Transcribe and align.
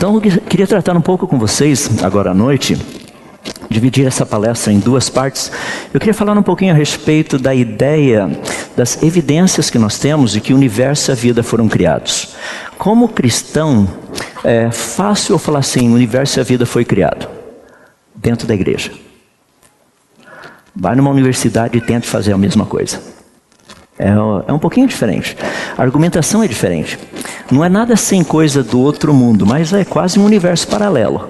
Então 0.00 0.14
eu 0.14 0.20
queria 0.22 0.66
tratar 0.66 0.96
um 0.96 1.00
pouco 1.02 1.28
com 1.28 1.38
vocês 1.38 2.02
agora 2.02 2.30
à 2.30 2.34
noite, 2.34 2.74
dividir 3.68 4.06
essa 4.06 4.24
palestra 4.24 4.72
em 4.72 4.78
duas 4.78 5.10
partes. 5.10 5.52
Eu 5.92 6.00
queria 6.00 6.14
falar 6.14 6.32
um 6.38 6.42
pouquinho 6.42 6.72
a 6.72 6.74
respeito 6.74 7.38
da 7.38 7.54
ideia 7.54 8.30
das 8.74 9.02
evidências 9.02 9.68
que 9.68 9.78
nós 9.78 9.98
temos 9.98 10.32
de 10.32 10.40
que 10.40 10.54
o 10.54 10.56
universo 10.56 11.10
e 11.10 11.12
a 11.12 11.14
vida 11.14 11.42
foram 11.42 11.68
criados. 11.68 12.34
Como 12.78 13.10
cristão, 13.10 13.86
é 14.42 14.70
fácil 14.70 15.34
eu 15.34 15.38
falar 15.38 15.58
assim: 15.58 15.90
o 15.90 15.94
universo 15.96 16.38
e 16.38 16.40
a 16.40 16.44
vida 16.44 16.64
foi 16.64 16.82
criado 16.82 17.28
dentro 18.14 18.48
da 18.48 18.54
igreja. 18.54 18.90
Vai 20.74 20.96
numa 20.96 21.10
universidade 21.10 21.76
e 21.76 21.80
tente 21.82 22.08
fazer 22.08 22.32
a 22.32 22.38
mesma 22.38 22.64
coisa. 22.64 23.02
É, 23.98 24.08
é 24.48 24.52
um 24.54 24.58
pouquinho 24.58 24.86
diferente. 24.86 25.36
A 25.76 25.82
argumentação 25.82 26.42
é 26.42 26.48
diferente. 26.48 26.98
Não 27.50 27.64
é 27.64 27.68
nada 27.68 27.96
sem 27.96 28.22
coisa 28.22 28.62
do 28.62 28.78
outro 28.78 29.12
mundo, 29.12 29.44
mas 29.44 29.72
é 29.72 29.84
quase 29.84 30.20
um 30.20 30.24
universo 30.24 30.68
paralelo. 30.68 31.28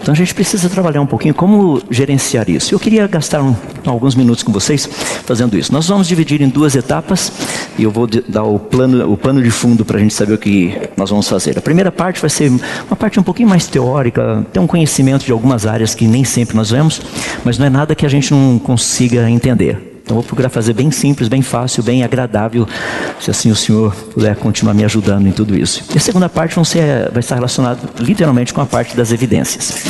Então 0.00 0.12
a 0.12 0.16
gente 0.16 0.34
precisa 0.34 0.68
trabalhar 0.68 1.00
um 1.00 1.06
pouquinho 1.06 1.34
como 1.34 1.82
gerenciar 1.90 2.48
isso. 2.48 2.72
Eu 2.72 2.78
queria 2.78 3.06
gastar 3.06 3.42
um, 3.42 3.56
alguns 3.84 4.14
minutos 4.14 4.44
com 4.44 4.52
vocês 4.52 4.86
fazendo 5.24 5.58
isso. 5.58 5.72
Nós 5.72 5.88
vamos 5.88 6.06
dividir 6.06 6.40
em 6.40 6.48
duas 6.48 6.76
etapas 6.76 7.32
e 7.76 7.82
eu 7.82 7.90
vou 7.90 8.06
dar 8.06 8.44
o 8.44 8.58
plano, 8.58 9.10
o 9.10 9.16
pano 9.16 9.42
de 9.42 9.50
fundo 9.50 9.84
para 9.84 9.96
a 9.96 10.00
gente 10.00 10.14
saber 10.14 10.34
o 10.34 10.38
que 10.38 10.78
nós 10.96 11.10
vamos 11.10 11.28
fazer. 11.28 11.58
A 11.58 11.62
primeira 11.62 11.90
parte 11.90 12.20
vai 12.20 12.30
ser 12.30 12.50
uma 12.86 12.96
parte 12.96 13.18
um 13.18 13.22
pouquinho 13.22 13.48
mais 13.48 13.66
teórica, 13.66 14.46
ter 14.52 14.60
um 14.60 14.66
conhecimento 14.66 15.24
de 15.24 15.32
algumas 15.32 15.66
áreas 15.66 15.94
que 15.94 16.06
nem 16.06 16.22
sempre 16.22 16.54
nós 16.54 16.70
vemos, 16.70 17.00
mas 17.42 17.58
não 17.58 17.66
é 17.66 17.70
nada 17.70 17.94
que 17.94 18.06
a 18.06 18.08
gente 18.08 18.32
não 18.32 18.58
consiga 18.60 19.28
entender. 19.28 19.95
Então 20.06 20.14
vou 20.14 20.22
procurar 20.22 20.48
fazer 20.48 20.72
bem 20.72 20.92
simples, 20.92 21.28
bem 21.28 21.42
fácil, 21.42 21.82
bem 21.82 22.04
agradável, 22.04 22.66
se 23.20 23.28
assim 23.28 23.50
o 23.50 23.56
senhor 23.56 23.92
puder 24.14 24.36
continuar 24.36 24.72
me 24.72 24.84
ajudando 24.84 25.26
em 25.26 25.32
tudo 25.32 25.58
isso. 25.58 25.82
E 25.92 25.98
a 25.98 26.00
segunda 26.00 26.28
parte 26.28 26.54
ser, 26.64 27.10
vai 27.10 27.18
estar 27.18 27.34
relacionada 27.34 27.80
literalmente 27.98 28.54
com 28.54 28.60
a 28.60 28.66
parte 28.66 28.96
das 28.96 29.10
evidências. 29.10 29.82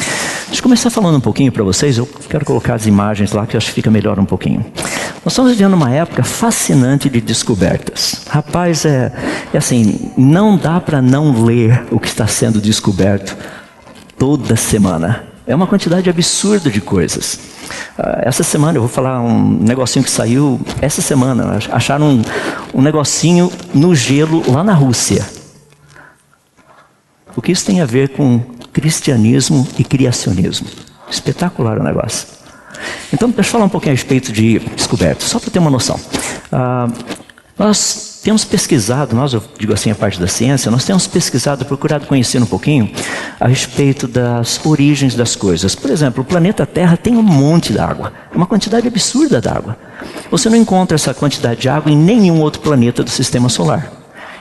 Deixa 0.46 0.60
eu 0.60 0.62
começar 0.62 0.88
falando 0.88 1.18
um 1.18 1.20
pouquinho 1.20 1.52
para 1.52 1.62
vocês, 1.62 1.98
eu 1.98 2.08
quero 2.30 2.46
colocar 2.46 2.76
as 2.76 2.86
imagens 2.86 3.32
lá 3.32 3.46
que 3.46 3.56
eu 3.56 3.58
acho 3.58 3.66
que 3.66 3.74
fica 3.74 3.90
melhor 3.90 4.18
um 4.18 4.24
pouquinho. 4.24 4.64
Nós 5.22 5.34
estamos 5.34 5.52
vivendo 5.52 5.74
uma 5.74 5.90
época 5.90 6.24
fascinante 6.24 7.10
de 7.10 7.20
descobertas. 7.20 8.22
Rapaz, 8.30 8.86
é, 8.86 9.12
é 9.52 9.58
assim, 9.58 10.12
não 10.16 10.56
dá 10.56 10.80
para 10.80 11.02
não 11.02 11.44
ler 11.44 11.84
o 11.90 12.00
que 12.00 12.08
está 12.08 12.26
sendo 12.26 12.58
descoberto 12.58 13.36
toda 14.16 14.56
semana. 14.56 15.24
É 15.46 15.54
uma 15.54 15.66
quantidade 15.66 16.08
absurda 16.08 16.70
de 16.70 16.80
coisas. 16.80 17.38
Uh, 17.98 18.22
essa 18.22 18.42
semana 18.42 18.78
eu 18.78 18.82
vou 18.82 18.88
falar 18.88 19.20
um 19.20 19.58
negocinho 19.60 20.04
que 20.04 20.10
saiu 20.10 20.60
essa 20.80 21.02
semana. 21.02 21.58
Acharam 21.70 22.08
um, 22.10 22.22
um 22.74 22.82
negocinho 22.82 23.50
no 23.74 23.94
gelo 23.94 24.42
lá 24.50 24.62
na 24.62 24.74
Rússia. 24.74 25.26
O 27.36 27.42
que 27.42 27.52
isso 27.52 27.66
tem 27.66 27.80
a 27.80 27.86
ver 27.86 28.10
com 28.10 28.40
cristianismo 28.72 29.66
e 29.78 29.84
criacionismo? 29.84 30.66
Espetacular 31.10 31.78
o 31.78 31.82
negócio. 31.82 32.28
Então, 33.12 33.30
deixa 33.30 33.48
eu 33.48 33.52
falar 33.52 33.64
um 33.64 33.68
pouquinho 33.68 33.92
a 33.92 33.96
respeito 33.96 34.32
de 34.32 34.58
descobertas, 34.58 35.28
só 35.28 35.38
para 35.38 35.50
ter 35.50 35.58
uma 35.58 35.70
noção. 35.70 35.96
Uh, 35.96 36.92
nós 37.58 38.05
temos 38.26 38.44
pesquisado, 38.44 39.14
nós, 39.14 39.34
eu 39.34 39.42
digo 39.56 39.72
assim, 39.72 39.88
a 39.88 39.94
parte 39.94 40.18
da 40.18 40.26
ciência, 40.26 40.68
nós 40.68 40.84
temos 40.84 41.06
pesquisado, 41.06 41.64
procurado 41.64 42.08
conhecer 42.08 42.42
um 42.42 42.46
pouquinho 42.46 42.90
a 43.38 43.46
respeito 43.46 44.08
das 44.08 44.60
origens 44.66 45.14
das 45.14 45.36
coisas. 45.36 45.76
Por 45.76 45.92
exemplo, 45.92 46.24
o 46.24 46.26
planeta 46.26 46.66
Terra 46.66 46.96
tem 46.96 47.16
um 47.16 47.22
monte 47.22 47.72
de 47.72 47.78
água, 47.78 48.12
uma 48.34 48.44
quantidade 48.44 48.88
absurda 48.88 49.40
de 49.40 49.48
água. 49.48 49.78
Você 50.28 50.48
não 50.48 50.56
encontra 50.56 50.96
essa 50.96 51.14
quantidade 51.14 51.60
de 51.60 51.68
água 51.68 51.92
em 51.92 51.96
nenhum 51.96 52.40
outro 52.40 52.60
planeta 52.60 53.04
do 53.04 53.10
sistema 53.10 53.48
solar. 53.48 53.92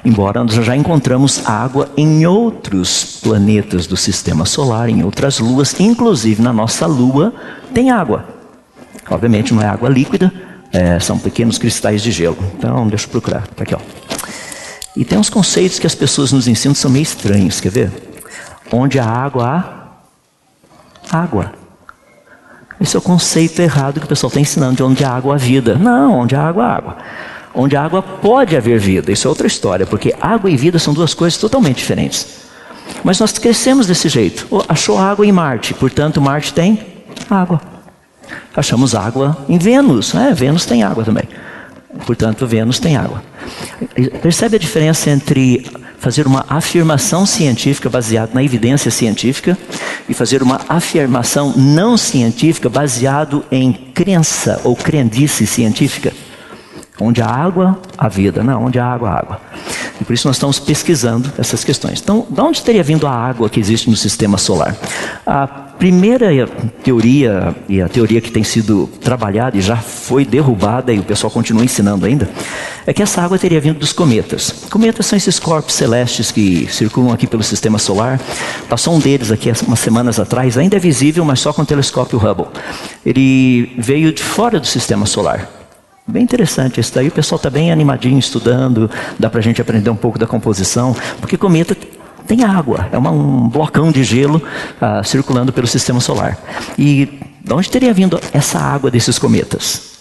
Embora 0.03 0.44
nós 0.44 0.55
já 0.55 0.75
encontramos 0.75 1.45
água 1.45 1.88
em 1.95 2.25
outros 2.25 3.20
planetas 3.22 3.86
do 3.86 3.95
sistema 3.95 4.47
solar, 4.47 4.89
em 4.89 5.03
outras 5.03 5.38
luas, 5.38 5.80
inclusive 5.80 6.42
na 6.42 6.52
nossa 6.52 6.88
lua 6.88 7.31
tem 7.72 7.92
água. 7.92 8.25
Obviamente 9.11 9.53
não 9.53 9.61
é 9.61 9.67
água 9.67 9.89
líquida, 9.89 10.33
é, 10.76 11.00
são 11.00 11.18
pequenos 11.18 11.58
cristais 11.58 12.04
de 12.04 12.11
gelo. 12.11 12.38
Então, 12.58 12.86
deixa 12.88 13.05
eu 13.05 13.10
procurar. 13.10 13.48
Tá 13.48 13.64
aqui, 13.64 13.73
ó. 13.73 13.80
E 14.95 15.05
tem 15.05 15.17
uns 15.17 15.30
conceitos 15.30 15.80
que 15.80 15.88
as 15.88 15.95
pessoas 15.95 16.33
nos 16.33 16.49
ensinam 16.49 16.73
que 16.73 16.80
são 16.80 16.92
meio 16.92 17.04
estranhos. 17.04 17.61
Quer 17.61 17.70
ver? 17.70 17.92
Onde 18.72 18.99
há 18.99 19.05
água, 19.05 19.64
há 21.10 21.17
água. 21.17 21.54
Esse 22.80 22.98
é 22.98 22.99
o 22.99 23.02
conceito 23.02 23.61
errado 23.61 24.02
que 24.02 24.05
o 24.05 24.10
pessoal 24.10 24.27
está 24.27 24.39
ensinando 24.42 24.76
de 24.76 24.83
onde 24.83 25.05
há 25.05 25.11
água, 25.11 25.36
há 25.36 25.38
vida. 25.38 25.76
Não, 25.76 26.20
onde 26.20 26.36
há 26.36 26.42
água, 26.42 26.66
há 26.66 26.76
água. 26.76 26.98
Onde 27.54 27.78
há 27.78 27.83
água 27.83 28.02
pode 28.02 28.58
haver 28.58 28.78
vida. 28.78 29.14
Isso 29.14 29.28
é 29.28 29.30
outra 29.30 29.48
história, 29.48 29.86
porque 29.86 30.14
água 30.20 30.49
e 30.49 30.58
vida 30.58 30.78
são 30.78 30.94
duas 30.94 31.14
coisas 31.14 31.39
totalmente 31.39 31.78
diferentes. 31.78 32.44
Mas 33.02 33.17
nós 33.17 33.32
crescemos 33.32 33.88
desse 33.88 34.10
jeito. 34.10 34.45
Achou 34.67 34.98
água 34.98 35.26
em 35.26 35.32
Marte, 35.32 35.73
portanto, 35.73 36.20
Marte 36.20 36.54
tem 36.54 36.86
água 37.30 37.74
achamos 38.55 38.95
água 38.95 39.37
em 39.47 39.58
Vênus. 39.58 40.13
Né? 40.13 40.33
Vênus 40.36 40.65
tem 40.65 40.83
água 40.83 41.03
também. 41.03 41.25
Portanto, 42.05 42.45
Vênus 42.45 42.80
tem 42.80 42.97
água. 42.97 43.23
Percebe 44.21 44.58
a 44.58 44.59
diferença 44.59 45.09
entre 45.09 45.65
fazer 45.97 46.27
uma 46.27 46.45
afirmação 46.49 47.25
científica 47.25 47.89
baseada 47.89 48.31
na 48.33 48.43
evidência 48.43 48.91
científica 48.91 49.58
e 50.08 50.13
fazer 50.13 50.43
uma 50.43 50.61
afirmação 50.67 51.53
não 51.55 51.97
científica 51.97 52.69
baseado 52.69 53.45
em 53.52 53.71
crença 53.71 54.59
ou 54.63 54.75
crendice 54.75 55.47
científica? 55.47 56.11
Onde 56.99 57.21
há 57.21 57.27
água, 57.27 57.80
há 57.97 58.07
vida. 58.07 58.43
Não, 58.43 58.65
onde 58.65 58.80
há 58.80 58.86
água, 58.86 59.09
há 59.09 59.19
água. 59.19 59.42
E 59.99 60.05
por 60.05 60.13
isso 60.13 60.27
nós 60.27 60.37
estamos 60.37 60.59
pesquisando 60.59 61.31
essas 61.37 61.63
questões. 61.63 62.02
Então, 62.02 62.25
de 62.30 62.39
onde 62.39 62.61
teria 62.61 62.83
vindo 62.83 63.07
a 63.07 63.11
água 63.11 63.49
que 63.49 63.59
existe 63.59 63.89
no 63.89 63.95
sistema 63.97 64.37
solar? 64.37 64.75
A 65.25 65.64
primeira 65.77 66.27
teoria, 66.83 67.55
e 67.67 67.81
a 67.81 67.89
teoria 67.89 68.21
que 68.21 68.31
tem 68.31 68.43
sido 68.43 68.87
trabalhada 69.02 69.58
e 69.58 69.61
já 69.61 69.77
foi 69.77 70.25
derrubada, 70.25 70.93
e 70.93 70.99
o 70.99 71.03
pessoal 71.03 71.31
continua 71.31 71.63
ensinando 71.63 72.05
ainda, 72.05 72.30
é 72.86 72.93
que 72.93 73.02
essa 73.02 73.21
água 73.21 73.37
teria 73.37 73.59
vindo 73.59 73.80
dos 73.80 73.91
cometas. 73.91 74.65
Cometas 74.69 75.05
são 75.05 75.17
esses 75.17 75.39
corpos 75.39 75.73
celestes 75.73 76.31
que 76.31 76.67
circulam 76.71 77.13
aqui 77.13 77.27
pelo 77.27 77.43
sistema 77.43 77.77
solar. 77.77 78.19
Passou 78.69 78.95
um 78.95 78.99
deles 78.99 79.31
aqui 79.31 79.52
umas 79.67 79.80
semanas 79.80 80.19
atrás, 80.19 80.58
ainda 80.58 80.77
é 80.77 80.80
visível, 80.80 81.25
mas 81.25 81.39
só 81.39 81.52
com 81.52 81.61
o 81.61 81.65
telescópio 81.65 82.19
Hubble. 82.19 82.47
Ele 83.05 83.71
veio 83.77 84.13
de 84.13 84.23
fora 84.23 84.59
do 84.59 84.67
sistema 84.67 85.05
solar. 85.05 85.49
Bem 86.07 86.21
interessante 86.21 86.80
isso 86.80 86.93
daí. 86.93 87.07
O 87.07 87.11
pessoal 87.11 87.37
está 87.37 87.49
bem 87.49 87.71
animadinho 87.71 88.19
estudando. 88.19 88.89
Dá 89.17 89.27
para 89.27 89.39
a 89.39 89.43
gente 89.43 89.59
aprender 89.59 89.89
um 89.89 89.95
pouco 89.95 90.19
da 90.19 90.27
composição. 90.27 90.95
Porque 91.19 91.36
cometa 91.36 91.75
tem 92.27 92.43
água. 92.43 92.87
É 92.91 92.97
uma, 92.97 93.11
um 93.11 93.47
blocão 93.47 93.91
de 93.91 94.03
gelo 94.03 94.41
uh, 94.81 95.03
circulando 95.03 95.53
pelo 95.53 95.67
sistema 95.67 95.99
solar. 95.99 96.37
E 96.77 97.19
de 97.43 97.53
onde 97.53 97.69
teria 97.69 97.93
vindo 97.93 98.19
essa 98.33 98.59
água 98.59 98.89
desses 98.89 99.19
cometas? 99.19 99.95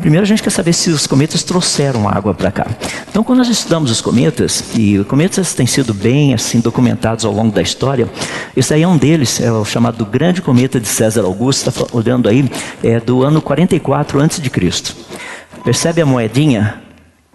Primeiro 0.00 0.24
a 0.24 0.26
gente 0.26 0.42
quer 0.42 0.50
saber 0.50 0.72
se 0.72 0.88
os 0.88 1.06
cometas 1.06 1.42
trouxeram 1.42 2.08
água 2.08 2.32
para 2.32 2.50
cá. 2.50 2.66
Então, 3.10 3.22
quando 3.22 3.38
nós 3.38 3.48
estudamos 3.48 3.90
os 3.90 4.00
cometas, 4.00 4.64
e 4.74 4.98
os 4.98 5.06
cometas 5.06 5.52
têm 5.52 5.66
sido 5.66 5.92
bem 5.92 6.32
assim 6.32 6.58
documentados 6.58 7.26
ao 7.26 7.32
longo 7.32 7.54
da 7.54 7.60
história, 7.60 8.08
esse 8.56 8.72
aí 8.72 8.82
é 8.82 8.88
um 8.88 8.96
deles, 8.96 9.40
é 9.40 9.52
o 9.52 9.62
chamado 9.62 10.06
Grande 10.06 10.40
Cometa 10.40 10.80
de 10.80 10.88
César 10.88 11.22
Augusto, 11.24 11.68
está 11.68 11.84
olhando 11.92 12.30
aí, 12.30 12.50
é 12.82 12.98
do 12.98 13.22
ano 13.22 13.42
44 13.42 14.22
a.C. 14.22 14.40
Percebe 15.62 16.00
a 16.00 16.06
moedinha? 16.06 16.79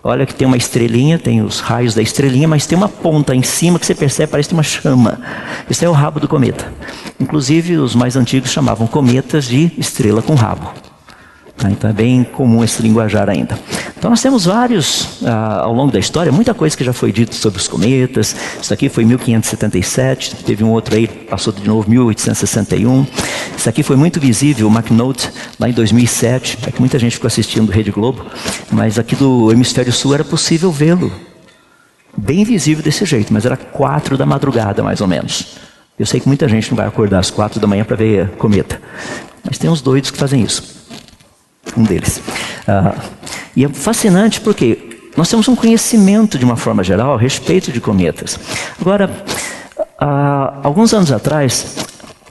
Olha 0.07 0.23
que 0.23 0.35
tem 0.35 0.45
uma 0.45 0.55
estrelinha, 0.55 1.17
tem 1.17 1.41
os 1.41 1.59
raios 1.59 1.95
da 1.95 2.01
estrelinha, 2.03 2.47
mas 2.47 2.67
tem 2.67 2.77
uma 2.77 2.87
ponta 2.87 3.33
em 3.35 3.41
cima 3.41 3.79
que 3.79 3.87
você 3.87 3.95
percebe, 3.95 4.33
parece 4.33 4.53
uma 4.53 4.61
chama. 4.61 5.19
Esse 5.67 5.83
é 5.83 5.89
o 5.89 5.93
rabo 5.93 6.19
do 6.19 6.27
cometa. 6.27 6.71
Inclusive, 7.19 7.77
os 7.77 7.95
mais 7.95 8.15
antigos 8.15 8.51
chamavam 8.51 8.85
cometas 8.85 9.45
de 9.45 9.71
estrela 9.79 10.21
com 10.21 10.35
rabo. 10.35 10.71
Tá? 11.57 11.71
Então 11.71 11.89
é 11.89 11.93
bem 11.93 12.23
comum 12.23 12.63
esse 12.63 12.81
linguajar 12.81 13.29
ainda. 13.29 13.57
Então 13.97 14.09
nós 14.09 14.21
temos 14.21 14.45
vários, 14.45 15.23
ah, 15.23 15.61
ao 15.63 15.73
longo 15.73 15.91
da 15.91 15.99
história, 15.99 16.31
muita 16.31 16.53
coisa 16.53 16.75
que 16.75 16.83
já 16.83 16.91
foi 16.91 17.11
dito 17.11 17.33
sobre 17.33 17.59
os 17.59 17.67
cometas. 17.67 18.35
Isso 18.61 18.73
aqui 18.73 18.89
foi 18.89 19.05
1577, 19.05 20.35
teve 20.43 20.63
um 20.63 20.71
outro 20.71 20.95
aí, 20.95 21.07
passou 21.07 21.53
de 21.53 21.65
novo 21.65 21.89
1861. 21.89 23.05
Isso 23.57 23.69
aqui 23.69 23.83
foi 23.83 23.95
muito 23.95 24.19
visível, 24.19 24.67
o 24.67 24.71
McNaught, 24.71 25.29
lá 25.57 25.69
em 25.69 25.71
2007. 25.71 26.59
É 26.67 26.71
que 26.71 26.79
muita 26.79 26.99
gente 26.99 27.13
ficou 27.13 27.27
assistindo 27.27 27.71
Rede 27.71 27.91
Globo, 27.91 28.25
mas 28.71 28.99
aqui 28.99 29.15
do 29.15 29.51
hemisfério 29.51 29.93
sul 29.93 30.13
era 30.13 30.23
possível 30.25 30.71
vê-lo. 30.71 31.11
Bem 32.17 32.43
visível 32.43 32.83
desse 32.83 33.05
jeito, 33.05 33.33
mas 33.33 33.45
era 33.45 33.55
quatro 33.55 34.17
da 34.17 34.25
madrugada, 34.25 34.83
mais 34.83 34.99
ou 34.99 35.07
menos. 35.07 35.57
Eu 35.97 36.05
sei 36.05 36.19
que 36.19 36.27
muita 36.27 36.49
gente 36.49 36.69
não 36.69 36.75
vai 36.75 36.85
acordar 36.85 37.19
às 37.19 37.31
quatro 37.31 37.59
da 37.61 37.67
manhã 37.67 37.85
para 37.85 37.95
ver 37.95 38.31
cometa, 38.31 38.81
mas 39.43 39.57
tem 39.57 39.69
uns 39.69 39.81
doidos 39.81 40.11
que 40.11 40.17
fazem 40.17 40.41
isso 40.41 40.74
um 41.77 41.83
deles. 41.83 42.17
Uh, 42.67 42.99
e 43.55 43.65
é 43.65 43.69
fascinante 43.69 44.41
porque 44.41 45.11
nós 45.15 45.29
temos 45.29 45.47
um 45.47 45.55
conhecimento, 45.55 46.37
de 46.37 46.43
uma 46.43 46.57
forma 46.57 46.83
geral, 46.83 47.15
a 47.15 47.17
respeito 47.17 47.71
de 47.71 47.79
cometas. 47.79 48.39
Agora, 48.79 49.09
uh, 49.79 50.59
alguns 50.61 50.93
anos 50.93 51.11
atrás, 51.11 51.75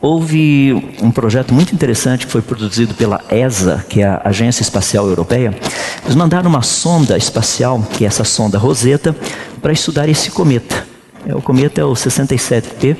houve 0.00 0.74
um 1.00 1.10
projeto 1.10 1.54
muito 1.54 1.74
interessante 1.74 2.26
que 2.26 2.32
foi 2.32 2.42
produzido 2.42 2.92
pela 2.94 3.22
ESA, 3.30 3.84
que 3.88 4.02
é 4.02 4.06
a 4.06 4.20
Agência 4.24 4.62
Espacial 4.62 5.08
Europeia. 5.08 5.58
Eles 6.04 6.14
mandaram 6.14 6.50
uma 6.50 6.60
sonda 6.60 7.16
espacial, 7.16 7.82
que 7.94 8.04
é 8.04 8.06
essa 8.06 8.22
sonda 8.22 8.58
Rosetta, 8.58 9.16
para 9.62 9.72
estudar 9.72 10.06
esse 10.06 10.30
cometa. 10.30 10.86
É, 11.26 11.34
o 11.34 11.40
cometa 11.40 11.80
é 11.80 11.84
o 11.84 11.94
67P 11.94 12.96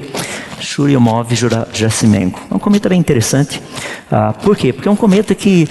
Churyumov-Gerasimenko. 0.61 2.41
É 2.51 2.55
um 2.55 2.59
cometa 2.59 2.89
bem 2.89 2.99
interessante. 2.99 3.61
Ah, 4.11 4.33
por 4.33 4.57
quê? 4.57 4.73
Porque 4.73 4.89
é 4.89 4.91
um 4.91 4.97
cometa 4.97 5.35
que, 5.35 5.69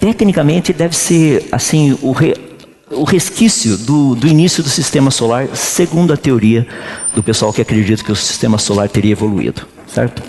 tecnicamente, 0.00 0.72
deve 0.72 0.96
ser 0.96 1.46
assim 1.52 1.96
o, 2.00 2.10
re, 2.10 2.34
o 2.90 3.04
resquício 3.04 3.76
do, 3.76 4.16
do 4.16 4.26
início 4.26 4.62
do 4.62 4.68
sistema 4.68 5.10
solar, 5.10 5.48
segundo 5.54 6.12
a 6.12 6.16
teoria 6.16 6.66
do 7.14 7.22
pessoal 7.22 7.52
que 7.52 7.60
acredita 7.60 8.02
que 8.02 8.10
o 8.10 8.16
sistema 8.16 8.58
solar 8.58 8.88
teria 8.88 9.12
evoluído. 9.12 9.62
Certo? 9.86 10.22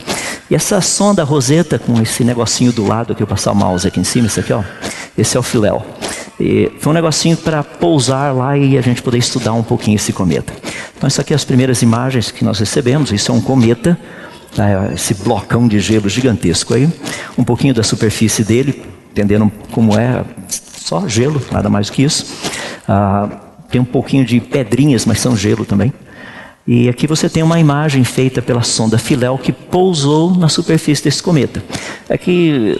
E 0.50 0.56
essa 0.56 0.82
sonda 0.82 1.24
Rosetta, 1.24 1.80
com 1.80 2.02
esse 2.02 2.24
negocinho 2.24 2.74
do 2.74 2.86
lado, 2.86 3.16
que 3.16 3.24
eu 3.24 3.28
passar 3.28 3.52
o 3.52 3.56
mouse 3.56 3.88
aqui 3.88 4.00
em 4.00 4.04
cima, 4.04 4.28
isso 4.28 4.40
aqui, 4.40 4.52
ó, 4.52 4.64
esse 5.18 5.38
é 5.38 5.40
o 5.40 5.44
Filéu. 5.44 5.86
E 6.40 6.72
foi 6.80 6.92
um 6.92 6.94
negocinho 6.94 7.38
para 7.38 7.64
pousar 7.64 8.36
lá 8.36 8.58
e 8.58 8.76
a 8.76 8.82
gente 8.82 9.02
poder 9.04 9.20
estudar 9.20 9.54
um 9.54 9.62
pouquinho 9.62 9.96
esse 9.96 10.12
cometa. 10.12 10.52
Então, 10.98 11.08
isso 11.08 11.22
aqui 11.22 11.34
é 11.34 11.36
as 11.36 11.46
primeiras 11.46 11.84
imagens 11.84 12.32
que 12.32 12.44
nós 12.44 12.60
recebemos. 12.60 13.12
Isso 13.12 13.32
é 13.32 13.36
um 13.36 13.40
cometa, 13.40 13.98
tá? 14.56 14.92
esse 14.94 15.14
blocão 15.14 15.68
de 15.68 15.80
gelo 15.80 16.10
gigantesco 16.10 16.74
aí. 16.74 16.90
Um 17.38 17.44
pouquinho 17.44 17.74
da 17.74 17.84
superfície 17.84 18.44
dele, 18.44 18.84
entendendo 19.12 19.52
como 19.72 19.98
é, 19.98 20.24
só 20.48 21.08
gelo, 21.08 21.42
nada 21.52 21.69
mais 21.69 21.90
que 21.90 22.04
isso. 22.04 22.25
Ah, 22.88 23.30
tem 23.69 23.80
um 23.80 23.86
pouquinho 23.86 24.25
de 24.25 24.40
pedrinhas, 24.40 25.06
mas 25.06 25.19
são 25.19 25.36
gelo 25.36 25.66
também. 25.66 25.94
E 26.68 26.88
aqui 26.88 27.08
você 27.08 27.30
tem 27.30 27.42
uma 27.42 27.60
imagem 27.60 28.04
feita 28.04 28.42
pela 28.42 28.62
sonda 28.62 28.98
Filéu 28.98 29.38
que 29.38 29.52
pousou 29.52 30.36
na 30.36 30.48
superfície 30.48 31.04
desse 31.04 31.22
cometa. 31.22 31.63
Aqui 32.10 32.78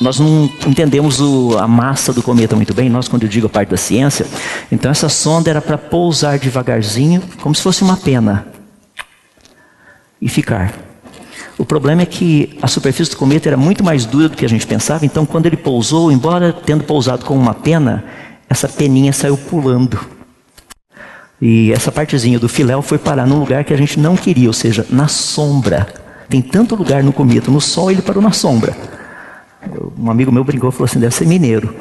nós 0.00 0.18
não 0.20 0.50
entendemos 0.66 1.20
o, 1.20 1.56
a 1.58 1.66
massa 1.66 2.12
do 2.12 2.22
cometa 2.22 2.54
muito 2.54 2.74
bem, 2.74 2.88
nós, 2.88 3.08
quando 3.08 3.22
eu 3.22 3.28
digo 3.28 3.46
a 3.46 3.50
parte 3.50 3.70
da 3.70 3.76
ciência. 3.76 4.26
Então, 4.70 4.90
essa 4.90 5.08
sonda 5.08 5.48
era 5.48 5.62
para 5.62 5.78
pousar 5.78 6.38
devagarzinho, 6.38 7.22
como 7.40 7.54
se 7.54 7.62
fosse 7.62 7.82
uma 7.82 7.96
pena, 7.96 8.46
e 10.20 10.28
ficar. 10.28 10.85
O 11.58 11.64
problema 11.64 12.02
é 12.02 12.06
que 12.06 12.58
a 12.60 12.66
superfície 12.66 13.10
do 13.10 13.16
cometa 13.16 13.48
era 13.48 13.56
muito 13.56 13.82
mais 13.82 14.04
dura 14.04 14.28
do 14.28 14.36
que 14.36 14.44
a 14.44 14.48
gente 14.48 14.66
pensava, 14.66 15.06
então, 15.06 15.24
quando 15.24 15.46
ele 15.46 15.56
pousou, 15.56 16.12
embora 16.12 16.52
tendo 16.52 16.84
pousado 16.84 17.24
com 17.24 17.34
uma 17.34 17.54
pena, 17.54 18.04
essa 18.48 18.68
peninha 18.68 19.12
saiu 19.12 19.36
pulando. 19.36 19.98
E 21.40 21.72
essa 21.72 21.92
partezinha 21.92 22.38
do 22.38 22.48
filéu 22.48 22.80
foi 22.80 22.98
parar 22.98 23.26
num 23.26 23.38
lugar 23.38 23.64
que 23.64 23.74
a 23.74 23.76
gente 23.76 23.98
não 23.98 24.16
queria, 24.16 24.48
ou 24.48 24.52
seja, 24.52 24.86
na 24.88 25.08
sombra. 25.08 25.86
Tem 26.28 26.40
tanto 26.42 26.74
lugar 26.74 27.02
no 27.02 27.12
cometa, 27.12 27.50
no 27.50 27.60
sol 27.60 27.90
ele 27.90 28.02
parou 28.02 28.22
na 28.22 28.32
sombra. 28.32 28.74
Um 29.98 30.10
amigo 30.10 30.32
meu 30.32 30.44
brincou 30.44 30.70
e 30.70 30.72
falou 30.72 30.86
assim: 30.86 30.98
deve 30.98 31.14
ser 31.14 31.26
mineiro. 31.26 31.74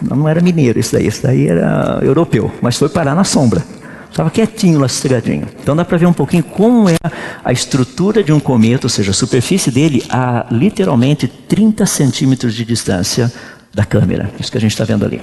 Não, 0.00 0.16
não 0.16 0.28
era 0.28 0.40
mineiro 0.40 0.78
isso 0.78 0.92
daí, 0.92 1.06
isso 1.06 1.22
daí 1.22 1.48
era 1.48 1.98
europeu, 2.02 2.52
mas 2.60 2.76
foi 2.76 2.88
parar 2.88 3.14
na 3.14 3.24
sombra. 3.24 3.64
Estava 4.10 4.30
quietinho 4.30 4.80
sossegadinho. 4.80 5.46
Então 5.62 5.76
dá 5.76 5.84
para 5.84 5.96
ver 5.96 6.06
um 6.06 6.12
pouquinho 6.12 6.42
como 6.42 6.88
é 6.88 6.96
a 7.44 7.52
estrutura 7.52 8.22
de 8.22 8.32
um 8.32 8.40
cometa, 8.40 8.86
ou 8.86 8.90
seja, 8.90 9.12
a 9.12 9.14
superfície 9.14 9.70
dele 9.70 10.04
a 10.10 10.46
literalmente 10.50 11.28
30 11.28 11.86
centímetros 11.86 12.54
de 12.54 12.64
distância 12.64 13.32
da 13.72 13.84
câmera. 13.84 14.30
Isso 14.38 14.50
que 14.50 14.58
a 14.58 14.60
gente 14.60 14.72
está 14.72 14.84
vendo 14.84 15.04
ali. 15.04 15.20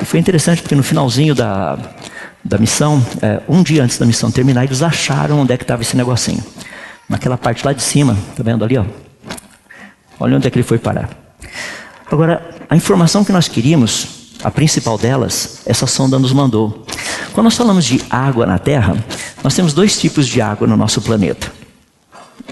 E 0.00 0.04
foi 0.04 0.20
interessante 0.20 0.60
porque 0.60 0.74
no 0.74 0.82
finalzinho 0.82 1.34
da, 1.34 1.78
da 2.44 2.58
missão, 2.58 3.04
é, 3.22 3.40
um 3.48 3.62
dia 3.62 3.82
antes 3.82 3.98
da 3.98 4.06
missão 4.06 4.30
terminar, 4.30 4.64
eles 4.64 4.82
acharam 4.82 5.40
onde 5.40 5.52
é 5.52 5.56
que 5.56 5.64
estava 5.64 5.82
esse 5.82 5.96
negocinho. 5.96 6.44
Naquela 7.08 7.38
parte 7.38 7.64
lá 7.64 7.72
de 7.72 7.82
cima, 7.82 8.16
tá 8.36 8.42
vendo 8.42 8.62
ali, 8.62 8.76
ó? 8.76 8.84
Olha 10.20 10.36
onde 10.36 10.46
é 10.46 10.50
que 10.50 10.58
ele 10.58 10.66
foi 10.66 10.78
parar. 10.78 11.08
Agora, 12.10 12.42
a 12.68 12.76
informação 12.76 13.24
que 13.24 13.32
nós 13.32 13.48
queríamos, 13.48 14.36
a 14.42 14.50
principal 14.50 14.98
delas, 14.98 15.62
essa 15.64 15.86
sonda 15.86 16.18
nos 16.18 16.32
mandou. 16.32 16.84
Quando 17.32 17.44
nós 17.44 17.56
falamos 17.56 17.84
de 17.84 18.00
água 18.10 18.46
na 18.46 18.58
Terra, 18.58 18.96
nós 19.42 19.54
temos 19.54 19.72
dois 19.72 19.98
tipos 19.98 20.26
de 20.26 20.40
água 20.40 20.66
no 20.66 20.76
nosso 20.76 21.00
planeta. 21.00 21.52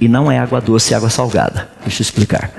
E 0.00 0.08
não 0.08 0.30
é 0.30 0.38
água 0.38 0.60
doce 0.60 0.92
e 0.92 0.94
água 0.94 1.10
salgada. 1.10 1.68
Deixa 1.82 2.02
eu 2.02 2.04
explicar. 2.04 2.50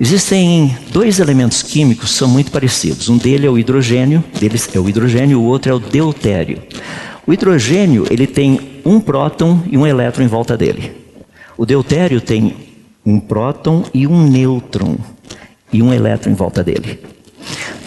Existem 0.00 0.76
dois 0.92 1.18
elementos 1.18 1.62
químicos 1.62 2.10
que 2.10 2.16
são 2.16 2.28
muito 2.28 2.52
parecidos. 2.52 3.08
Um 3.08 3.18
deles 3.18 3.46
é 3.46 3.50
o 3.50 3.58
hidrogênio, 3.58 4.22
deles 4.38 4.68
é 4.72 4.78
o 4.78 4.88
hidrogênio, 4.88 5.40
o 5.40 5.44
outro 5.44 5.72
é 5.72 5.74
o 5.74 5.80
deutério. 5.80 6.62
O 7.26 7.32
hidrogênio, 7.32 8.06
ele 8.08 8.26
tem 8.26 8.80
um 8.84 9.00
próton 9.00 9.60
e 9.68 9.76
um 9.76 9.86
elétron 9.86 10.22
em 10.22 10.28
volta 10.28 10.56
dele. 10.56 10.92
O 11.56 11.66
deutério 11.66 12.20
tem 12.20 12.54
um 13.04 13.18
próton 13.18 13.84
e 13.92 14.06
um 14.06 14.22
nêutron 14.22 14.96
e 15.72 15.82
um 15.82 15.92
elétron 15.92 16.30
em 16.30 16.34
volta 16.34 16.62
dele. 16.62 17.00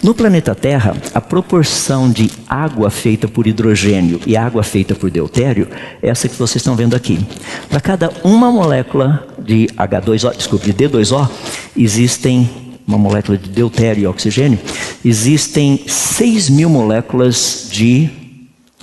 No 0.02 0.12
planeta 0.12 0.52
Terra, 0.52 0.96
a 1.14 1.20
proporção 1.20 2.10
de 2.10 2.28
água 2.48 2.90
feita 2.90 3.28
por 3.28 3.46
hidrogênio 3.46 4.20
e 4.26 4.36
água 4.36 4.64
feita 4.64 4.96
por 4.96 5.08
deutério 5.08 5.68
é 6.02 6.08
essa 6.08 6.28
que 6.28 6.34
vocês 6.34 6.56
estão 6.56 6.74
vendo 6.74 6.96
aqui. 6.96 7.24
Para 7.68 7.80
cada 7.80 8.12
uma 8.24 8.50
molécula 8.50 9.24
de 9.38 9.68
H2O, 9.76 10.36
desculpe, 10.36 10.72
de 10.72 10.88
D2O, 10.88 11.30
existem 11.76 12.50
uma 12.84 12.98
molécula 12.98 13.38
de 13.38 13.48
deutério 13.48 14.02
e 14.02 14.06
oxigênio, 14.08 14.58
existem 15.04 15.84
6 15.86 16.50
mil 16.50 16.68
moléculas 16.68 17.68
de 17.70 18.10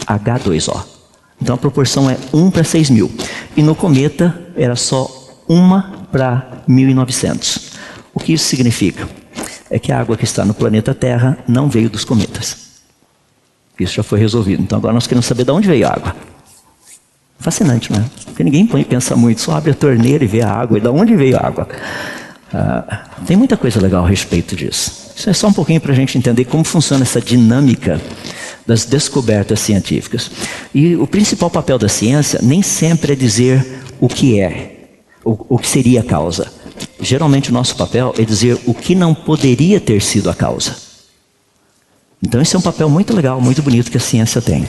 H2O. 0.05 0.85
Então 1.41 1.53
a 1.53 1.57
proporção 1.57 2.09
é 2.09 2.17
1 2.33 2.49
para 2.49 2.63
6 2.63 2.91
mil. 2.91 3.11
E 3.57 3.61
no 3.61 3.75
cometa 3.75 4.39
era 4.55 4.77
só 4.77 5.09
uma 5.49 6.07
para 6.13 6.63
1900. 6.65 7.71
O 8.13 8.21
que 8.21 8.31
isso 8.31 8.45
significa? 8.45 9.18
É 9.69 9.77
que 9.77 9.91
a 9.91 9.99
água 9.99 10.17
que 10.17 10.23
está 10.23 10.43
no 10.43 10.53
planeta 10.53 10.93
Terra 10.93 11.37
não 11.47 11.69
veio 11.69 11.89
dos 11.89 12.03
cometas. 12.03 12.69
Isso 13.79 13.93
já 13.93 14.03
foi 14.03 14.19
resolvido. 14.19 14.61
Então 14.61 14.77
agora 14.77 14.93
nós 14.93 15.07
queremos 15.07 15.25
saber 15.25 15.43
de 15.45 15.51
onde 15.51 15.67
veio 15.67 15.87
a 15.87 15.91
água. 15.91 16.15
Fascinante, 17.39 17.91
não 17.91 17.99
é? 17.99 18.05
Porque 18.25 18.43
ninguém 18.43 18.65
pensa 18.83 19.15
muito, 19.15 19.39
só 19.39 19.53
abre 19.53 19.71
a 19.71 19.73
torneira 19.73 20.23
e 20.23 20.27
vê 20.27 20.41
a 20.41 20.51
água. 20.51 20.77
E 20.77 20.81
de 20.81 20.89
onde 20.89 21.15
veio 21.15 21.37
a 21.37 21.45
água? 21.45 21.67
Ah, 22.53 23.05
tem 23.25 23.37
muita 23.37 23.55
coisa 23.55 23.79
legal 23.79 24.03
a 24.03 24.09
respeito 24.09 24.55
disso. 24.55 25.13
Isso 25.15 25.29
é 25.29 25.33
só 25.33 25.47
um 25.47 25.53
pouquinho 25.53 25.79
para 25.79 25.93
a 25.93 25.95
gente 25.95 26.17
entender 26.17 26.45
como 26.45 26.63
funciona 26.63 27.03
essa 27.03 27.21
dinâmica 27.21 28.01
das 28.65 28.85
descobertas 28.85 29.59
científicas. 29.59 30.29
E 30.73 30.95
o 30.95 31.07
principal 31.07 31.49
papel 31.49 31.77
da 31.77 31.87
ciência 31.87 32.39
nem 32.41 32.61
sempre 32.61 33.13
é 33.13 33.15
dizer 33.15 33.65
o 33.99 34.07
que 34.07 34.39
é, 34.39 34.99
o, 35.23 35.55
o 35.55 35.57
que 35.57 35.67
seria 35.67 36.01
a 36.01 36.03
causa. 36.03 36.51
Geralmente 37.01 37.49
o 37.49 37.53
nosso 37.53 37.75
papel 37.75 38.13
é 38.17 38.23
dizer 38.23 38.57
o 38.65 38.73
que 38.73 38.93
não 38.95 39.13
poderia 39.13 39.79
ter 39.79 40.01
sido 40.01 40.29
a 40.29 40.35
causa. 40.35 40.75
Então 42.21 42.41
esse 42.41 42.55
é 42.55 42.59
um 42.59 42.61
papel 42.61 42.89
muito 42.89 43.15
legal, 43.15 43.39
muito 43.39 43.61
bonito 43.61 43.89
que 43.89 43.97
a 43.97 43.99
ciência 43.99 44.41
tem. 44.41 44.67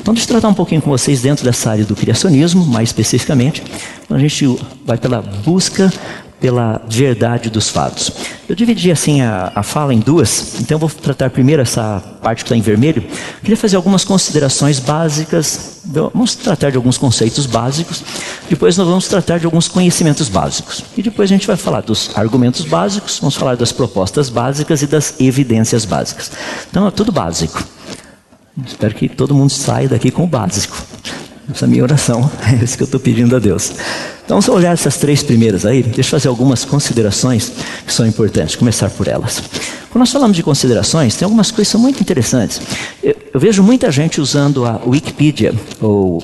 Então 0.00 0.12
deixa 0.12 0.28
eu 0.28 0.32
tratar 0.32 0.48
um 0.48 0.54
pouquinho 0.54 0.82
com 0.82 0.90
vocês 0.90 1.22
dentro 1.22 1.44
dessa 1.44 1.70
área 1.70 1.84
do 1.84 1.94
criacionismo, 1.94 2.66
mais 2.66 2.88
especificamente. 2.88 3.62
A 4.10 4.18
gente 4.18 4.58
vai 4.84 4.98
pela 4.98 5.22
busca 5.22 5.92
pela 6.40 6.80
verdade 6.88 7.50
dos 7.50 7.68
fatos. 7.68 8.12
Eu 8.48 8.54
dividi 8.54 8.90
assim 8.90 9.20
a, 9.20 9.52
a 9.54 9.62
fala 9.62 9.92
em 9.92 9.98
duas, 9.98 10.60
então 10.60 10.78
vou 10.78 10.88
tratar 10.88 11.30
primeiro 11.30 11.62
essa 11.62 12.02
parte 12.22 12.38
que 12.38 12.44
está 12.44 12.56
em 12.56 12.60
vermelho. 12.60 13.02
Eu 13.02 13.40
queria 13.40 13.56
fazer 13.56 13.76
algumas 13.76 14.04
considerações 14.04 14.78
básicas, 14.78 15.80
vamos 15.84 16.34
tratar 16.34 16.70
de 16.70 16.76
alguns 16.76 16.96
conceitos 16.96 17.44
básicos, 17.46 18.02
depois 18.48 18.76
nós 18.76 18.86
vamos 18.86 19.08
tratar 19.08 19.38
de 19.38 19.46
alguns 19.46 19.68
conhecimentos 19.68 20.28
básicos. 20.28 20.84
E 20.96 21.02
depois 21.02 21.30
a 21.30 21.34
gente 21.34 21.46
vai 21.46 21.56
falar 21.56 21.80
dos 21.80 22.10
argumentos 22.14 22.64
básicos, 22.64 23.18
vamos 23.18 23.36
falar 23.36 23.56
das 23.56 23.72
propostas 23.72 24.28
básicas 24.30 24.82
e 24.82 24.86
das 24.86 25.14
evidências 25.20 25.84
básicas. 25.84 26.30
Então 26.70 26.86
é 26.86 26.90
tudo 26.90 27.10
básico. 27.10 27.62
Espero 28.66 28.94
que 28.94 29.08
todo 29.08 29.34
mundo 29.34 29.50
saia 29.50 29.88
daqui 29.88 30.10
com 30.10 30.24
o 30.24 30.26
básico. 30.26 30.76
Essa 31.50 31.64
é 31.64 31.66
a 31.66 31.70
minha 31.70 31.82
oração, 31.82 32.30
é 32.46 32.62
isso 32.62 32.76
que 32.76 32.82
eu 32.82 32.86
estou 32.86 33.00
pedindo 33.00 33.34
a 33.34 33.38
Deus. 33.38 33.72
Então, 34.24 34.42
se 34.42 34.50
eu 34.50 34.54
olhar 34.54 34.72
essas 34.72 34.98
três 34.98 35.22
primeiras 35.22 35.64
aí, 35.64 35.82
deixa 35.82 36.00
eu 36.00 36.20
fazer 36.20 36.28
algumas 36.28 36.64
considerações 36.64 37.52
que 37.86 37.92
são 37.92 38.06
importantes, 38.06 38.54
começar 38.54 38.90
por 38.90 39.08
elas. 39.08 39.42
Quando 39.88 40.00
nós 40.00 40.12
falamos 40.12 40.36
de 40.36 40.42
considerações, 40.42 41.16
tem 41.16 41.24
algumas 41.24 41.50
coisas 41.50 41.68
que 41.68 41.72
são 41.72 41.80
muito 41.80 42.00
interessantes. 42.00 42.60
Eu, 43.02 43.16
eu 43.32 43.40
vejo 43.40 43.62
muita 43.62 43.90
gente 43.90 44.20
usando 44.20 44.66
a 44.66 44.78
Wikipedia, 44.86 45.54
ou 45.80 46.22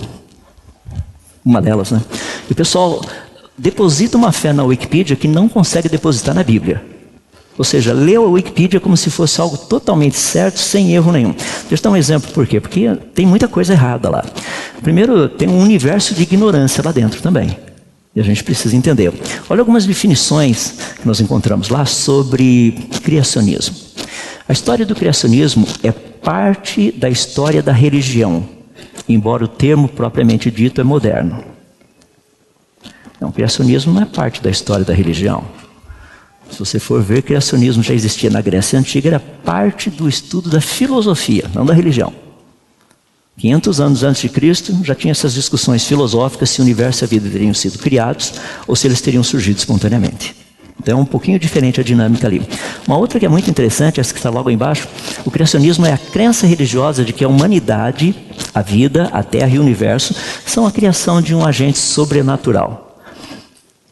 uma 1.42 1.62
delas, 1.62 1.90
né? 1.90 2.02
E 2.48 2.52
o 2.52 2.54
pessoal 2.54 3.02
deposita 3.56 4.18
uma 4.18 4.32
fé 4.32 4.52
na 4.52 4.64
Wikipedia 4.64 5.16
que 5.16 5.26
não 5.26 5.48
consegue 5.48 5.88
depositar 5.88 6.34
na 6.34 6.42
Bíblia. 6.42 6.84
Ou 7.56 7.64
seja, 7.64 7.92
leu 7.92 8.24
a 8.24 8.28
Wikipedia 8.28 8.80
como 8.80 8.96
se 8.96 9.10
fosse 9.10 9.40
algo 9.40 9.56
totalmente 9.56 10.16
certo, 10.16 10.58
sem 10.58 10.92
erro 10.92 11.12
nenhum. 11.12 11.32
Deixa 11.32 11.74
eu 11.74 11.82
dar 11.82 11.90
um 11.90 11.96
exemplo 11.96 12.32
por 12.32 12.46
quê? 12.46 12.60
Porque 12.60 12.96
tem 13.14 13.24
muita 13.24 13.46
coisa 13.46 13.72
errada 13.72 14.10
lá. 14.10 14.24
Primeiro, 14.82 15.28
tem 15.28 15.48
um 15.48 15.60
universo 15.60 16.14
de 16.14 16.22
ignorância 16.22 16.82
lá 16.84 16.90
dentro 16.90 17.22
também. 17.22 17.56
E 18.14 18.20
a 18.20 18.24
gente 18.24 18.42
precisa 18.42 18.76
entender. 18.76 19.12
Olha 19.48 19.60
algumas 19.60 19.86
definições 19.86 20.74
que 21.00 21.06
nós 21.06 21.20
encontramos 21.20 21.68
lá 21.68 21.84
sobre 21.84 22.88
criacionismo. 23.02 23.74
A 24.48 24.52
história 24.52 24.84
do 24.84 24.94
criacionismo 24.94 25.66
é 25.82 25.90
parte 25.90 26.92
da 26.92 27.08
história 27.08 27.62
da 27.62 27.72
religião, 27.72 28.46
embora 29.08 29.44
o 29.44 29.48
termo 29.48 29.88
propriamente 29.88 30.50
dito 30.50 30.80
é 30.80 30.84
moderno. 30.84 31.42
Então, 33.16 33.28
o 33.28 33.32
criacionismo 33.32 33.92
não 33.92 34.02
é 34.02 34.06
parte 34.06 34.42
da 34.42 34.50
história 34.50 34.84
da 34.84 34.92
religião. 34.92 35.44
Se 36.54 36.60
você 36.60 36.78
for 36.78 37.02
ver, 37.02 37.22
criacionismo 37.22 37.82
já 37.82 37.92
existia 37.92 38.30
na 38.30 38.40
Grécia 38.40 38.78
Antiga, 38.78 39.08
era 39.08 39.18
parte 39.18 39.90
do 39.90 40.08
estudo 40.08 40.48
da 40.48 40.60
filosofia, 40.60 41.50
não 41.52 41.66
da 41.66 41.74
religião. 41.74 42.12
500 43.36 43.80
anos 43.80 44.04
antes 44.04 44.22
de 44.22 44.28
Cristo, 44.28 44.78
já 44.84 44.94
tinha 44.94 45.10
essas 45.10 45.34
discussões 45.34 45.84
filosóficas 45.84 46.50
se 46.50 46.60
o 46.60 46.62
universo 46.62 47.02
e 47.02 47.04
a 47.06 47.08
vida 47.08 47.28
teriam 47.28 47.52
sido 47.52 47.80
criados 47.80 48.34
ou 48.68 48.76
se 48.76 48.86
eles 48.86 49.00
teriam 49.00 49.24
surgido 49.24 49.58
espontaneamente. 49.58 50.36
Então 50.80 50.96
é 50.96 51.02
um 51.02 51.04
pouquinho 51.04 51.40
diferente 51.40 51.80
a 51.80 51.84
dinâmica 51.84 52.28
ali. 52.28 52.40
Uma 52.86 52.98
outra 52.98 53.18
que 53.18 53.26
é 53.26 53.28
muito 53.28 53.50
interessante, 53.50 53.98
essa 53.98 54.12
que 54.12 54.20
está 54.20 54.30
logo 54.30 54.48
embaixo, 54.48 54.86
o 55.24 55.32
criacionismo 55.32 55.84
é 55.86 55.92
a 55.92 55.98
crença 55.98 56.46
religiosa 56.46 57.04
de 57.04 57.12
que 57.12 57.24
a 57.24 57.28
humanidade, 57.28 58.14
a 58.54 58.62
vida, 58.62 59.08
a 59.12 59.24
terra 59.24 59.48
e 59.48 59.58
o 59.58 59.62
universo 59.62 60.14
são 60.46 60.68
a 60.68 60.70
criação 60.70 61.20
de 61.20 61.34
um 61.34 61.44
agente 61.44 61.78
sobrenatural. 61.78 62.93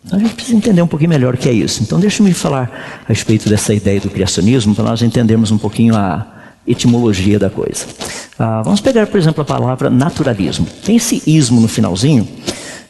Então 0.05 0.19
a 0.19 0.23
gente 0.23 0.35
precisa 0.35 0.57
entender 0.57 0.83
um 0.83 0.87
pouquinho 0.87 1.11
melhor 1.11 1.35
o 1.35 1.39
que 1.39 1.49
é 1.49 1.53
isso. 1.53 1.83
Então 1.83 2.01
deixa-me 2.01 2.33
falar 2.35 3.03
a 3.05 3.09
respeito 3.09 3.49
dessa 3.49 3.73
ideia 3.73 4.01
do 4.01 4.11
criacionismo 4.11 4.75
para 4.75 4.85
nós 4.85 5.03
entendermos 5.03 5.51
um 5.51 5.59
pouquinho 5.59 5.97
a 5.97 6.27
etimologia 6.67 7.39
da 7.39 7.51
coisa. 7.51 7.87
Ah, 8.39 8.63
vamos 8.63 8.81
pegar, 8.81 9.07
por 9.07 9.19
exemplo, 9.19 9.43
a 9.43 9.45
palavra 9.45 9.91
naturalismo. 9.91 10.67
Tem 10.85 10.97
esse 10.97 11.23
ismo 11.27 11.61
no 11.61 11.69
finalzinho. 11.69 12.27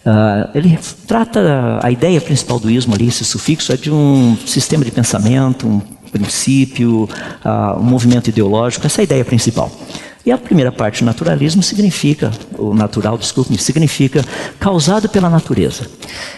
Uh, 0.04 0.50
ele 0.52 0.76
trata 1.06 1.78
a 1.80 1.88
ideia 1.88 2.20
principal 2.20 2.58
do 2.58 2.68
ismo 2.68 2.92
ali, 2.92 3.06
esse 3.06 3.24
sufixo 3.24 3.72
é 3.72 3.76
de 3.76 3.88
um 3.88 4.36
sistema 4.44 4.84
de 4.84 4.90
pensamento, 4.90 5.64
um 5.64 5.80
princípio, 6.10 7.08
uh, 7.44 7.78
um 7.78 7.84
movimento 7.84 8.28
ideológico, 8.28 8.84
essa 8.84 9.00
é 9.00 9.02
a 9.02 9.04
ideia 9.04 9.24
principal. 9.24 9.70
E 10.24 10.30
a 10.30 10.38
primeira 10.38 10.70
parte, 10.70 11.02
naturalismo, 11.02 11.62
significa, 11.62 12.30
o 12.56 12.72
natural, 12.72 13.18
desculpe-me, 13.18 13.58
significa 13.58 14.24
causado 14.60 15.08
pela 15.08 15.28
natureza. 15.28 15.88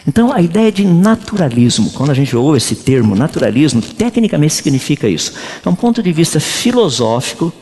Então, 0.09 0.33
a 0.33 0.41
ideia 0.41 0.73
de 0.73 0.87
naturalismo, 0.87 1.91
quando 1.91 2.11
a 2.11 2.14
gente 2.14 2.35
ouve 2.35 2.57
esse 2.57 2.76
termo 2.76 3.14
naturalismo, 3.14 3.83
tecnicamente 3.83 4.55
significa 4.55 5.07
isso. 5.07 5.35
É 5.64 5.69
um 5.69 5.75
ponto 5.75 6.03
de 6.03 6.12
vista 6.12 6.41
filosófico 6.41 7.53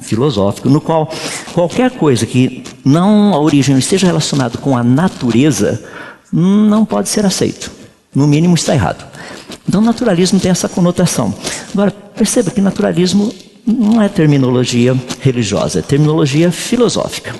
filosófico, 0.00 0.68
no 0.68 0.80
qual 0.80 1.10
qualquer 1.52 1.90
coisa 1.90 2.24
que 2.24 2.62
não 2.84 3.34
a 3.34 3.40
origem 3.40 3.76
esteja 3.76 4.06
relacionada 4.06 4.56
com 4.58 4.76
a 4.76 4.82
natureza 4.84 5.82
não 6.32 6.84
pode 6.84 7.08
ser 7.08 7.26
aceito. 7.26 7.70
No 8.14 8.26
mínimo 8.26 8.54
está 8.54 8.74
errado. 8.74 9.04
Então, 9.68 9.80
naturalismo 9.80 10.40
tem 10.40 10.50
essa 10.50 10.68
conotação. 10.68 11.34
Agora, 11.72 11.90
perceba 11.90 12.50
que 12.50 12.60
naturalismo 12.60 13.32
não 13.68 14.00
é 14.00 14.08
terminologia 14.08 14.96
religiosa, 15.20 15.80
é 15.80 15.82
terminologia 15.82 16.50
filosófica. 16.50 17.34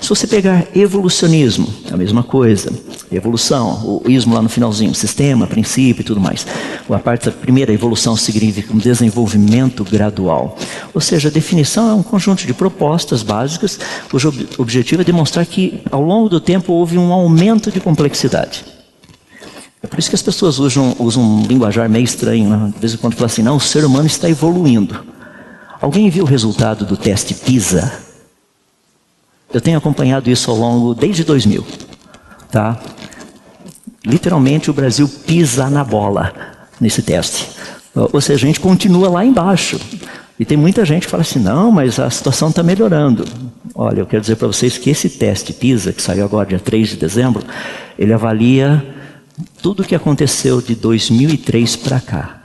Se 0.00 0.08
você 0.08 0.26
pegar 0.26 0.66
evolucionismo, 0.74 1.72
é 1.88 1.94
a 1.94 1.96
mesma 1.96 2.22
coisa. 2.22 2.72
Evolução, 3.10 4.02
o 4.04 4.10
ismo 4.10 4.34
lá 4.34 4.42
no 4.42 4.48
finalzinho, 4.48 4.94
sistema, 4.94 5.46
princípio 5.46 6.02
e 6.02 6.04
tudo 6.04 6.20
mais. 6.20 6.46
A 6.90 6.98
parte 6.98 7.26
da 7.26 7.32
primeira 7.32 7.72
evolução 7.72 8.16
significa 8.16 8.72
um 8.72 8.78
desenvolvimento 8.78 9.84
gradual. 9.84 10.58
Ou 10.92 11.00
seja, 11.00 11.28
a 11.28 11.32
definição 11.32 11.88
é 11.88 11.94
um 11.94 12.02
conjunto 12.02 12.46
de 12.46 12.52
propostas 12.52 13.22
básicas 13.22 13.78
cujo 14.10 14.34
objetivo 14.58 15.02
é 15.02 15.04
demonstrar 15.04 15.46
que 15.46 15.80
ao 15.90 16.02
longo 16.02 16.28
do 16.28 16.40
tempo 16.40 16.72
houve 16.72 16.98
um 16.98 17.12
aumento 17.12 17.70
de 17.70 17.80
complexidade. 17.80 18.64
É 19.82 19.86
por 19.86 19.98
isso 19.98 20.10
que 20.10 20.16
as 20.16 20.22
pessoas 20.22 20.58
usam, 20.58 20.94
usam 20.98 21.22
um 21.22 21.46
linguajar 21.46 21.88
meio 21.88 22.04
estranho, 22.04 22.48
né? 22.48 22.72
de 22.74 22.80
vez 22.80 22.94
em 22.94 22.96
quando 22.96 23.14
falam 23.14 23.26
assim, 23.26 23.42
não, 23.42 23.56
o 23.56 23.60
ser 23.60 23.84
humano 23.84 24.06
está 24.06 24.28
evoluindo. 24.28 25.12
Alguém 25.82 26.08
viu 26.08 26.22
o 26.22 26.26
resultado 26.28 26.86
do 26.86 26.96
teste 26.96 27.34
PISA? 27.34 27.92
Eu 29.52 29.60
tenho 29.60 29.76
acompanhado 29.76 30.30
isso 30.30 30.48
ao 30.48 30.56
longo 30.56 30.94
desde 30.94 31.24
2000, 31.24 31.66
tá? 32.52 32.80
Literalmente 34.06 34.70
o 34.70 34.72
Brasil 34.72 35.08
pisa 35.08 35.68
na 35.68 35.82
bola 35.82 36.32
nesse 36.80 37.02
teste. 37.02 37.48
Ou 37.96 38.20
seja, 38.20 38.44
a 38.44 38.46
gente 38.46 38.60
continua 38.60 39.10
lá 39.10 39.24
embaixo. 39.24 39.80
E 40.38 40.44
tem 40.44 40.56
muita 40.56 40.84
gente 40.84 41.06
que 41.06 41.10
fala 41.10 41.22
assim: 41.22 41.40
não, 41.40 41.72
mas 41.72 41.98
a 41.98 42.08
situação 42.08 42.50
está 42.50 42.62
melhorando. 42.62 43.24
Olha, 43.74 44.02
eu 44.02 44.06
quero 44.06 44.20
dizer 44.20 44.36
para 44.36 44.46
vocês 44.46 44.78
que 44.78 44.88
esse 44.88 45.10
teste 45.10 45.52
PISA, 45.52 45.92
que 45.92 46.00
saiu 46.00 46.24
agora 46.24 46.48
dia 46.48 46.60
3 46.60 46.90
de 46.90 46.96
dezembro, 46.96 47.42
ele 47.98 48.12
avalia 48.12 48.86
tudo 49.60 49.82
o 49.82 49.84
que 49.84 49.96
aconteceu 49.96 50.62
de 50.62 50.76
2003 50.76 51.74
para 51.74 52.00
cá 52.00 52.41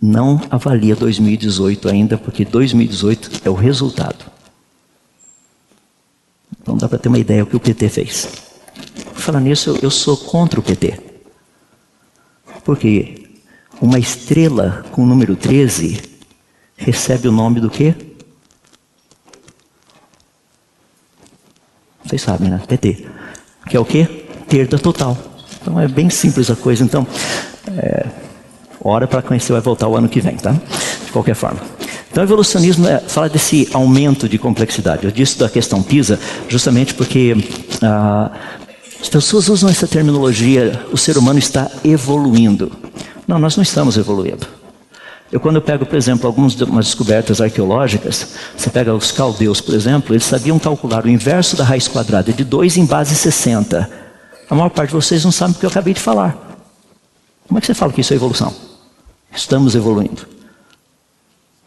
não 0.00 0.40
avalia 0.50 0.94
2018 0.94 1.88
ainda, 1.88 2.18
porque 2.18 2.44
2018 2.44 3.42
é 3.44 3.50
o 3.50 3.54
resultado. 3.54 4.24
Então 6.60 6.76
dá 6.76 6.88
para 6.88 6.98
ter 6.98 7.08
uma 7.08 7.18
ideia 7.18 7.44
do 7.44 7.50
que 7.50 7.56
o 7.56 7.60
PT 7.60 7.88
fez. 7.88 8.28
Falando 9.14 9.44
nisso, 9.44 9.78
eu 9.82 9.90
sou 9.90 10.16
contra 10.16 10.60
o 10.60 10.62
PT. 10.62 11.00
Porque 12.64 13.28
uma 13.80 13.98
estrela 13.98 14.84
com 14.90 15.02
o 15.02 15.06
número 15.06 15.36
13 15.36 16.00
recebe 16.76 17.28
o 17.28 17.32
nome 17.32 17.60
do 17.60 17.70
quê? 17.70 17.94
Vocês 22.04 22.22
sabem, 22.22 22.50
né? 22.50 22.62
PT. 22.66 23.06
Que 23.68 23.76
é 23.76 23.80
o 23.80 23.84
quê? 23.84 24.26
Perda 24.48 24.78
total. 24.78 25.16
Então 25.60 25.80
é 25.80 25.88
bem 25.88 26.08
simples 26.08 26.50
a 26.50 26.56
coisa. 26.56 26.84
Então, 26.84 27.06
é, 27.76 28.25
Ora 28.88 29.08
para 29.08 29.20
conhecer, 29.20 29.52
vai 29.52 29.60
voltar 29.60 29.88
o 29.88 29.96
ano 29.96 30.08
que 30.08 30.20
vem, 30.20 30.36
tá? 30.36 30.52
De 30.52 31.10
qualquer 31.10 31.34
forma. 31.34 31.58
Então, 32.08 32.22
evolucionismo 32.22 32.86
é, 32.86 33.00
fala 33.00 33.28
desse 33.28 33.68
aumento 33.72 34.28
de 34.28 34.38
complexidade. 34.38 35.04
Eu 35.04 35.10
disse 35.10 35.36
da 35.36 35.48
questão 35.48 35.82
PISA 35.82 36.20
justamente 36.48 36.94
porque 36.94 37.36
ah, 37.82 38.30
as 39.00 39.08
pessoas 39.08 39.48
usam 39.48 39.68
essa 39.68 39.88
terminologia, 39.88 40.80
o 40.92 40.96
ser 40.96 41.18
humano 41.18 41.38
está 41.38 41.68
evoluindo. 41.84 42.70
Não, 43.26 43.40
nós 43.40 43.56
não 43.56 43.62
estamos 43.62 43.98
evoluindo. 43.98 44.46
Eu, 45.32 45.40
quando 45.40 45.56
eu 45.56 45.62
pego, 45.62 45.84
por 45.84 45.96
exemplo, 45.96 46.28
algumas 46.28 46.54
descobertas 46.54 47.40
arqueológicas, 47.40 48.34
você 48.56 48.70
pega 48.70 48.94
os 48.94 49.10
caldeus, 49.10 49.60
por 49.60 49.74
exemplo, 49.74 50.14
eles 50.14 50.24
sabiam 50.24 50.60
calcular 50.60 51.04
o 51.04 51.08
inverso 51.10 51.56
da 51.56 51.64
raiz 51.64 51.88
quadrada 51.88 52.32
de 52.32 52.44
2 52.44 52.76
em 52.76 52.86
base 52.86 53.16
60. 53.16 53.90
A 54.48 54.54
maior 54.54 54.70
parte 54.70 54.90
de 54.90 54.94
vocês 54.94 55.24
não 55.24 55.32
sabe 55.32 55.54
o 55.54 55.56
que 55.56 55.66
eu 55.66 55.70
acabei 55.70 55.92
de 55.92 56.00
falar. 56.00 56.36
Como 57.48 57.58
é 57.58 57.60
que 57.60 57.66
você 57.66 57.74
fala 57.74 57.92
que 57.92 58.00
isso 58.00 58.12
é 58.12 58.16
evolução? 58.16 58.75
Estamos 59.34 59.74
evoluindo. 59.74 60.26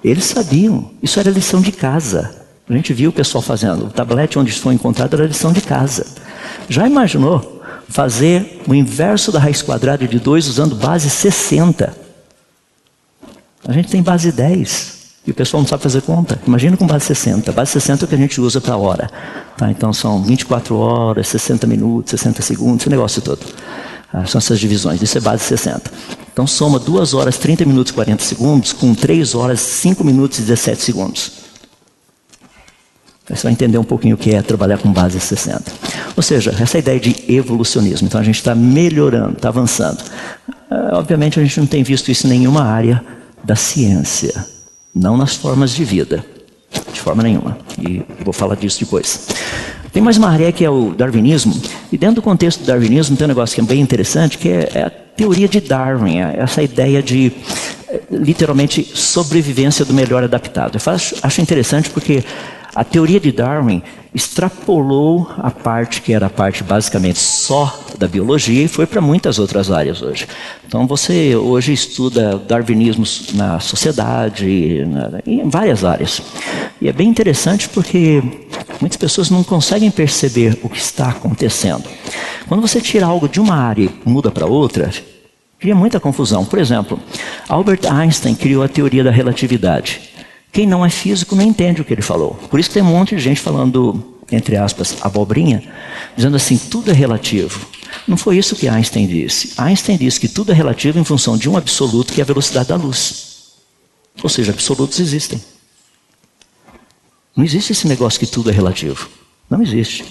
Eles 0.03 0.25
sabiam, 0.25 0.91
isso 1.01 1.19
era 1.19 1.29
lição 1.29 1.61
de 1.61 1.71
casa. 1.71 2.45
A 2.69 2.73
gente 2.73 2.93
viu 2.93 3.09
o 3.09 3.13
pessoal 3.13 3.41
fazendo. 3.41 3.87
O 3.87 3.89
tablete 3.89 4.37
onde 4.37 4.51
foi 4.51 4.73
encontrado 4.73 5.15
era 5.15 5.25
lição 5.25 5.51
de 5.51 5.61
casa. 5.61 6.05
Já 6.69 6.87
imaginou 6.87 7.61
fazer 7.89 8.61
o 8.67 8.75
inverso 8.75 9.31
da 9.31 9.39
raiz 9.39 9.61
quadrada 9.61 10.07
de 10.07 10.19
2 10.19 10.47
usando 10.47 10.75
base 10.75 11.09
60? 11.09 11.95
A 13.67 13.73
gente 13.73 13.89
tem 13.89 14.01
base 14.01 14.31
10. 14.31 14.99
E 15.27 15.31
o 15.31 15.33
pessoal 15.33 15.61
não 15.61 15.67
sabe 15.67 15.83
fazer 15.83 16.01
conta. 16.01 16.39
Imagina 16.47 16.77
com 16.77 16.87
base 16.87 17.05
60. 17.05 17.51
Base 17.51 17.71
60 17.71 18.03
é 18.03 18.05
o 18.05 18.07
que 18.07 18.15
a 18.15 18.17
gente 18.17 18.39
usa 18.39 18.61
para 18.61 18.77
hora. 18.77 19.09
Tá? 19.57 19.69
Então 19.69 19.91
são 19.91 20.23
24 20.23 20.75
horas, 20.77 21.27
60 21.27 21.67
minutos, 21.67 22.11
60 22.11 22.41
segundos, 22.41 22.81
esse 22.81 22.89
negócio 22.89 23.21
todo. 23.21 23.45
Ah, 24.11 24.25
são 24.25 24.39
essas 24.39 24.59
divisões. 24.59 25.01
Isso 25.01 25.17
é 25.17 25.21
base 25.21 25.43
60. 25.43 25.91
Então 26.31 26.47
soma 26.47 26.79
2 26.79 27.13
horas 27.13 27.37
30 27.37 27.65
minutos 27.65 27.91
e 27.91 27.93
40 27.93 28.23
segundos 28.23 28.73
com 28.73 28.95
3 28.95 29.35
horas 29.35 29.59
5 29.59 30.03
minutos 30.03 30.39
e 30.39 30.41
17 30.43 30.81
segundos. 30.81 31.31
Você 33.27 33.43
vai 33.43 33.51
entender 33.51 33.77
um 33.77 33.83
pouquinho 33.83 34.15
o 34.15 34.17
que 34.17 34.33
é 34.33 34.41
trabalhar 34.41 34.79
com 34.79 34.91
base 34.91 35.19
60. 35.19 35.71
Ou 36.15 36.23
seja, 36.23 36.55
essa 36.59 36.79
ideia 36.79 36.99
de 36.99 37.15
evolucionismo. 37.27 38.07
Então 38.07 38.19
a 38.19 38.23
gente 38.23 38.37
está 38.37 38.55
melhorando, 38.55 39.33
está 39.33 39.49
avançando. 39.49 40.03
É, 40.71 40.95
obviamente 40.95 41.39
a 41.39 41.43
gente 41.43 41.59
não 41.59 41.67
tem 41.67 41.83
visto 41.83 42.09
isso 42.09 42.25
em 42.25 42.31
nenhuma 42.31 42.63
área 42.63 43.03
da 43.43 43.55
ciência. 43.55 44.33
Não 44.95 45.15
nas 45.15 45.35
formas 45.35 45.71
de 45.71 45.83
vida. 45.83 46.25
De 46.91 46.99
forma 46.99 47.21
nenhuma. 47.21 47.57
E 47.77 48.03
vou 48.23 48.33
falar 48.33 48.55
disso 48.55 48.79
depois. 48.79 49.27
Tem 49.91 50.01
mais 50.01 50.17
uma 50.17 50.29
área 50.29 50.51
que 50.51 50.63
é 50.63 50.69
o 50.69 50.93
darwinismo. 50.93 51.59
E 51.91 51.97
dentro 51.97 52.15
do 52.15 52.21
contexto 52.21 52.59
do 52.59 52.65
darwinismo 52.65 53.17
tem 53.17 53.25
um 53.25 53.29
negócio 53.29 53.55
que 53.55 53.61
é 53.61 53.63
bem 53.63 53.81
interessante, 53.81 54.37
que 54.37 54.49
é, 54.49 54.69
é 54.73 54.83
a 54.83 54.89
teoria 54.89 55.47
de 55.47 55.59
Darwin, 55.59 56.19
é 56.19 56.35
essa 56.37 56.61
ideia 56.61 57.01
de 57.03 57.31
eh, 57.89 58.01
literalmente 58.11 58.83
sobrevivência 58.93 59.83
do 59.83 59.93
melhor 59.93 60.23
adaptado. 60.23 60.77
Eu 60.77 60.93
acho, 60.93 61.15
acho 61.21 61.41
interessante 61.41 61.89
porque 61.89 62.23
a 62.73 62.83
teoria 62.83 63.19
de 63.19 63.31
Darwin 63.31 63.81
extrapolou 64.13 65.29
a 65.37 65.51
parte 65.51 66.01
que 66.01 66.13
era 66.13 66.27
a 66.27 66.29
parte 66.29 66.63
basicamente 66.63 67.19
só 67.19 67.79
da 67.97 68.07
biologia 68.07 68.63
e 68.63 68.67
foi 68.67 68.85
para 68.85 69.01
muitas 69.01 69.39
outras 69.39 69.71
áreas 69.71 70.01
hoje. 70.01 70.27
Então 70.67 70.87
você 70.87 71.35
hoje 71.35 71.73
estuda 71.73 72.37
darwinismo 72.37 73.05
na 73.33 73.59
sociedade, 73.59 74.85
na, 74.85 75.19
em 75.25 75.47
várias 75.49 75.83
áreas. 75.83 76.21
E 76.81 76.87
é 76.87 76.93
bem 76.93 77.09
interessante 77.09 77.67
porque 77.69 78.21
muitas 78.79 78.97
pessoas 78.97 79.29
não 79.29 79.43
conseguem 79.43 79.91
perceber 79.91 80.57
o 80.63 80.69
que 80.69 80.79
está 80.79 81.09
acontecendo. 81.09 81.83
Quando 82.47 82.61
você 82.61 82.81
tira 82.81 83.05
algo 83.05 83.27
de 83.27 83.39
uma 83.39 83.55
área 83.55 83.83
e 83.83 84.09
muda 84.09 84.31
para 84.31 84.45
outra, 84.45 84.89
cria 85.59 85.75
muita 85.75 85.99
confusão. 85.99 86.45
Por 86.45 86.57
exemplo, 86.57 86.99
Albert 87.47 87.81
Einstein 87.91 88.33
criou 88.33 88.63
a 88.63 88.67
teoria 88.67 89.03
da 89.03 89.11
relatividade. 89.11 90.01
Quem 90.51 90.65
não 90.65 90.85
é 90.85 90.89
físico 90.89 91.35
não 91.35 91.43
entende 91.43 91.81
o 91.81 91.85
que 91.85 91.93
ele 91.93 92.01
falou. 92.01 92.33
Por 92.49 92.59
isso 92.59 92.71
tem 92.71 92.81
um 92.81 92.87
monte 92.87 93.15
de 93.15 93.21
gente 93.21 93.39
falando, 93.39 94.17
entre 94.31 94.57
aspas, 94.57 94.97
abobrinha, 95.01 95.63
dizendo 96.15 96.35
assim, 96.35 96.57
tudo 96.57 96.89
é 96.89 96.93
relativo. 96.93 97.67
Não 98.07 98.17
foi 98.17 98.37
isso 98.37 98.55
que 98.55 98.67
Einstein 98.67 99.07
disse. 99.07 99.53
Einstein 99.57 99.97
disse 99.97 100.19
que 100.19 100.27
tudo 100.27 100.51
é 100.51 100.55
relativo 100.55 100.99
em 100.99 101.03
função 101.03 101.37
de 101.37 101.49
um 101.49 101.55
absoluto 101.55 102.13
que 102.13 102.21
é 102.21 102.23
a 102.23 102.27
velocidade 102.27 102.69
da 102.69 102.75
luz. 102.75 103.29
Ou 104.21 104.29
seja, 104.29 104.51
absolutos 104.51 104.99
existem. 104.99 105.41
Não 107.35 107.45
existe 107.45 107.71
esse 107.71 107.87
negócio 107.87 108.19
que 108.19 108.25
tudo 108.25 108.49
é 108.49 108.53
relativo. 108.53 109.09
Não 109.49 109.61
existe. 109.61 110.03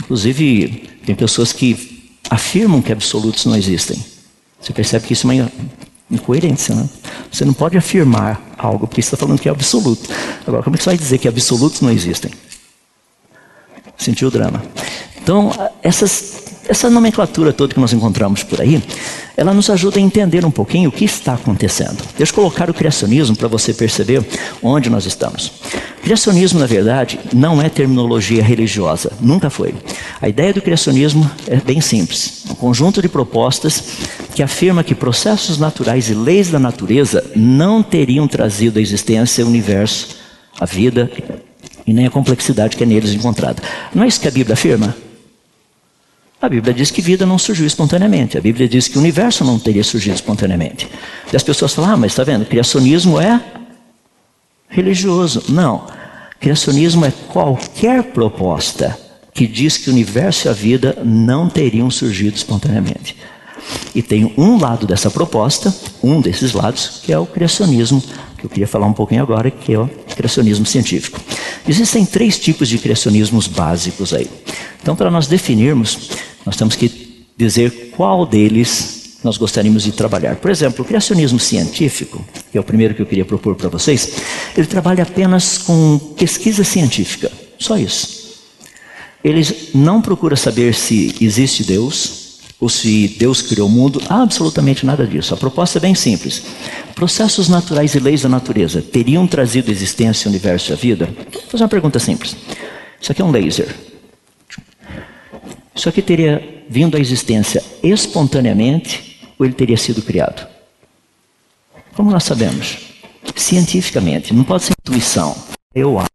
Inclusive, 0.00 0.88
tem 1.04 1.14
pessoas 1.14 1.52
que 1.52 2.10
afirmam 2.30 2.80
que 2.80 2.92
absolutos 2.92 3.44
não 3.44 3.56
existem. 3.56 4.02
Você 4.60 4.72
percebe 4.72 5.06
que 5.06 5.12
isso 5.12 5.30
é 5.30 5.34
uma 5.34 5.52
incoerência, 6.10 6.74
né? 6.74 6.88
Você 7.30 7.44
não 7.44 7.52
pode 7.52 7.76
afirmar 7.76 8.40
algo 8.56 8.86
porque 8.86 9.00
está 9.00 9.16
falando 9.16 9.38
que 9.38 9.48
é 9.48 9.52
absoluto. 9.52 10.08
Agora, 10.46 10.62
como 10.62 10.76
é 10.76 10.78
que 10.78 10.84
você 10.84 10.90
vai 10.90 10.98
dizer 10.98 11.18
que 11.18 11.28
absolutos 11.28 11.80
não 11.80 11.90
existem? 11.90 12.30
Sentiu 13.96 14.28
o 14.28 14.30
drama? 14.30 14.62
Então, 15.24 15.50
essas 15.82 16.44
essa 16.68 16.88
nomenclatura 16.88 17.52
toda 17.52 17.74
que 17.74 17.80
nós 17.80 17.92
encontramos 17.92 18.42
por 18.42 18.60
aí, 18.60 18.82
ela 19.36 19.52
nos 19.52 19.68
ajuda 19.68 19.98
a 19.98 20.02
entender 20.02 20.44
um 20.44 20.50
pouquinho 20.50 20.88
o 20.88 20.92
que 20.92 21.04
está 21.04 21.34
acontecendo. 21.34 22.02
Deixa 22.16 22.32
eu 22.32 22.34
colocar 22.34 22.70
o 22.70 22.74
criacionismo 22.74 23.36
para 23.36 23.48
você 23.48 23.74
perceber 23.74 24.24
onde 24.62 24.88
nós 24.88 25.04
estamos. 25.06 25.52
Criacionismo, 26.02 26.58
na 26.58 26.66
verdade, 26.66 27.18
não 27.32 27.60
é 27.60 27.68
terminologia 27.68 28.42
religiosa, 28.42 29.12
nunca 29.20 29.50
foi. 29.50 29.74
A 30.20 30.28
ideia 30.28 30.52
do 30.52 30.62
criacionismo 30.62 31.28
é 31.46 31.56
bem 31.56 31.80
simples: 31.80 32.44
um 32.50 32.54
conjunto 32.54 33.02
de 33.02 33.08
propostas 33.08 33.82
que 34.34 34.42
afirma 34.42 34.84
que 34.84 34.94
processos 34.94 35.58
naturais 35.58 36.08
e 36.10 36.14
leis 36.14 36.50
da 36.50 36.58
natureza 36.58 37.24
não 37.34 37.82
teriam 37.82 38.28
trazido 38.28 38.78
à 38.78 38.82
existência 38.82 39.44
o 39.44 39.48
universo, 39.48 40.16
a 40.58 40.66
vida 40.66 41.10
e 41.86 41.92
nem 41.92 42.06
a 42.06 42.10
complexidade 42.10 42.76
que 42.76 42.82
é 42.82 42.86
neles 42.86 43.12
encontrada. 43.12 43.62
Não 43.94 44.04
é 44.04 44.06
isso 44.06 44.20
que 44.20 44.28
a 44.28 44.30
Bíblia 44.30 44.54
afirma? 44.54 45.03
A 46.44 46.48
Bíblia 46.48 46.74
diz 46.74 46.90
que 46.90 47.00
vida 47.00 47.24
não 47.24 47.38
surgiu 47.38 47.66
espontaneamente. 47.66 48.36
A 48.36 48.40
Bíblia 48.40 48.68
diz 48.68 48.86
que 48.86 48.98
o 48.98 49.00
universo 49.00 49.42
não 49.42 49.58
teria 49.58 49.82
surgido 49.82 50.16
espontaneamente. 50.16 50.86
E 51.32 51.34
as 51.34 51.42
pessoas 51.42 51.72
falam, 51.72 51.92
ah, 51.92 51.96
mas 51.96 52.12
está 52.12 52.22
vendo, 52.22 52.44
criacionismo 52.44 53.18
é 53.18 53.40
religioso. 54.68 55.44
Não. 55.48 55.86
Criacionismo 56.38 57.06
é 57.06 57.10
qualquer 57.28 58.02
proposta 58.02 58.94
que 59.32 59.46
diz 59.46 59.78
que 59.78 59.88
o 59.88 59.92
universo 59.94 60.46
e 60.46 60.50
a 60.50 60.52
vida 60.52 60.98
não 61.02 61.48
teriam 61.48 61.90
surgido 61.90 62.36
espontaneamente. 62.36 63.16
E 63.94 64.02
tem 64.02 64.34
um 64.36 64.58
lado 64.58 64.86
dessa 64.86 65.10
proposta, 65.10 65.74
um 66.02 66.20
desses 66.20 66.52
lados, 66.52 67.00
que 67.02 67.10
é 67.10 67.18
o 67.18 67.24
criacionismo, 67.24 68.02
que 68.36 68.44
eu 68.44 68.50
queria 68.50 68.68
falar 68.68 68.86
um 68.86 68.92
pouquinho 68.92 69.22
agora, 69.22 69.50
que 69.50 69.72
é 69.72 69.78
o 69.78 69.88
criacionismo 70.14 70.66
científico. 70.66 71.18
Existem 71.66 72.04
três 72.04 72.38
tipos 72.38 72.68
de 72.68 72.76
criacionismos 72.76 73.46
básicos 73.46 74.12
aí. 74.12 74.28
Então, 74.82 74.94
para 74.94 75.10
nós 75.10 75.26
definirmos, 75.26 76.10
nós 76.44 76.56
temos 76.56 76.76
que 76.76 77.24
dizer 77.36 77.92
qual 77.96 78.24
deles 78.26 79.18
nós 79.24 79.38
gostaríamos 79.38 79.82
de 79.82 79.92
trabalhar. 79.92 80.36
Por 80.36 80.50
exemplo, 80.50 80.84
o 80.84 80.86
criacionismo 80.86 81.40
científico, 81.40 82.24
que 82.52 82.58
é 82.58 82.60
o 82.60 82.64
primeiro 82.64 82.94
que 82.94 83.00
eu 83.00 83.06
queria 83.06 83.24
propor 83.24 83.54
para 83.54 83.70
vocês, 83.70 84.12
ele 84.56 84.66
trabalha 84.66 85.02
apenas 85.02 85.56
com 85.56 85.98
pesquisa 86.18 86.62
científica, 86.62 87.32
só 87.58 87.78
isso. 87.78 88.24
Ele 89.24 89.42
não 89.74 90.02
procura 90.02 90.36
saber 90.36 90.74
se 90.74 91.14
existe 91.18 91.64
Deus 91.64 92.24
ou 92.60 92.68
se 92.68 93.08
Deus 93.18 93.40
criou 93.40 93.66
o 93.66 93.70
mundo, 93.70 94.00
absolutamente 94.08 94.84
nada 94.84 95.06
disso. 95.06 95.32
A 95.32 95.36
proposta 95.36 95.78
é 95.78 95.80
bem 95.80 95.94
simples. 95.94 96.42
Processos 96.94 97.48
naturais 97.48 97.94
e 97.94 97.98
leis 97.98 98.22
da 98.22 98.28
natureza 98.28 98.82
teriam 98.82 99.26
trazido 99.26 99.70
existência, 99.70 100.28
universo 100.28 100.70
e 100.70 100.72
a 100.74 100.76
vida? 100.76 101.08
Vou 101.32 101.42
fazer 101.48 101.64
uma 101.64 101.68
pergunta 101.68 101.98
simples. 101.98 102.36
Isso 103.00 103.10
aqui 103.10 103.22
é 103.22 103.24
um 103.24 103.30
laser. 103.30 103.74
Isso 105.74 105.88
aqui 105.88 106.00
teria 106.00 106.64
vindo 106.68 106.96
à 106.96 107.00
existência 107.00 107.62
espontaneamente 107.82 109.28
ou 109.38 109.44
ele 109.44 109.54
teria 109.54 109.76
sido 109.76 110.02
criado? 110.02 110.46
Como 111.94 112.10
nós 112.10 112.24
sabemos? 112.24 112.78
Cientificamente, 113.34 114.32
não 114.32 114.44
pode 114.44 114.64
ser 114.64 114.74
intuição. 114.80 115.36
Eu 115.74 115.98
acho. 115.98 116.08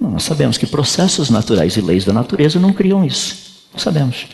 Não, 0.00 0.10
nós 0.10 0.24
sabemos 0.24 0.58
que 0.58 0.66
processos 0.66 1.30
naturais 1.30 1.76
e 1.76 1.80
leis 1.80 2.04
da 2.04 2.12
natureza 2.12 2.58
não 2.58 2.72
criam 2.72 3.04
isso. 3.04 3.66
Não 3.72 3.78
sabemos. 3.78 4.26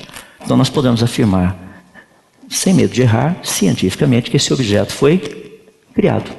Então 0.44 0.56
nós 0.56 0.70
podemos 0.70 1.02
afirmar, 1.02 1.56
sem 2.48 2.74
medo 2.74 2.92
de 2.92 3.02
errar, 3.02 3.38
cientificamente, 3.42 4.30
que 4.30 4.36
esse 4.36 4.52
objeto 4.52 4.92
foi 4.92 5.18
criado. 5.94 6.30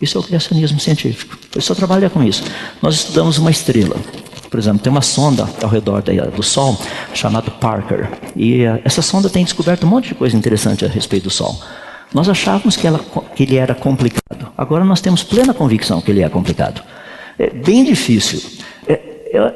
Isso 0.00 0.18
é 0.18 0.20
o 0.20 0.24
criacionismo 0.24 0.78
científico. 0.78 1.38
Ele 1.52 1.64
só 1.64 1.74
trabalha 1.74 2.10
com 2.10 2.22
isso. 2.22 2.44
Nós 2.82 2.96
estudamos 2.96 3.38
uma 3.38 3.50
estrela. 3.50 3.96
Por 4.54 4.60
exemplo, 4.60 4.78
tem 4.78 4.88
uma 4.92 5.02
sonda 5.02 5.48
ao 5.60 5.68
redor 5.68 6.00
do 6.00 6.42
Sol 6.44 6.78
chamada 7.12 7.50
Parker. 7.50 8.08
E 8.36 8.62
eh, 8.62 8.80
essa 8.84 9.02
sonda 9.02 9.28
tem 9.28 9.42
descoberto 9.42 9.82
um 9.82 9.88
monte 9.88 10.10
de 10.10 10.14
coisa 10.14 10.36
interessante 10.36 10.84
a 10.84 10.88
respeito 10.88 11.24
do 11.24 11.30
Sol. 11.30 11.60
Nós 12.14 12.28
achávamos 12.28 12.76
que, 12.76 12.86
ela, 12.86 13.00
que 13.34 13.42
ele 13.42 13.56
era 13.56 13.74
complicado. 13.74 14.46
Agora 14.56 14.84
nós 14.84 15.00
temos 15.00 15.24
plena 15.24 15.52
convicção 15.52 16.00
que 16.00 16.12
ele 16.12 16.22
é 16.22 16.28
complicado. 16.28 16.84
É 17.36 17.50
bem 17.50 17.82
difícil. 17.82 18.40
É, 18.86 18.92
é, 18.92 19.54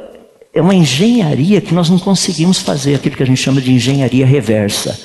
é 0.54 0.61
uma 0.61 0.74
engenharia 0.74 1.61
que 1.61 1.72
nós 1.72 1.88
não 1.88 2.00
conseguimos 2.00 2.58
fazer, 2.58 2.96
aquilo 2.96 3.14
que 3.14 3.22
a 3.22 3.26
gente 3.26 3.40
chama 3.40 3.61
de 3.61 3.72
engenharia 3.72 4.26
reversa, 4.26 4.98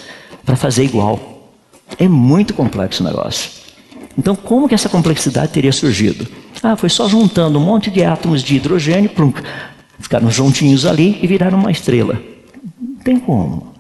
para 0.44 0.56
fazer 0.56 0.86
igual. 0.86 1.52
É 2.00 2.08
muito 2.08 2.56
complexo 2.56 3.04
o 3.04 3.06
negócio. 3.06 3.52
Então, 4.18 4.36
como 4.36 4.68
que 4.68 4.74
essa 4.74 4.90
complexidade 4.90 5.52
teria 5.52 5.72
surgido? 5.72 6.28
Ah, 6.64 6.76
foi 6.76 6.90
só 6.90 7.08
juntando 7.10 7.60
um 7.60 7.62
monte 7.62 7.92
de 7.92 8.04
átomos 8.04 8.42
de 8.42 8.56
hidrogênio, 8.56 9.10
prum, 9.10 9.34
Ficaram 10.00 10.30
juntinhos 10.30 10.86
ali 10.86 11.20
e 11.22 11.28
viraram 11.28 11.60
uma 11.60 11.72
estrela. 11.72 12.22
Não 12.80 12.96
tem 13.04 13.20
como. 13.20 13.74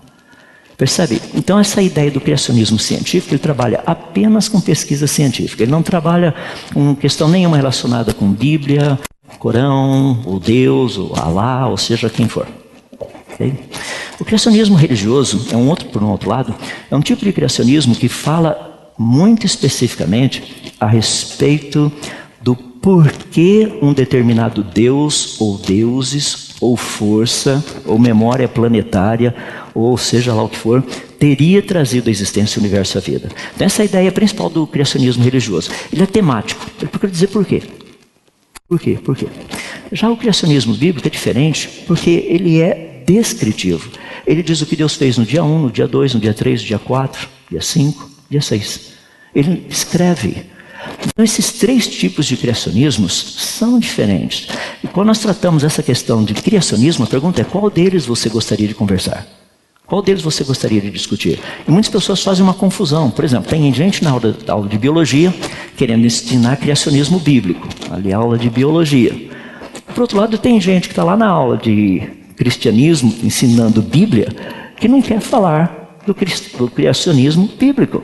Percebe? 0.78 1.22
Então, 1.36 1.60
essa 1.60 1.82
ideia 1.82 2.10
do 2.10 2.20
criacionismo 2.20 2.80
científico, 2.80 3.34
ele 3.34 3.40
trabalha 3.40 3.82
apenas 3.86 4.50
com 4.50 4.60
pesquisa 4.60 5.08
científica. 5.08 5.64
Ele 5.64 5.72
não 5.72 5.84
trabalha 5.84 6.34
com 6.74 6.96
questão 6.96 7.28
nenhuma 7.28 7.58
relacionada 7.58 8.14
com 8.14 8.32
Bíblia, 8.32 9.00
Corão, 9.38 10.22
ou 10.26 10.40
Deus, 10.40 10.98
ou 10.98 11.16
Alá, 11.16 11.68
ou 11.68 11.78
seja 11.78 12.10
quem 12.10 12.28
for. 12.28 12.48
Okay? 13.34 13.54
O 14.20 14.26
criacionismo 14.26 14.76
religioso 14.76 15.48
é 15.52 15.58
um 15.58 15.68
outro, 15.68 15.88
por 15.90 16.04
um 16.04 16.10
outro 16.10 16.30
lado, 16.30 16.54
é 16.90 16.96
um 16.96 17.02
tipo 17.02 17.24
de 17.24 17.34
criacionismo 17.34 17.96
que 17.96 18.08
fala 18.08 18.92
muito 18.98 19.46
especificamente 19.46 20.74
a 20.80 20.86
respeito 20.86 21.92
por 22.84 23.10
que 23.14 23.80
um 23.82 23.94
determinado 23.94 24.62
Deus 24.62 25.40
ou 25.40 25.58
deuses 25.58 26.50
ou 26.60 26.76
força 26.76 27.64
ou 27.86 27.98
memória 27.98 28.46
planetária 28.46 29.34
ou 29.74 29.98
seja 29.98 30.34
lá 30.34 30.44
o 30.44 30.50
que 30.50 30.58
for 30.58 30.84
teria 31.18 31.62
trazido 31.62 32.10
à 32.10 32.12
existência 32.12 32.60
o 32.60 32.62
universo 32.62 32.98
a 32.98 33.02
vida. 33.02 33.30
Então 33.56 33.66
essa 33.66 33.82
é 33.82 33.84
a 33.84 33.86
ideia 33.86 34.12
principal 34.12 34.50
do 34.50 34.68
criacionismo 34.68 35.24
religioso. 35.24 35.72
Ele 35.94 36.04
é 36.04 36.06
temático. 36.06 36.70
Ele 36.78 36.90
procura 36.90 37.10
dizer 37.10 37.28
por 37.28 37.46
quê. 37.46 37.64
Por 38.68 38.78
quê? 38.78 39.00
Por 39.02 39.16
quê? 39.16 39.28
Já 39.94 40.10
o 40.10 40.18
criacionismo 40.18 40.74
bíblico 40.74 41.08
é 41.08 41.12
diferente 41.12 41.70
porque 41.88 42.10
ele 42.28 42.60
é 42.60 43.02
descritivo. 43.08 43.90
Ele 44.28 44.44
diz 44.44 44.62
o 44.62 44.66
que 44.66 44.76
Deus 44.76 44.96
fez 44.96 45.18
no 45.18 45.26
dia 45.26 45.42
1, 45.42 45.60
no 45.60 45.72
dia 45.72 45.88
2, 45.88 46.16
no 46.16 46.20
dia 46.20 46.34
3, 46.34 46.62
no 46.62 46.68
dia 46.68 46.80
4, 46.80 47.30
dia 47.50 47.62
5, 47.62 48.12
dia 48.30 48.42
6. 48.42 48.92
Ele 49.34 49.66
escreve 49.70 50.52
então, 51.06 51.24
esses 51.24 51.52
três 51.54 51.88
tipos 51.88 52.26
de 52.26 52.38
criacionismos 52.38 53.36
são 53.38 53.80
diferentes. 53.80 54.48
E 54.84 54.88
quando 54.88 55.08
nós 55.08 55.20
tratamos 55.20 55.64
essa 55.64 55.84
questão 55.84 56.24
de 56.24 56.34
criacionismo, 56.34 57.04
a 57.04 57.08
pergunta 57.08 57.42
é: 57.42 57.44
qual 57.44 57.70
deles 57.70 58.06
você 58.06 58.30
gostaria 58.30 58.68
de 58.68 58.74
conversar? 58.74 59.26
Qual 59.86 60.02
deles 60.02 60.22
você 60.22 60.44
gostaria 60.44 60.80
de 60.82 60.90
discutir? 60.90 61.40
E 61.68 61.72
muitas 61.72 61.92
pessoas 61.92 62.24
fazem 62.24 62.44
uma 62.44 62.54
confusão. 62.54 63.12
Por 63.12 63.26
exemplo, 63.26 63.50
tem 63.50 63.72
gente 63.74 64.04
na 64.04 64.12
aula, 64.12 64.36
aula 64.48 64.68
de 64.68 64.78
biologia 64.78 65.34
querendo 65.76 66.06
ensinar 66.06 66.56
criacionismo 66.58 67.20
bíblico, 67.20 67.68
ali 67.92 68.14
a 68.14 68.18
aula 68.18 68.38
de 68.38 68.50
biologia. 68.50 69.14
Por 69.94 70.02
outro 70.02 70.18
lado, 70.18 70.38
tem 70.38 70.60
gente 70.60 70.88
que 70.88 70.94
está 70.94 71.04
lá 71.04 71.18
na 71.18 71.28
aula 71.28 71.58
de 71.58 72.02
cristianismo, 72.36 73.14
ensinando 73.22 73.82
Bíblia, 73.82 74.30
que 74.78 74.88
não 74.88 75.02
quer 75.02 75.20
falar 75.20 76.00
do, 76.08 76.16
do 76.58 76.68
criacionismo 76.70 77.50
bíblico 77.60 78.04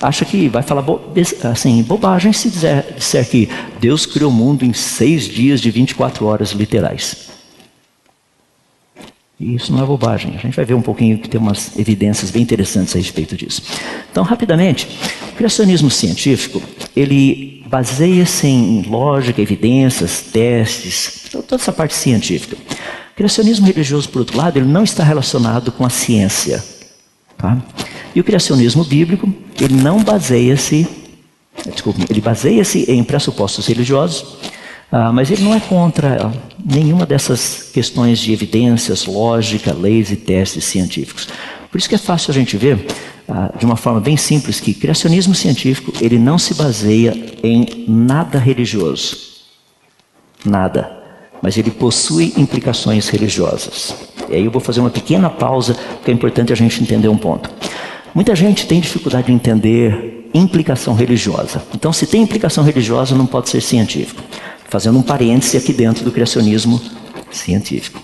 acha 0.00 0.24
que 0.24 0.48
vai 0.48 0.62
falar 0.62 0.82
bo 0.82 1.00
assim, 1.44 1.82
bobagem 1.82 2.32
se 2.32 2.50
disser 2.50 3.28
que 3.28 3.48
Deus 3.80 4.06
criou 4.06 4.30
o 4.30 4.34
mundo 4.34 4.64
em 4.64 4.72
seis 4.72 5.24
dias 5.24 5.60
de 5.60 5.70
24 5.70 6.26
horas 6.26 6.50
literais. 6.52 7.28
E 9.40 9.54
isso 9.54 9.72
não 9.72 9.82
é 9.82 9.86
bobagem. 9.86 10.34
A 10.36 10.38
gente 10.38 10.56
vai 10.56 10.64
ver 10.64 10.74
um 10.74 10.82
pouquinho 10.82 11.18
que 11.18 11.28
tem 11.28 11.40
umas 11.40 11.78
evidências 11.78 12.30
bem 12.30 12.42
interessantes 12.42 12.94
a 12.96 12.98
respeito 12.98 13.36
disso. 13.36 13.62
Então, 14.10 14.24
rapidamente, 14.24 14.88
o 15.30 15.36
criacionismo 15.36 15.90
científico, 15.90 16.60
ele 16.96 17.62
baseia-se 17.68 18.48
em 18.48 18.82
lógica, 18.82 19.40
evidências, 19.40 20.22
testes, 20.22 21.26
toda 21.30 21.54
essa 21.54 21.72
parte 21.72 21.94
científica. 21.94 22.56
O 23.12 23.14
criacionismo 23.14 23.66
religioso, 23.66 24.08
por 24.08 24.20
outro 24.20 24.36
lado, 24.36 24.56
ele 24.56 24.66
não 24.66 24.82
está 24.82 25.04
relacionado 25.04 25.70
com 25.70 25.86
a 25.86 25.90
ciência. 25.90 26.64
Tá? 27.36 27.62
E 28.18 28.20
o 28.20 28.24
criacionismo 28.24 28.82
bíblico, 28.82 29.32
ele 29.60 29.74
não 29.74 30.02
baseia-se, 30.02 30.88
desculpe, 31.72 32.04
ele 32.10 32.20
baseia-se 32.20 32.90
em 32.90 33.04
pressupostos 33.04 33.68
religiosos, 33.68 34.38
ah, 34.90 35.12
mas 35.12 35.30
ele 35.30 35.44
não 35.44 35.54
é 35.54 35.60
contra 35.60 36.32
nenhuma 36.58 37.06
dessas 37.06 37.70
questões 37.72 38.18
de 38.18 38.32
evidências, 38.32 39.06
lógica, 39.06 39.72
leis 39.72 40.10
e 40.10 40.16
testes 40.16 40.64
científicos. 40.64 41.28
Por 41.70 41.78
isso 41.78 41.88
que 41.88 41.94
é 41.94 41.98
fácil 41.98 42.32
a 42.32 42.34
gente 42.34 42.56
ver, 42.56 42.88
ah, 43.28 43.52
de 43.56 43.64
uma 43.64 43.76
forma 43.76 44.00
bem 44.00 44.16
simples, 44.16 44.58
que 44.58 44.74
criacionismo 44.74 45.32
científico 45.32 45.92
ele 46.00 46.18
não 46.18 46.40
se 46.40 46.54
baseia 46.54 47.16
em 47.40 47.84
nada 47.86 48.36
religioso. 48.36 49.16
Nada. 50.44 50.90
Mas 51.40 51.56
ele 51.56 51.70
possui 51.70 52.34
implicações 52.36 53.08
religiosas. 53.10 53.94
E 54.28 54.34
aí 54.34 54.44
eu 54.44 54.50
vou 54.50 54.60
fazer 54.60 54.80
uma 54.80 54.90
pequena 54.90 55.30
pausa, 55.30 55.74
porque 55.74 56.10
é 56.10 56.14
importante 56.14 56.52
a 56.52 56.56
gente 56.56 56.82
entender 56.82 57.06
um 57.06 57.16
ponto. 57.16 57.48
Muita 58.14 58.34
gente 58.34 58.66
tem 58.66 58.80
dificuldade 58.80 59.26
de 59.26 59.32
entender 59.32 60.30
implicação 60.34 60.94
religiosa. 60.94 61.62
Então, 61.74 61.92
se 61.92 62.06
tem 62.06 62.22
implicação 62.22 62.64
religiosa, 62.64 63.14
não 63.14 63.26
pode 63.26 63.48
ser 63.48 63.60
científico. 63.60 64.22
Fazendo 64.68 64.98
um 64.98 65.02
parêntese 65.02 65.56
aqui 65.56 65.72
dentro 65.72 66.04
do 66.04 66.12
criacionismo 66.12 66.80
científico. 67.30 68.02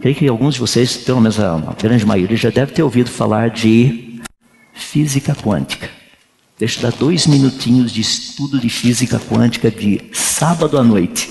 Creio 0.00 0.16
que 0.16 0.28
alguns 0.28 0.54
de 0.54 0.60
vocês, 0.60 0.96
pelo 0.96 1.20
menos 1.20 1.38
a 1.38 1.74
grande 1.80 2.06
maioria, 2.06 2.36
já 2.36 2.50
deve 2.50 2.72
ter 2.72 2.82
ouvido 2.82 3.10
falar 3.10 3.50
de 3.50 4.20
física 4.72 5.34
quântica. 5.34 5.88
Deixa 6.58 6.78
eu 6.78 6.90
dar 6.90 6.96
dois 6.98 7.26
minutinhos 7.26 7.92
de 7.92 8.00
estudo 8.00 8.58
de 8.58 8.68
física 8.68 9.18
quântica 9.18 9.70
de 9.70 10.00
sábado 10.12 10.78
à 10.78 10.82
noite. 10.82 11.30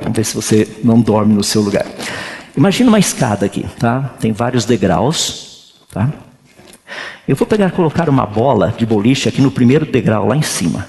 Vamos 0.00 0.16
ver 0.16 0.24
se 0.24 0.34
você 0.34 0.68
não 0.82 1.00
dorme 1.00 1.34
no 1.34 1.44
seu 1.44 1.60
lugar. 1.62 1.86
Imagina 2.56 2.88
uma 2.88 2.98
escada 2.98 3.46
aqui, 3.46 3.64
tá? 3.78 4.14
Tem 4.20 4.32
vários 4.32 4.64
degraus, 4.64 5.74
tá? 5.90 6.10
Eu 7.26 7.36
vou 7.36 7.46
pegar 7.46 7.70
colocar 7.70 8.08
uma 8.08 8.26
bola 8.26 8.74
de 8.76 8.84
boliche 8.84 9.28
aqui 9.28 9.40
no 9.40 9.50
primeiro 9.50 9.86
degrau 9.86 10.26
lá 10.26 10.36
em 10.36 10.42
cima. 10.42 10.86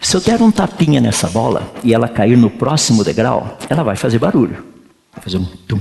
Se 0.00 0.16
eu 0.16 0.20
der 0.20 0.40
um 0.42 0.50
tapinha 0.50 1.00
nessa 1.00 1.28
bola 1.28 1.72
e 1.82 1.94
ela 1.94 2.08
cair 2.08 2.36
no 2.36 2.50
próximo 2.50 3.04
degrau, 3.04 3.58
ela 3.68 3.82
vai 3.82 3.96
fazer 3.96 4.18
barulho. 4.18 4.64
Vai 5.12 5.22
fazer 5.22 5.38
um 5.38 5.44
tum. 5.44 5.80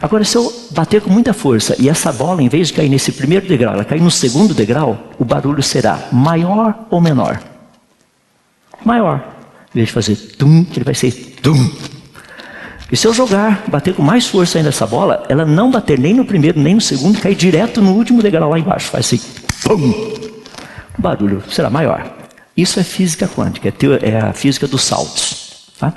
Agora, 0.00 0.24
se 0.24 0.36
eu 0.36 0.52
bater 0.70 1.00
com 1.00 1.10
muita 1.10 1.32
força 1.32 1.74
e 1.78 1.88
essa 1.88 2.12
bola, 2.12 2.42
em 2.42 2.48
vez 2.48 2.68
de 2.68 2.74
cair 2.74 2.88
nesse 2.88 3.10
primeiro 3.12 3.48
degrau, 3.48 3.74
ela 3.74 3.84
cair 3.84 4.00
no 4.00 4.10
segundo 4.10 4.54
degrau, 4.54 4.96
o 5.18 5.24
barulho 5.24 5.62
será 5.62 6.08
maior 6.12 6.86
ou 6.88 7.00
menor? 7.00 7.40
Maior. 8.84 9.24
Em 9.74 9.78
vez 9.78 9.88
de 9.88 9.94
fazer 9.94 10.16
tum, 10.36 10.64
ele 10.74 10.84
vai 10.84 10.94
ser 10.94 11.12
tum. 11.42 11.70
E 12.90 12.96
se 12.96 13.06
eu 13.06 13.12
jogar, 13.12 13.64
bater 13.68 13.94
com 13.94 14.02
mais 14.02 14.26
força 14.26 14.58
ainda 14.58 14.70
essa 14.70 14.86
bola, 14.86 15.24
ela 15.28 15.44
não 15.44 15.70
bater 15.70 15.98
nem 15.98 16.14
no 16.14 16.24
primeiro, 16.24 16.58
nem 16.58 16.74
no 16.74 16.80
segundo, 16.80 17.20
cair 17.20 17.34
direto 17.34 17.82
no 17.82 17.92
último 17.92 18.22
degrau 18.22 18.48
lá 18.48 18.58
embaixo. 18.58 18.90
Vai 18.90 19.02
ser 19.02 19.20
pum. 19.62 19.90
O 20.98 21.02
barulho 21.02 21.42
será 21.50 21.68
maior. 21.68 22.10
Isso 22.56 22.80
é 22.80 22.82
física 22.82 23.28
quântica, 23.28 23.68
é, 23.68 24.08
é 24.08 24.18
a 24.18 24.32
física 24.32 24.66
dos 24.66 24.82
saltos. 24.82 25.70
Tá? 25.78 25.92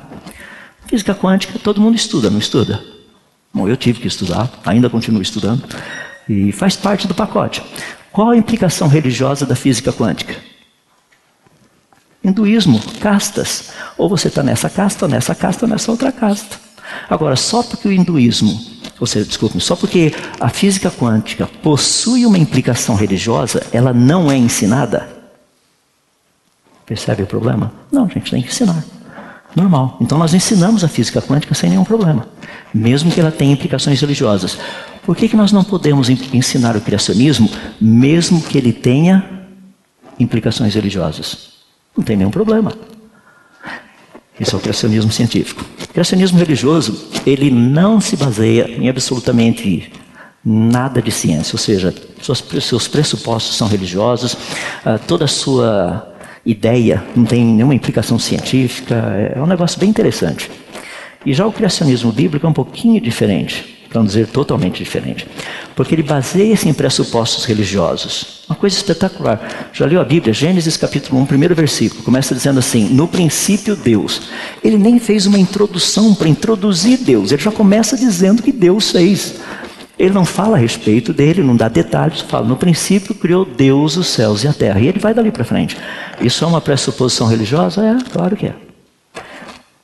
Física 0.86 1.15
quântica 1.15 1.58
todo 1.58 1.80
mundo 1.80 1.95
estuda, 1.95 2.30
não 2.30 2.39
estuda? 2.39 2.84
Bom, 3.54 3.67
eu 3.67 3.77
tive 3.77 3.99
que 3.99 4.08
estudar, 4.08 4.49
ainda 4.65 4.89
continuo 4.89 5.21
estudando, 5.21 5.63
e 6.27 6.51
faz 6.51 6.75
parte 6.75 7.08
do 7.08 7.15
pacote. 7.15 7.63
Qual 8.12 8.30
a 8.30 8.38
implicação 8.38 8.88
religiosa 8.88 9.45
da 9.45 9.56
física 9.56 9.91
quântica? 9.91 10.36
Hinduísmo, 12.23 12.80
castas. 12.99 13.71
Ou 13.97 14.08
você 14.08 14.27
está 14.27 14.43
nessa 14.43 14.69
casta, 14.69 15.06
ou 15.06 15.12
nessa 15.12 15.34
casta, 15.34 15.65
ou 15.65 15.69
nessa 15.69 15.89
outra 15.91 16.12
casta. 16.12 16.70
Agora, 17.10 17.36
só 17.36 17.63
porque 17.63 17.88
o 17.88 17.91
hinduísmo, 17.91 18.60
ou 18.99 19.08
seja, 19.08 19.25
desculpe, 19.25 19.60
só 19.60 19.75
porque 19.75 20.13
a 20.39 20.49
física 20.49 20.91
quântica 20.91 21.49
possui 21.62 22.25
uma 22.25 22.38
implicação 22.38 22.95
religiosa, 22.95 23.65
ela 23.71 23.93
não 23.93 24.32
é 24.32 24.38
ensinada. 24.38 25.10
Percebe 26.86 27.23
o 27.23 27.27
problema? 27.27 27.71
Não, 27.91 28.06
a 28.06 28.08
gente 28.08 28.32
tem 28.32 28.41
que 28.41 28.49
ensinar. 28.49 28.84
Normal. 29.56 29.97
Então 29.99 30.17
nós 30.17 30.34
ensinamos 30.34 30.84
a 30.84 30.88
física 30.88 31.21
quântica 31.21 31.54
sem 31.54 31.69
nenhum 31.69 31.84
problema, 31.84 32.27
mesmo 32.73 33.12
que 33.12 33.19
ela 33.19 33.32
tenha 33.32 33.54
implicações 33.54 33.99
religiosas. 33.99 34.58
Por 35.04 35.15
que, 35.15 35.27
que 35.27 35.36
nós 35.36 35.51
não 35.51 35.63
podemos 35.63 36.10
ensinar 36.10 36.77
o 36.77 36.82
criacionismo, 36.82 37.49
mesmo 37.80 38.41
que 38.41 38.58
ele 38.58 38.71
tenha 38.71 39.47
implicações 40.19 40.75
religiosas? 40.75 41.49
Não 41.97 42.04
tem 42.04 42.15
nenhum 42.15 42.32
problema. 42.32 42.71
Esse 44.41 44.56
é 44.56 44.58
o 44.58 44.60
criacionismo 44.60 45.12
científico. 45.12 45.63
O 45.84 45.88
criacionismo 45.89 46.39
religioso, 46.39 47.10
ele 47.27 47.51
não 47.51 48.01
se 48.01 48.17
baseia 48.17 48.67
em 48.67 48.89
absolutamente 48.89 49.93
nada 50.43 50.99
de 50.99 51.12
ciência, 51.12 51.54
ou 51.54 51.60
seja, 51.60 51.93
seus 52.60 52.88
pressupostos 52.88 53.56
são 53.56 53.67
religiosos, 53.67 54.36
ah, 54.84 54.97
toda 54.97 55.25
a 55.25 55.27
sua 55.27 56.12
ideia, 56.43 57.04
não 57.15 57.23
tem 57.23 57.45
nenhuma 57.45 57.75
implicação 57.75 58.17
científica, 58.17 58.95
é 59.36 59.39
um 59.39 59.45
negócio 59.45 59.80
bem 59.80 59.88
interessante. 59.88 60.49
E 61.23 61.36
já 61.36 61.45
o 61.45 61.51
criacionismo 61.51 62.12
bíblico 62.12 62.43
é 62.43 62.49
um 62.49 62.54
pouquinho 62.54 62.99
diferente, 62.99 63.81
para 63.91 63.99
não 63.99 64.08
dizer 64.08 64.27
totalmente 64.27 64.82
diferente, 64.82 65.27
porque 65.75 65.93
ele 65.93 66.01
baseia-se 66.01 66.67
em 66.69 66.73
pressupostos 66.73 67.43
religiosos. 67.43 68.41
Uma 68.47 68.56
coisa 68.56 68.75
espetacular. 68.75 69.69
Já 69.73 69.86
leu 69.86 69.99
a 69.99 70.06
Bíblia, 70.06 70.34
Gênesis 70.34 70.77
capítulo 70.77 71.19
1, 71.21 71.25
primeiro 71.25 71.54
versículo, 71.54 72.01
começa 72.01 72.34
dizendo 72.34 72.60
assim: 72.60 72.88
No 72.88 73.06
princípio 73.06 73.75
Deus. 73.75 74.21
Ele 74.63 74.77
nem 74.77 74.97
fez 74.97 75.25
uma 75.25 75.38
introdução 75.38 76.15
para 76.15 76.30
introduzir 76.30 76.99
Deus, 76.99 77.34
ele 77.34 77.41
já 77.41 77.51
começa 77.51 77.97
dizendo 77.97 78.41
que 78.41 78.54
Deus 78.54 78.91
fez. 78.91 79.36
Ele 79.99 80.13
não 80.13 80.25
fala 80.25 80.56
a 80.56 80.60
respeito 80.60 81.13
dele, 81.13 81.43
não 81.43 81.56
dá 81.56 81.67
detalhes, 81.67 82.21
fala, 82.21 82.47
no 82.47 82.56
princípio 82.56 83.13
criou 83.13 83.45
Deus 83.45 83.97
os 83.97 84.08
céus 84.08 84.43
e 84.43 84.47
a 84.47 84.54
terra. 84.54 84.80
E 84.80 84.88
ele 84.88 84.99
vai 84.99 85.13
dali 85.13 85.32
para 85.32 85.43
frente. 85.43 85.77
Isso 86.19 86.43
é 86.43 86.47
uma 86.47 86.62
pressuposição 86.62 87.27
religiosa? 87.27 87.86
É, 87.86 88.10
claro 88.12 88.36
que 88.36 88.47
é. 88.47 88.70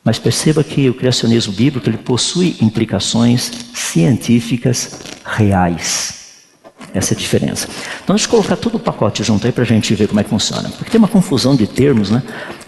Mas 0.07 0.17
perceba 0.17 0.63
que 0.63 0.89
o 0.89 0.93
criacionismo 0.93 1.51
bíblico 1.51 1.89
ele 1.89 1.97
possui 1.97 2.55
implicações 2.61 3.51
científicas 3.73 5.01
reais. 5.25 6.13
Essa 6.93 7.13
é 7.13 7.17
a 7.17 7.19
diferença. 7.19 7.67
Então, 8.01 8.15
deixa 8.15 8.25
eu 8.25 8.31
colocar 8.31 8.55
todo 8.55 8.75
o 8.75 8.79
pacote 8.79 9.21
junto 9.21 9.45
aí 9.45 9.51
para 9.51 9.63
a 9.63 9.67
gente 9.67 9.93
ver 9.95 10.07
como 10.07 10.21
é 10.21 10.23
que 10.23 10.29
funciona. 10.29 10.69
Porque 10.69 10.89
tem 10.89 10.97
uma 10.97 11.09
confusão 11.09 11.57
de 11.57 11.67
termos, 11.67 12.09
né? 12.09 12.23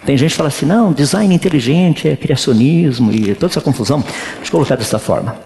Tem 0.06 0.18
gente 0.18 0.32
que 0.32 0.36
fala 0.36 0.50
assim, 0.50 0.66
não, 0.66 0.92
design 0.92 1.34
inteligente 1.34 2.10
é 2.10 2.18
criacionismo 2.18 3.10
e 3.14 3.34
toda 3.36 3.54
essa 3.54 3.62
confusão. 3.62 4.02
Deixa 4.02 4.48
eu 4.48 4.52
colocar 4.52 4.76
dessa 4.76 5.00
forma. 5.00 5.40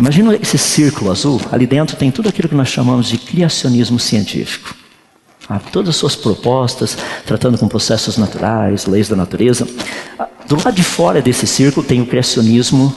Imagina 0.00 0.34
esse 0.34 0.58
círculo 0.58 1.12
azul, 1.12 1.40
ali 1.52 1.64
dentro 1.64 1.96
tem 1.96 2.10
tudo 2.10 2.28
aquilo 2.28 2.48
que 2.48 2.56
nós 2.56 2.70
chamamos 2.70 3.06
de 3.06 3.18
criacionismo 3.18 4.00
científico. 4.00 4.74
Todas 5.72 5.90
as 5.90 5.96
suas 5.96 6.16
propostas, 6.16 6.96
tratando 7.24 7.56
com 7.56 7.68
processos 7.68 8.18
naturais, 8.18 8.86
leis 8.86 9.08
da 9.08 9.16
natureza. 9.16 9.66
Do 10.48 10.56
lado 10.56 10.74
de 10.74 10.82
fora 10.82 11.22
desse 11.22 11.46
círculo 11.46 11.86
tem 11.86 12.00
o 12.00 12.06
criacionismo 12.06 12.94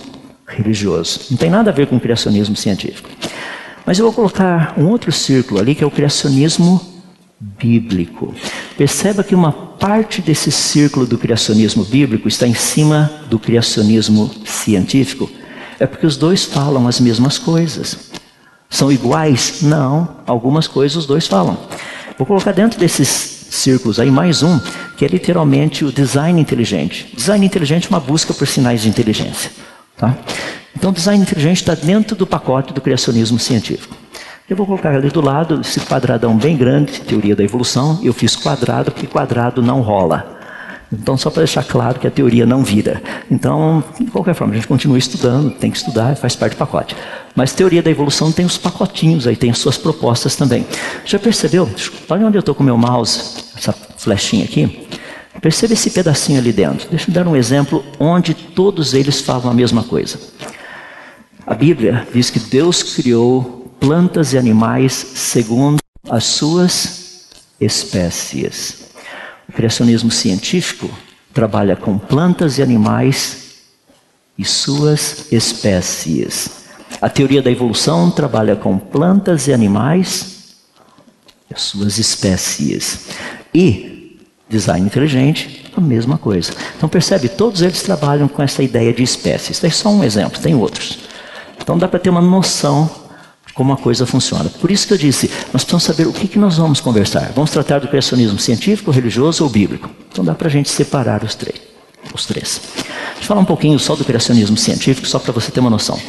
religioso. 0.47 1.21
Não 1.29 1.37
tem 1.37 1.49
nada 1.49 1.69
a 1.69 1.73
ver 1.73 1.87
com 1.87 1.97
o 1.97 1.99
criacionismo 1.99 2.55
científico. 2.55 3.09
Mas 3.85 3.97
eu 3.99 4.05
vou 4.05 4.13
colocar 4.13 4.73
um 4.77 4.87
outro 4.87 5.11
círculo 5.11 5.59
ali 5.59 5.75
que 5.75 5.83
é 5.83 5.87
o 5.87 5.91
criacionismo 5.91 6.81
bíblico. 7.39 8.33
Perceba 8.77 9.23
que 9.23 9.33
uma 9.33 9.51
parte 9.51 10.21
desse 10.21 10.51
círculo 10.51 11.05
do 11.05 11.17
criacionismo 11.17 11.83
bíblico 11.83 12.27
está 12.27 12.47
em 12.47 12.53
cima 12.53 13.11
do 13.29 13.39
criacionismo 13.39 14.29
científico. 14.45 15.29
É 15.79 15.87
porque 15.87 16.05
os 16.05 16.17
dois 16.17 16.43
falam 16.43 16.87
as 16.87 16.99
mesmas 16.99 17.37
coisas. 17.37 18.11
São 18.69 18.91
iguais? 18.91 19.61
Não. 19.61 20.17
Algumas 20.27 20.67
coisas 20.67 20.97
os 20.97 21.05
dois 21.05 21.27
falam. 21.27 21.57
Vou 22.19 22.25
colocar 22.25 22.51
dentro 22.51 22.77
desses 22.77 23.07
círculos 23.49 23.97
aí 23.97 24.11
mais 24.11 24.43
um, 24.43 24.59
que 24.97 25.05
é 25.05 25.07
literalmente 25.07 25.85
o 25.85 25.91
design 25.91 26.41
inteligente. 26.41 27.09
Design 27.15 27.45
inteligente 27.45 27.85
é 27.85 27.89
uma 27.89 27.99
busca 28.01 28.33
por 28.33 28.45
sinais 28.45 28.81
de 28.81 28.89
inteligência. 28.89 29.49
Tá? 29.95 30.17
Então, 30.75 30.91
design 30.91 31.23
inteligente 31.23 31.61
está 31.61 31.75
dentro 31.75 32.17
do 32.17 32.27
pacote 32.27 32.73
do 32.73 32.81
criacionismo 32.81 33.39
científico. 33.39 33.95
Eu 34.49 34.57
vou 34.57 34.65
colocar 34.65 34.93
ali 34.93 35.09
do 35.09 35.21
lado 35.21 35.61
esse 35.61 35.79
quadradão 35.79 36.35
bem 36.35 36.57
grande, 36.57 36.99
teoria 36.99 37.37
da 37.37 37.43
evolução. 37.43 37.97
Eu 38.03 38.11
fiz 38.11 38.35
quadrado 38.35 38.91
porque 38.91 39.07
quadrado 39.07 39.61
não 39.61 39.79
rola. 39.79 40.38
Então, 40.91 41.15
só 41.15 41.29
para 41.29 41.41
deixar 41.41 41.63
claro 41.63 41.99
que 41.99 42.07
a 42.07 42.11
teoria 42.11 42.45
não 42.45 42.63
vira. 42.63 43.01
Então, 43.29 43.83
de 43.99 44.09
qualquer 44.09 44.33
forma, 44.33 44.53
a 44.53 44.55
gente 44.55 44.67
continua 44.67 44.97
estudando, 44.97 45.51
tem 45.51 45.69
que 45.69 45.77
estudar, 45.77 46.15
faz 46.15 46.35
parte 46.35 46.53
do 46.53 46.57
pacote. 46.57 46.95
Mas 47.35 47.53
teoria 47.53 47.81
da 47.81 47.91
evolução 47.91 48.31
tem 48.31 48.45
os 48.45 48.57
pacotinhos 48.57 49.27
aí, 49.27 49.35
tem 49.35 49.51
as 49.51 49.59
suas 49.59 49.77
propostas 49.77 50.35
também. 50.35 50.65
Já 51.05 51.19
percebeu? 51.19 51.69
Olha 52.09 52.25
onde 52.25 52.37
eu 52.37 52.41
estou 52.41 52.55
com 52.55 52.63
o 52.63 52.65
meu 52.65 52.77
mouse, 52.77 53.43
essa 53.55 53.71
flechinha 53.71 54.45
aqui. 54.45 54.87
Perceba 55.39 55.73
esse 55.73 55.91
pedacinho 55.91 56.39
ali 56.39 56.51
dentro. 56.51 56.89
Deixa 56.89 57.09
eu 57.09 57.13
dar 57.13 57.27
um 57.27 57.35
exemplo 57.35 57.83
onde 57.99 58.33
todos 58.33 58.93
eles 58.93 59.21
falam 59.21 59.49
a 59.49 59.53
mesma 59.53 59.83
coisa. 59.83 60.19
A 61.45 61.53
Bíblia 61.53 62.07
diz 62.13 62.29
que 62.29 62.39
Deus 62.39 62.83
criou 62.83 63.73
plantas 63.79 64.33
e 64.33 64.37
animais 64.37 64.93
segundo 64.93 65.79
as 66.09 66.25
suas 66.25 67.27
espécies. 67.59 68.88
O 69.49 69.51
criacionismo 69.51 70.11
científico 70.11 70.89
trabalha 71.33 71.75
com 71.75 71.97
plantas 71.97 72.59
e 72.59 72.61
animais 72.61 73.55
e 74.37 74.45
suas 74.45 75.25
espécies. 75.31 76.67
A 77.01 77.09
teoria 77.09 77.41
da 77.41 77.51
evolução 77.51 78.11
trabalha 78.11 78.55
com 78.55 78.77
plantas 78.77 79.47
e 79.47 79.53
animais 79.53 80.55
e 81.49 81.53
as 81.55 81.63
suas 81.63 81.97
espécies. 81.97 83.07
E 83.51 84.19
design 84.47 84.85
inteligente, 84.85 85.65
a 85.75 85.81
mesma 85.81 86.17
coisa. 86.17 86.53
Então 86.77 86.87
percebe, 86.87 87.27
todos 87.27 87.63
eles 87.63 87.81
trabalham 87.81 88.27
com 88.27 88.43
essa 88.43 88.61
ideia 88.61 88.93
de 88.93 89.01
espécies. 89.01 89.57
Isso 89.57 89.65
é 89.65 89.69
só 89.71 89.89
um 89.89 90.03
exemplo, 90.03 90.39
tem 90.39 90.53
outros. 90.53 90.99
Então 91.59 91.75
dá 91.75 91.87
para 91.87 91.99
ter 91.99 92.11
uma 92.11 92.21
noção 92.21 93.08
como 93.59 93.73
a 93.73 93.77
coisa 93.77 94.05
funciona. 94.05 94.49
Por 94.49 94.71
isso 94.71 94.87
que 94.87 94.93
eu 94.93 94.97
disse, 94.97 95.29
nós 95.51 95.65
precisamos 95.65 95.83
saber 95.83 96.07
o 96.07 96.13
que, 96.13 96.29
que 96.29 96.39
nós 96.39 96.55
vamos 96.55 96.79
conversar. 96.79 97.33
Vamos 97.35 97.51
tratar 97.51 97.79
do 97.79 97.89
criacionismo 97.89 98.39
científico, 98.39 98.89
religioso 98.89 99.43
ou 99.43 99.49
bíblico. 99.49 99.89
Então 100.09 100.23
dá 100.23 100.33
para 100.33 100.47
a 100.47 100.49
gente 100.49 100.69
separar 100.69 101.25
os 101.25 101.35
três. 101.35 101.59
os 102.15 102.25
três. 102.25 102.61
Deixa 102.77 103.19
eu 103.19 103.23
falar 103.23 103.41
um 103.41 103.45
pouquinho 103.45 103.77
só 103.77 103.97
do 103.97 104.05
criacionismo 104.05 104.55
científico, 104.55 105.05
só 105.05 105.19
para 105.19 105.33
você 105.33 105.51
ter 105.51 105.59
uma 105.59 105.69
noção. 105.69 105.99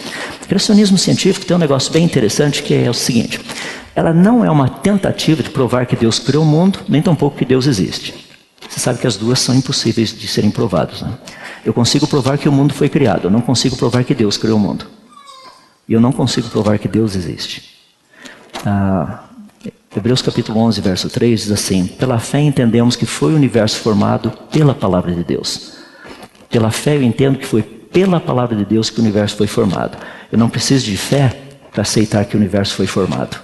O 0.40 0.46
criacionismo 0.46 0.96
científico 0.96 1.44
tem 1.44 1.56
um 1.56 1.58
negócio 1.58 1.92
bem 1.92 2.04
interessante 2.04 2.62
que 2.62 2.72
é 2.72 2.88
o 2.88 2.94
seguinte: 2.94 3.40
ela 3.96 4.14
não 4.14 4.44
é 4.44 4.50
uma 4.50 4.68
tentativa 4.68 5.42
de 5.42 5.50
provar 5.50 5.86
que 5.86 5.96
Deus 5.96 6.20
criou 6.20 6.44
o 6.44 6.46
mundo, 6.46 6.78
nem 6.88 7.02
tampouco 7.02 7.36
que 7.36 7.44
Deus 7.44 7.66
existe. 7.66 8.14
Você 8.68 8.78
sabe 8.78 9.00
que 9.00 9.08
as 9.08 9.16
duas 9.16 9.40
são 9.40 9.56
impossíveis 9.56 10.16
de 10.16 10.28
serem 10.28 10.52
provadas. 10.52 11.02
Né? 11.02 11.10
Eu 11.66 11.74
consigo 11.74 12.06
provar 12.06 12.38
que 12.38 12.48
o 12.48 12.52
mundo 12.52 12.72
foi 12.72 12.88
criado, 12.88 13.24
eu 13.24 13.30
não 13.30 13.40
consigo 13.40 13.74
provar 13.74 14.04
que 14.04 14.14
Deus 14.14 14.36
criou 14.36 14.56
o 14.56 14.60
mundo. 14.60 14.99
E 15.90 15.92
eu 15.92 16.00
não 16.00 16.12
consigo 16.12 16.48
provar 16.48 16.78
que 16.78 16.86
Deus 16.86 17.16
existe. 17.16 17.68
Ah, 18.64 19.24
Hebreus 19.94 20.22
capítulo 20.22 20.60
11, 20.60 20.80
verso 20.80 21.10
3 21.10 21.40
diz 21.40 21.50
assim: 21.50 21.84
Pela 21.88 22.20
fé 22.20 22.38
entendemos 22.38 22.94
que 22.94 23.04
foi 23.04 23.32
o 23.32 23.34
universo 23.34 23.80
formado 23.80 24.30
pela 24.52 24.72
palavra 24.72 25.12
de 25.12 25.24
Deus. 25.24 25.72
Pela 26.48 26.70
fé 26.70 26.96
eu 26.96 27.02
entendo 27.02 27.40
que 27.40 27.44
foi 27.44 27.62
pela 27.62 28.20
palavra 28.20 28.54
de 28.54 28.64
Deus 28.64 28.88
que 28.88 29.00
o 29.00 29.02
universo 29.02 29.36
foi 29.36 29.48
formado. 29.48 29.98
Eu 30.30 30.38
não 30.38 30.48
preciso 30.48 30.86
de 30.86 30.96
fé 30.96 31.36
para 31.72 31.82
aceitar 31.82 32.24
que 32.24 32.36
o 32.36 32.38
universo 32.38 32.76
foi 32.76 32.86
formado. 32.86 33.36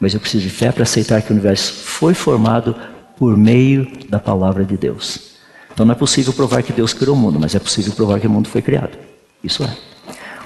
Mas 0.00 0.12
eu 0.12 0.18
preciso 0.18 0.42
de 0.42 0.50
fé 0.50 0.72
para 0.72 0.82
aceitar 0.82 1.22
que 1.22 1.30
o 1.30 1.34
universo 1.34 1.72
foi 1.72 2.14
formado 2.14 2.74
por 3.16 3.36
meio 3.36 3.88
da 4.08 4.18
palavra 4.18 4.64
de 4.64 4.76
Deus. 4.76 5.36
Então 5.72 5.86
não 5.86 5.92
é 5.92 5.96
possível 5.96 6.32
provar 6.32 6.64
que 6.64 6.72
Deus 6.72 6.92
criou 6.92 7.14
o 7.14 7.18
mundo, 7.18 7.38
mas 7.38 7.54
é 7.54 7.60
possível 7.60 7.92
provar 7.92 8.18
que 8.18 8.26
o 8.26 8.30
mundo 8.30 8.48
foi 8.48 8.60
criado. 8.60 8.98
Isso 9.44 9.62
é. 9.62 9.89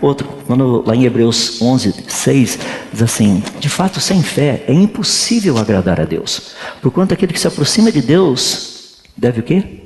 Outro, 0.05 0.29
quando 0.47 0.85
lá 0.87 0.95
em 0.95 1.07
Hebreus 1.07 1.63
11, 1.63 1.95
6, 2.07 2.59
diz 2.93 3.03
assim: 3.03 3.43
De 3.59 3.71
fato, 3.71 4.03
sem 4.03 4.23
fé 4.23 4.63
é 4.69 4.73
impossível 4.75 5.57
agradar 5.57 5.99
a 5.99 6.05
Deus. 6.05 6.55
Porquanto 6.83 7.15
aquele 7.15 7.33
que 7.33 7.41
se 7.41 7.49
aproxima 7.49 7.91
de 7.91 8.03
Deus 8.03 8.99
deve 9.17 9.41
o 9.41 9.43
quê? 9.43 9.81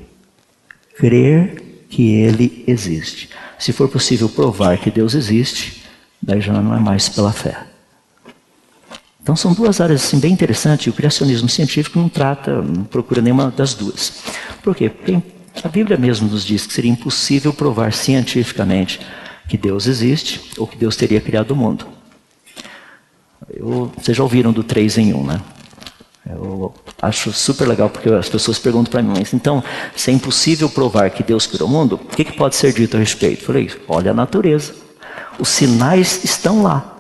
Crer 0.97 1.85
que 1.89 2.17
Ele 2.17 2.65
existe. 2.67 3.31
Se 3.61 3.73
for 3.73 3.89
possível 3.89 4.29
provar 4.29 4.79
que 4.79 4.91
Deus 4.91 5.15
existe, 5.15 5.85
daí 6.21 6.41
já 6.41 6.53
não 6.53 6.75
é 6.75 6.81
mais 6.81 7.09
pela 7.09 7.33
fé. 7.33 7.57
Então 9.23 9.37
são 9.37 9.53
duas 9.53 9.81
áreas 9.81 10.03
assim, 10.03 10.19
bem 10.19 10.33
interessantes. 10.33 10.89
E 10.89 10.91
o 10.91 10.95
criacionismo 10.95 11.49
científico 11.49 11.97
não 11.97 12.09
trata, 12.09 12.61
não 12.61 12.83
procura 12.83 13.23
nenhuma 13.23 13.53
das 13.57 13.73
duas. 13.73 14.15
Por 14.65 14.75
quê? 14.75 14.91
Porque 14.91 15.23
a 15.63 15.69
Bíblia 15.69 15.97
mesmo 15.97 16.29
nos 16.29 16.45
diz 16.45 16.67
que 16.67 16.73
seria 16.73 16.91
impossível 16.91 17.53
provar 17.53 17.93
cientificamente 17.93 18.99
que 19.49 19.57
Deus 19.57 19.87
existe 19.87 20.53
ou 20.59 20.67
que 20.67 20.77
Deus 20.77 20.95
teria 20.95 21.21
criado 21.21 21.53
o 21.53 21.57
mundo. 21.57 21.87
Eu, 23.51 23.91
vocês 23.97 24.17
já 24.17 24.23
ouviram 24.23 24.53
do 24.53 24.63
3 24.63 24.99
em 24.99 25.15
1, 25.15 25.25
né? 25.25 25.41
Eu 26.29 26.75
acho 27.01 27.33
super 27.33 27.67
legal 27.67 27.89
porque 27.89 28.11
as 28.11 28.29
pessoas 28.29 28.59
perguntam 28.59 28.91
para 28.91 29.03
mim, 29.03 29.15
mas 29.17 29.33
então, 29.33 29.65
se 29.97 30.11
é 30.11 30.15
impossível 30.15 30.69
provar 30.69 31.09
que 31.09 31.23
Deus 31.23 31.47
criou 31.47 31.67
o 31.67 31.73
mundo, 31.73 31.95
o 31.95 31.99
que, 31.99 32.25
que 32.25 32.37
pode 32.37 32.55
ser 32.55 32.75
dito 32.75 32.97
a 32.99 33.01
respeito? 33.01 33.45
Falei, 33.45 33.71
olha 33.89 34.11
a 34.11 34.15
natureza. 34.15 34.75
Os 35.39 35.49
sinais 35.49 36.23
estão 36.23 36.63
lá. 36.63 36.97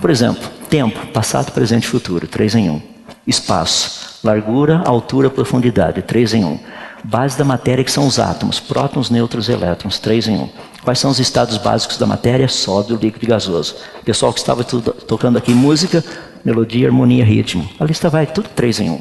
Por 0.00 0.08
exemplo, 0.08 0.48
tempo, 0.70 1.06
passado, 1.08 1.52
presente 1.52 1.84
e 1.84 1.88
futuro, 1.88 2.26
3 2.26 2.54
em 2.54 2.70
1. 2.70 2.82
Espaço, 3.26 4.18
largura, 4.24 4.82
altura, 4.86 5.28
profundidade, 5.28 6.00
3 6.00 6.34
em 6.34 6.44
1. 6.44 6.58
Base 7.04 7.36
da 7.36 7.44
matéria 7.44 7.84
que 7.84 7.92
são 7.92 8.06
os 8.06 8.18
átomos, 8.18 8.58
prótons, 8.58 9.10
nêutrons 9.10 9.48
e 9.48 9.52
elétrons, 9.52 9.98
3 9.98 10.28
em 10.28 10.36
1. 10.38 10.48
Quais 10.82 10.98
são 10.98 11.10
os 11.10 11.20
estados 11.20 11.56
básicos 11.58 11.96
da 11.96 12.06
matéria? 12.06 12.48
Sólido, 12.48 12.96
líquido 12.96 13.24
e 13.24 13.28
gasoso. 13.28 13.76
O 14.00 14.04
pessoal 14.04 14.32
que 14.32 14.40
estava 14.40 14.64
tocando 14.64 15.38
aqui 15.38 15.52
música, 15.52 16.04
melodia, 16.44 16.88
harmonia, 16.88 17.24
ritmo. 17.24 17.68
A 17.78 17.84
lista 17.84 18.10
vai 18.10 18.26
tudo 18.26 18.48
três 18.48 18.80
em 18.80 18.90
um. 18.90 19.00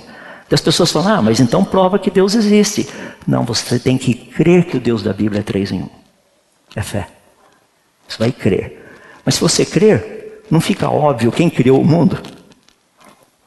E 0.50 0.54
as 0.54 0.62
pessoas 0.62 0.92
falam, 0.92 1.16
ah, 1.16 1.22
mas 1.22 1.40
então 1.40 1.64
prova 1.64 1.98
que 1.98 2.12
Deus 2.12 2.36
existe. 2.36 2.88
Não, 3.26 3.44
você 3.44 3.80
tem 3.80 3.98
que 3.98 4.14
crer 4.14 4.66
que 4.66 4.78
o 4.78 4.80
Deus 4.80 5.02
da 5.02 5.12
Bíblia 5.12 5.40
é 5.40 5.44
três 5.44 5.72
em 5.72 5.82
um. 5.82 5.90
É 6.76 6.82
fé. 6.82 7.08
Você 8.08 8.18
vai 8.20 8.32
crer. 8.32 8.94
Mas 9.26 9.36
se 9.36 9.42
você 9.42 9.66
crer, 9.66 10.44
não 10.52 10.62
fica 10.62 10.90
óbvio 10.90 11.32
quem 11.32 11.50
criou 11.50 11.82
o 11.82 11.86
mundo, 11.86 12.22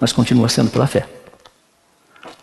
mas 0.01 0.13
continua 0.13 0.49
sendo 0.49 0.71
pela 0.71 0.87
fé. 0.87 1.07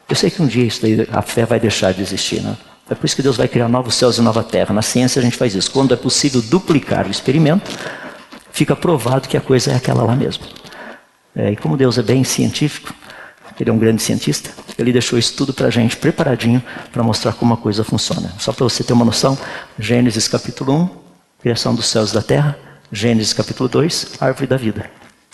Eu 0.07 0.15
sei 0.15 0.29
que 0.29 0.41
um 0.41 0.47
dia 0.47 0.65
isso 0.65 0.81
daí, 0.81 1.07
a 1.11 1.21
fé 1.21 1.45
vai 1.45 1.59
deixar 1.59 1.93
de 1.93 2.01
existir, 2.01 2.41
né? 2.41 2.55
É 2.91 2.93
por 2.93 3.05
isso 3.05 3.15
que 3.15 3.21
Deus 3.21 3.37
vai 3.37 3.47
criar 3.47 3.69
novos 3.69 3.95
céus 3.95 4.17
e 4.17 4.21
nova 4.21 4.43
terra. 4.43 4.73
Na 4.73 4.81
ciência 4.81 5.17
a 5.17 5.23
gente 5.23 5.37
faz 5.37 5.55
isso. 5.55 5.71
Quando 5.71 5.93
é 5.93 5.97
possível 5.97 6.41
duplicar 6.41 7.07
o 7.07 7.09
experimento, 7.09 7.71
fica 8.51 8.75
provado 8.75 9.29
que 9.29 9.37
a 9.37 9.41
coisa 9.41 9.71
é 9.71 9.75
aquela 9.75 10.03
lá 10.03 10.13
mesmo. 10.13 10.43
É, 11.33 11.51
e 11.51 11.55
como 11.55 11.77
Deus 11.77 11.97
é 11.97 12.03
bem 12.03 12.25
científico, 12.25 12.93
ele 13.57 13.69
é 13.69 13.73
um 13.73 13.77
grande 13.77 14.03
cientista, 14.03 14.49
ele 14.77 14.91
deixou 14.91 15.17
isso 15.17 15.33
tudo 15.37 15.53
para 15.53 15.67
a 15.67 15.69
gente 15.69 15.95
preparadinho 15.95 16.61
para 16.91 17.01
mostrar 17.01 17.31
como 17.31 17.53
a 17.53 17.57
coisa 17.57 17.81
funciona. 17.81 18.33
Só 18.37 18.51
para 18.51 18.65
você 18.65 18.83
ter 18.83 18.91
uma 18.91 19.05
noção, 19.05 19.37
Gênesis 19.79 20.27
capítulo 20.27 20.73
1, 20.73 20.89
criação 21.43 21.73
dos 21.73 21.85
céus 21.85 22.11
e 22.11 22.13
da 22.13 22.21
terra. 22.21 22.59
Gênesis 22.91 23.31
capítulo 23.31 23.69
2, 23.69 24.17
árvore 24.19 24.47
da 24.47 24.57
vida. 24.57 24.91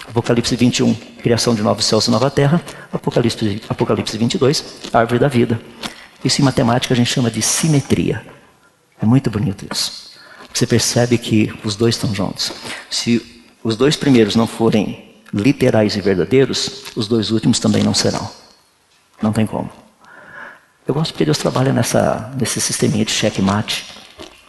Apocalipse 0.08 0.56
21, 0.56 0.94
criação 1.24 1.56
de 1.56 1.64
novos 1.64 1.86
céus 1.86 2.06
e 2.06 2.12
nova 2.12 2.30
terra. 2.30 2.62
Apocalipse, 2.94 3.64
Apocalipse 3.68 4.16
22, 4.16 4.64
árvore 4.94 5.18
da 5.18 5.28
vida. 5.28 5.60
Isso 6.24 6.42
em 6.42 6.46
matemática 6.46 6.94
a 6.94 6.98
gente 6.98 7.12
chama 7.12 7.30
de 7.30 7.42
simetria. 7.42 8.26
É 9.02 9.06
muito 9.06 9.30
bonito 9.30 9.66
isso. 9.72 10.12
Você 10.54 10.66
percebe 10.66 11.18
que 11.18 11.54
os 11.64 11.76
dois 11.76 11.96
estão 11.96 12.14
juntos. 12.14 12.52
Se 12.90 13.44
os 13.64 13.76
dois 13.76 13.96
primeiros 13.96 14.36
não 14.36 14.48
forem 14.48 15.16
literais 15.34 15.96
e 15.96 16.02
verdadeiros, 16.02 16.86
os 16.96 17.08
dois 17.08 17.32
últimos 17.32 17.60
também 17.60 17.84
não 17.84 17.94
serão. 17.94 18.30
Não 19.22 19.32
tem 19.32 19.46
como. 19.46 19.70
Eu 20.88 20.94
gosto 20.94 21.12
porque 21.12 21.26
Deus 21.26 21.38
trabalha 21.38 21.74
nessa, 21.74 22.34
nesse 22.40 22.62
sisteminha 22.62 23.04
de 23.04 23.12
checkmate. 23.12 23.86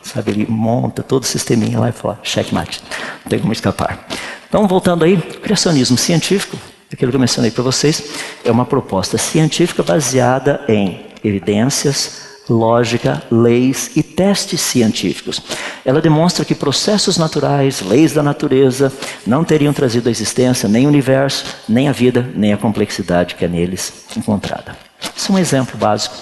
Sabe, 0.02 0.30
ele 0.30 0.46
monta 0.48 1.02
todo 1.02 1.24
o 1.24 1.26
sisteminha 1.26 1.78
lá 1.78 1.88
e 1.88 1.92
fala, 1.92 2.18
checkmate. 2.22 2.80
Não 3.24 3.28
tem 3.28 3.40
como 3.40 3.52
escapar. 3.52 4.06
Então, 4.48 4.66
voltando 4.66 5.04
aí, 5.04 5.16
criacionismo 5.16 5.98
científico, 5.98 6.56
aquilo 6.90 7.10
que 7.10 7.16
eu 7.16 7.20
mencionei 7.20 7.50
para 7.50 7.62
vocês, 7.62 8.02
é 8.44 8.50
uma 8.50 8.64
proposta 8.64 9.18
científica 9.18 9.82
baseada 9.82 10.64
em 10.68 11.07
evidências, 11.24 12.28
lógica, 12.48 13.22
leis 13.30 13.90
e 13.94 14.02
testes 14.02 14.60
científicos. 14.60 15.40
Ela 15.84 16.00
demonstra 16.00 16.44
que 16.44 16.54
processos 16.54 17.16
naturais, 17.16 17.82
leis 17.82 18.12
da 18.12 18.22
natureza, 18.22 18.92
não 19.26 19.44
teriam 19.44 19.72
trazido 19.72 20.08
à 20.08 20.10
existência 20.10 20.68
nem 20.68 20.86
o 20.86 20.88
universo, 20.88 21.44
nem 21.68 21.88
a 21.88 21.92
vida, 21.92 22.28
nem 22.34 22.52
a 22.52 22.56
complexidade 22.56 23.34
que 23.34 23.44
é 23.44 23.48
neles 23.48 23.92
encontrada. 24.16 24.76
Isso 25.16 25.30
é 25.30 25.34
um 25.34 25.38
exemplo 25.38 25.76
básico, 25.76 26.16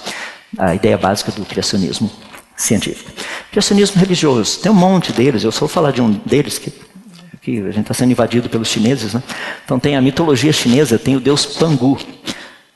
a 0.58 0.74
ideia 0.74 0.98
básica 0.98 1.32
do 1.32 1.44
criacionismo 1.44 2.10
científico. 2.56 3.10
Criacionismo 3.50 4.00
religioso, 4.00 4.60
tem 4.60 4.72
um 4.72 4.74
monte 4.74 5.12
deles, 5.12 5.44
eu 5.44 5.52
só 5.52 5.60
vou 5.60 5.68
falar 5.68 5.92
de 5.92 6.00
um 6.00 6.12
deles 6.24 6.58
que, 6.58 6.72
que 7.40 7.58
a 7.60 7.70
gente 7.70 7.82
está 7.82 7.94
sendo 7.94 8.10
invadido 8.10 8.48
pelos 8.48 8.68
chineses. 8.68 9.14
Né? 9.14 9.22
Então 9.64 9.78
tem 9.78 9.96
a 9.96 10.02
mitologia 10.02 10.52
chinesa, 10.52 10.98
tem 10.98 11.16
o 11.16 11.20
deus 11.20 11.46
Pangu. 11.46 11.98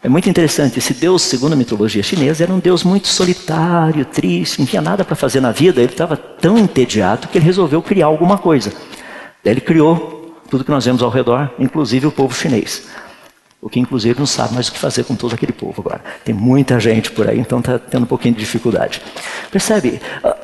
É 0.03 0.09
muito 0.09 0.31
interessante, 0.31 0.79
esse 0.79 0.95
Deus, 0.95 1.21
segundo 1.21 1.53
a 1.53 1.57
mitologia 1.57 2.03
chinesa, 2.03 2.45
era 2.45 2.53
um 2.53 2.59
Deus 2.59 2.83
muito 2.83 3.07
solitário, 3.07 4.03
triste, 4.07 4.59
não 4.59 4.67
tinha 4.67 4.81
nada 4.81 5.05
para 5.05 5.15
fazer 5.15 5.41
na 5.41 5.53
vida, 5.53 5.83
ele 5.83 5.93
estava 5.93 6.17
tão 6.17 6.57
entediado 6.57 7.29
que 7.29 7.37
ele 7.37 7.45
resolveu 7.45 7.83
criar 7.83 8.07
alguma 8.07 8.39
coisa. 8.39 8.73
Daí 9.45 9.53
ele 9.53 9.61
criou 9.61 10.35
tudo 10.49 10.65
que 10.65 10.71
nós 10.71 10.87
vemos 10.87 11.03
ao 11.03 11.11
redor, 11.11 11.51
inclusive 11.59 12.07
o 12.07 12.13
povo 12.13 12.35
chinês. 12.35 12.89
O 13.61 13.69
que 13.69 13.79
inclusive 13.79 14.19
não 14.19 14.25
sabe 14.25 14.55
mais 14.55 14.69
o 14.69 14.73
que 14.73 14.79
fazer 14.79 15.05
com 15.05 15.15
todo 15.15 15.35
aquele 15.35 15.53
povo 15.53 15.83
agora. 15.83 16.03
Tem 16.25 16.35
muita 16.35 16.81
gente 16.81 17.11
por 17.11 17.29
aí, 17.29 17.39
então 17.39 17.59
está 17.59 17.79
tendo 17.79 18.05
um 18.05 18.07
pouquinho 18.07 18.33
de 18.33 18.41
dificuldade. 18.41 19.03
Percebe? 19.51 20.01
Ah, 20.25 20.35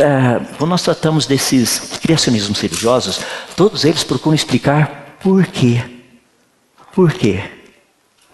ah, 0.00 0.40
quando 0.58 0.70
nós 0.70 0.82
tratamos 0.82 1.24
desses 1.24 1.98
criacionismos 2.02 2.60
religiosos, 2.60 3.20
todos 3.54 3.84
eles 3.84 4.02
procuram 4.02 4.34
explicar 4.34 5.16
por 5.20 5.46
quê. 5.46 5.84
Por 6.92 7.12
quê? 7.12 7.57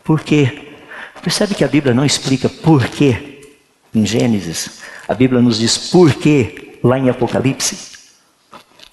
Por 0.04 0.20
quê? 0.20 0.74
Percebe 1.22 1.54
que 1.54 1.64
a 1.64 1.68
Bíblia 1.68 1.94
não 1.94 2.04
explica 2.04 2.48
por 2.48 2.86
quê 2.86 3.40
em 3.94 4.04
Gênesis. 4.04 4.82
A 5.08 5.14
Bíblia 5.14 5.40
nos 5.40 5.58
diz 5.58 5.78
por 5.78 6.12
quê 6.12 6.78
lá 6.84 6.98
em 6.98 7.08
Apocalipse. 7.08 7.94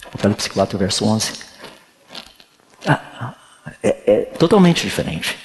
Apocalipse 0.05 0.49
4, 0.49 0.77
verso 0.77 1.05
11. 1.05 1.33
Ah, 2.87 3.33
é, 3.83 3.97
é 4.07 4.19
totalmente 4.37 4.83
diferente. 4.83 5.37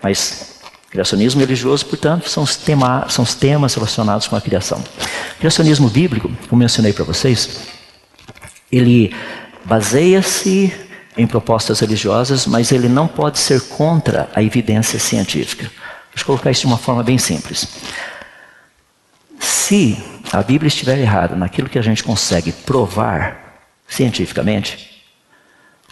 Mas 0.00 0.60
criacionismo 0.90 1.40
religioso, 1.40 1.84
portanto, 1.86 2.28
são 2.28 2.44
os, 2.44 2.54
tema, 2.54 3.08
são 3.08 3.24
os 3.24 3.34
temas 3.34 3.74
relacionados 3.74 4.28
com 4.28 4.36
a 4.36 4.40
criação. 4.40 4.82
Criacionismo 5.38 5.88
bíblico, 5.88 6.30
como 6.48 6.60
mencionei 6.60 6.92
para 6.92 7.04
vocês, 7.04 7.62
ele 8.70 9.12
baseia-se 9.64 10.72
em 11.16 11.26
propostas 11.26 11.80
religiosas, 11.80 12.46
mas 12.46 12.72
ele 12.72 12.88
não 12.88 13.06
pode 13.06 13.38
ser 13.38 13.60
contra 13.68 14.28
a 14.34 14.42
evidência 14.42 14.98
científica. 14.98 15.70
Eu 16.16 16.24
colocar 16.24 16.50
isso 16.50 16.62
de 16.62 16.66
uma 16.66 16.78
forma 16.78 17.02
bem 17.02 17.18
simples. 17.18 17.68
Se 19.38 19.96
a 20.32 20.42
Bíblia 20.42 20.68
estiver 20.68 20.98
errada 20.98 21.34
naquilo 21.36 21.68
que 21.68 21.78
a 21.78 21.82
gente 21.82 22.02
consegue 22.02 22.52
provar 22.52 23.60
cientificamente, 23.86 25.02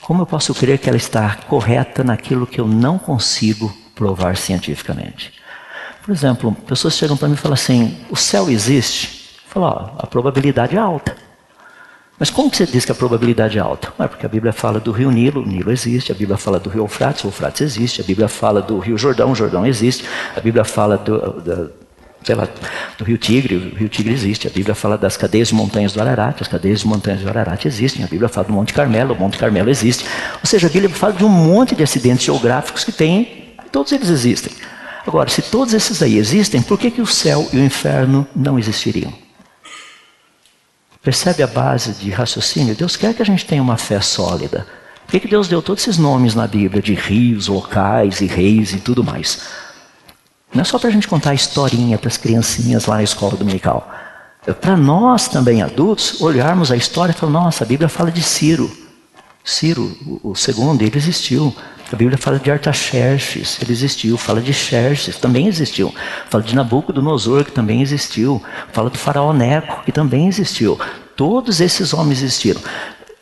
como 0.00 0.22
eu 0.22 0.26
posso 0.26 0.54
crer 0.54 0.78
que 0.78 0.88
ela 0.88 0.96
está 0.96 1.36
correta 1.48 2.02
naquilo 2.02 2.46
que 2.46 2.60
eu 2.60 2.66
não 2.66 2.98
consigo 2.98 3.72
provar 3.94 4.36
cientificamente? 4.36 5.32
Por 6.04 6.12
exemplo, 6.12 6.52
pessoas 6.66 6.96
chegam 6.96 7.16
para 7.16 7.28
mim 7.28 7.34
e 7.34 7.38
falam 7.38 7.54
assim: 7.54 7.96
o 8.10 8.16
céu 8.16 8.50
existe? 8.50 9.38
Falou, 9.46 9.68
ó, 9.68 10.02
a 10.02 10.06
probabilidade 10.06 10.76
é 10.76 10.78
alta. 10.78 11.16
Mas 12.22 12.30
como 12.30 12.48
que 12.48 12.56
você 12.56 12.66
diz 12.66 12.84
que 12.84 12.92
a 12.92 12.94
probabilidade 12.94 13.58
é 13.58 13.60
alta? 13.60 13.90
Porque 13.96 14.24
a 14.24 14.28
Bíblia 14.28 14.52
fala 14.52 14.78
do 14.78 14.92
rio 14.92 15.10
Nilo, 15.10 15.42
o 15.42 15.44
Nilo 15.44 15.72
existe. 15.72 16.12
A 16.12 16.14
Bíblia 16.14 16.38
fala 16.38 16.60
do 16.60 16.70
rio 16.70 16.84
Eufrates, 16.84 17.24
o 17.24 17.26
Eufrates 17.26 17.60
existe. 17.62 18.00
A 18.00 18.04
Bíblia 18.04 18.28
fala 18.28 18.62
do 18.62 18.78
rio 18.78 18.96
Jordão, 18.96 19.32
o 19.32 19.34
Jordão 19.34 19.66
existe. 19.66 20.04
A 20.36 20.38
Bíblia 20.38 20.62
fala 20.62 20.96
do, 20.96 21.18
do, 21.40 21.72
sei 22.22 22.36
lá, 22.36 22.46
do 22.96 23.02
rio 23.02 23.18
Tigre, 23.18 23.56
o 23.56 23.76
rio 23.76 23.88
Tigre 23.88 24.14
existe. 24.14 24.46
A 24.46 24.50
Bíblia 24.52 24.72
fala 24.72 24.96
das 24.96 25.16
cadeias 25.16 25.48
de 25.48 25.54
montanhas 25.56 25.94
do 25.94 26.00
Ararat, 26.00 26.40
as 26.40 26.46
cadeias 26.46 26.78
de 26.78 26.86
montanhas 26.86 27.22
do 27.22 27.28
Ararat 27.28 27.66
existem. 27.66 28.04
A 28.04 28.06
Bíblia 28.06 28.28
fala 28.28 28.46
do 28.46 28.52
Monte 28.52 28.72
Carmelo, 28.72 29.14
o 29.14 29.18
Monte 29.18 29.36
Carmelo 29.36 29.68
existe. 29.68 30.04
Ou 30.34 30.46
seja, 30.46 30.68
a 30.68 30.70
Bíblia 30.70 30.90
fala 30.90 31.14
de 31.14 31.24
um 31.24 31.28
monte 31.28 31.74
de 31.74 31.82
acidentes 31.82 32.24
geográficos 32.24 32.84
que 32.84 32.92
tem, 32.92 33.56
todos 33.72 33.90
eles 33.90 34.08
existem. 34.08 34.52
Agora, 35.04 35.28
se 35.28 35.42
todos 35.42 35.74
esses 35.74 36.00
aí 36.00 36.18
existem, 36.18 36.62
por 36.62 36.78
que, 36.78 36.88
que 36.88 37.02
o 37.02 37.06
céu 37.06 37.48
e 37.52 37.56
o 37.56 37.64
inferno 37.64 38.24
não 38.32 38.60
existiriam? 38.60 39.21
Percebe 41.02 41.42
a 41.42 41.46
base 41.48 41.92
de 41.92 42.10
raciocínio? 42.10 42.76
Deus 42.76 42.96
quer 42.96 43.12
que 43.12 43.22
a 43.22 43.24
gente 43.24 43.44
tenha 43.44 43.62
uma 43.62 43.76
fé 43.76 44.00
sólida. 44.00 44.66
Por 45.04 45.20
que, 45.20 45.26
Deus 45.26 45.48
deu 45.48 45.60
todos 45.60 45.82
esses 45.82 45.98
nomes 45.98 46.34
na 46.34 46.46
Bíblia 46.46 46.80
de 46.80 46.94
rios, 46.94 47.48
locais 47.48 48.20
e 48.20 48.26
reis 48.26 48.72
e 48.72 48.78
tudo 48.78 49.02
mais? 49.02 49.42
Não 50.54 50.62
é 50.62 50.64
só 50.64 50.78
para 50.78 50.88
a 50.88 50.92
gente 50.92 51.08
contar 51.08 51.30
a 51.30 51.34
historinha 51.34 51.98
para 51.98 52.08
as 52.08 52.16
criancinhas 52.16 52.86
lá 52.86 52.96
na 52.96 53.02
escola 53.02 53.36
dominical. 53.36 53.90
É 54.46 54.52
para 54.52 54.76
nós 54.76 55.28
também 55.28 55.60
adultos 55.60 56.20
olharmos 56.20 56.70
a 56.70 56.76
história 56.76 57.12
e 57.12 57.14
falar: 57.14 57.32
nossa, 57.32 57.64
a 57.64 57.66
Bíblia 57.66 57.88
fala 57.88 58.10
de 58.10 58.22
Ciro. 58.22 58.70
Ciro, 59.44 60.20
o 60.22 60.36
segundo, 60.36 60.82
ele 60.82 60.96
existiu. 60.96 61.54
A 61.92 61.96
Bíblia 61.96 62.16
fala 62.16 62.38
de 62.38 62.50
Artaxerxes, 62.50 63.58
ele 63.60 63.70
existiu. 63.70 64.16
Fala 64.16 64.40
de 64.40 64.52
Xerxes, 64.52 65.18
também 65.18 65.46
existiu. 65.46 65.94
Fala 66.30 66.42
de 66.42 66.54
Nabucodonosor, 66.54 67.44
que 67.44 67.52
também 67.52 67.82
existiu. 67.82 68.42
Fala 68.72 68.88
do 68.88 68.96
faraó 68.96 69.32
Neco, 69.34 69.82
que 69.84 69.92
também 69.92 70.26
existiu. 70.26 70.80
Todos 71.14 71.60
esses 71.60 71.92
homens 71.92 72.22
existiram. 72.22 72.62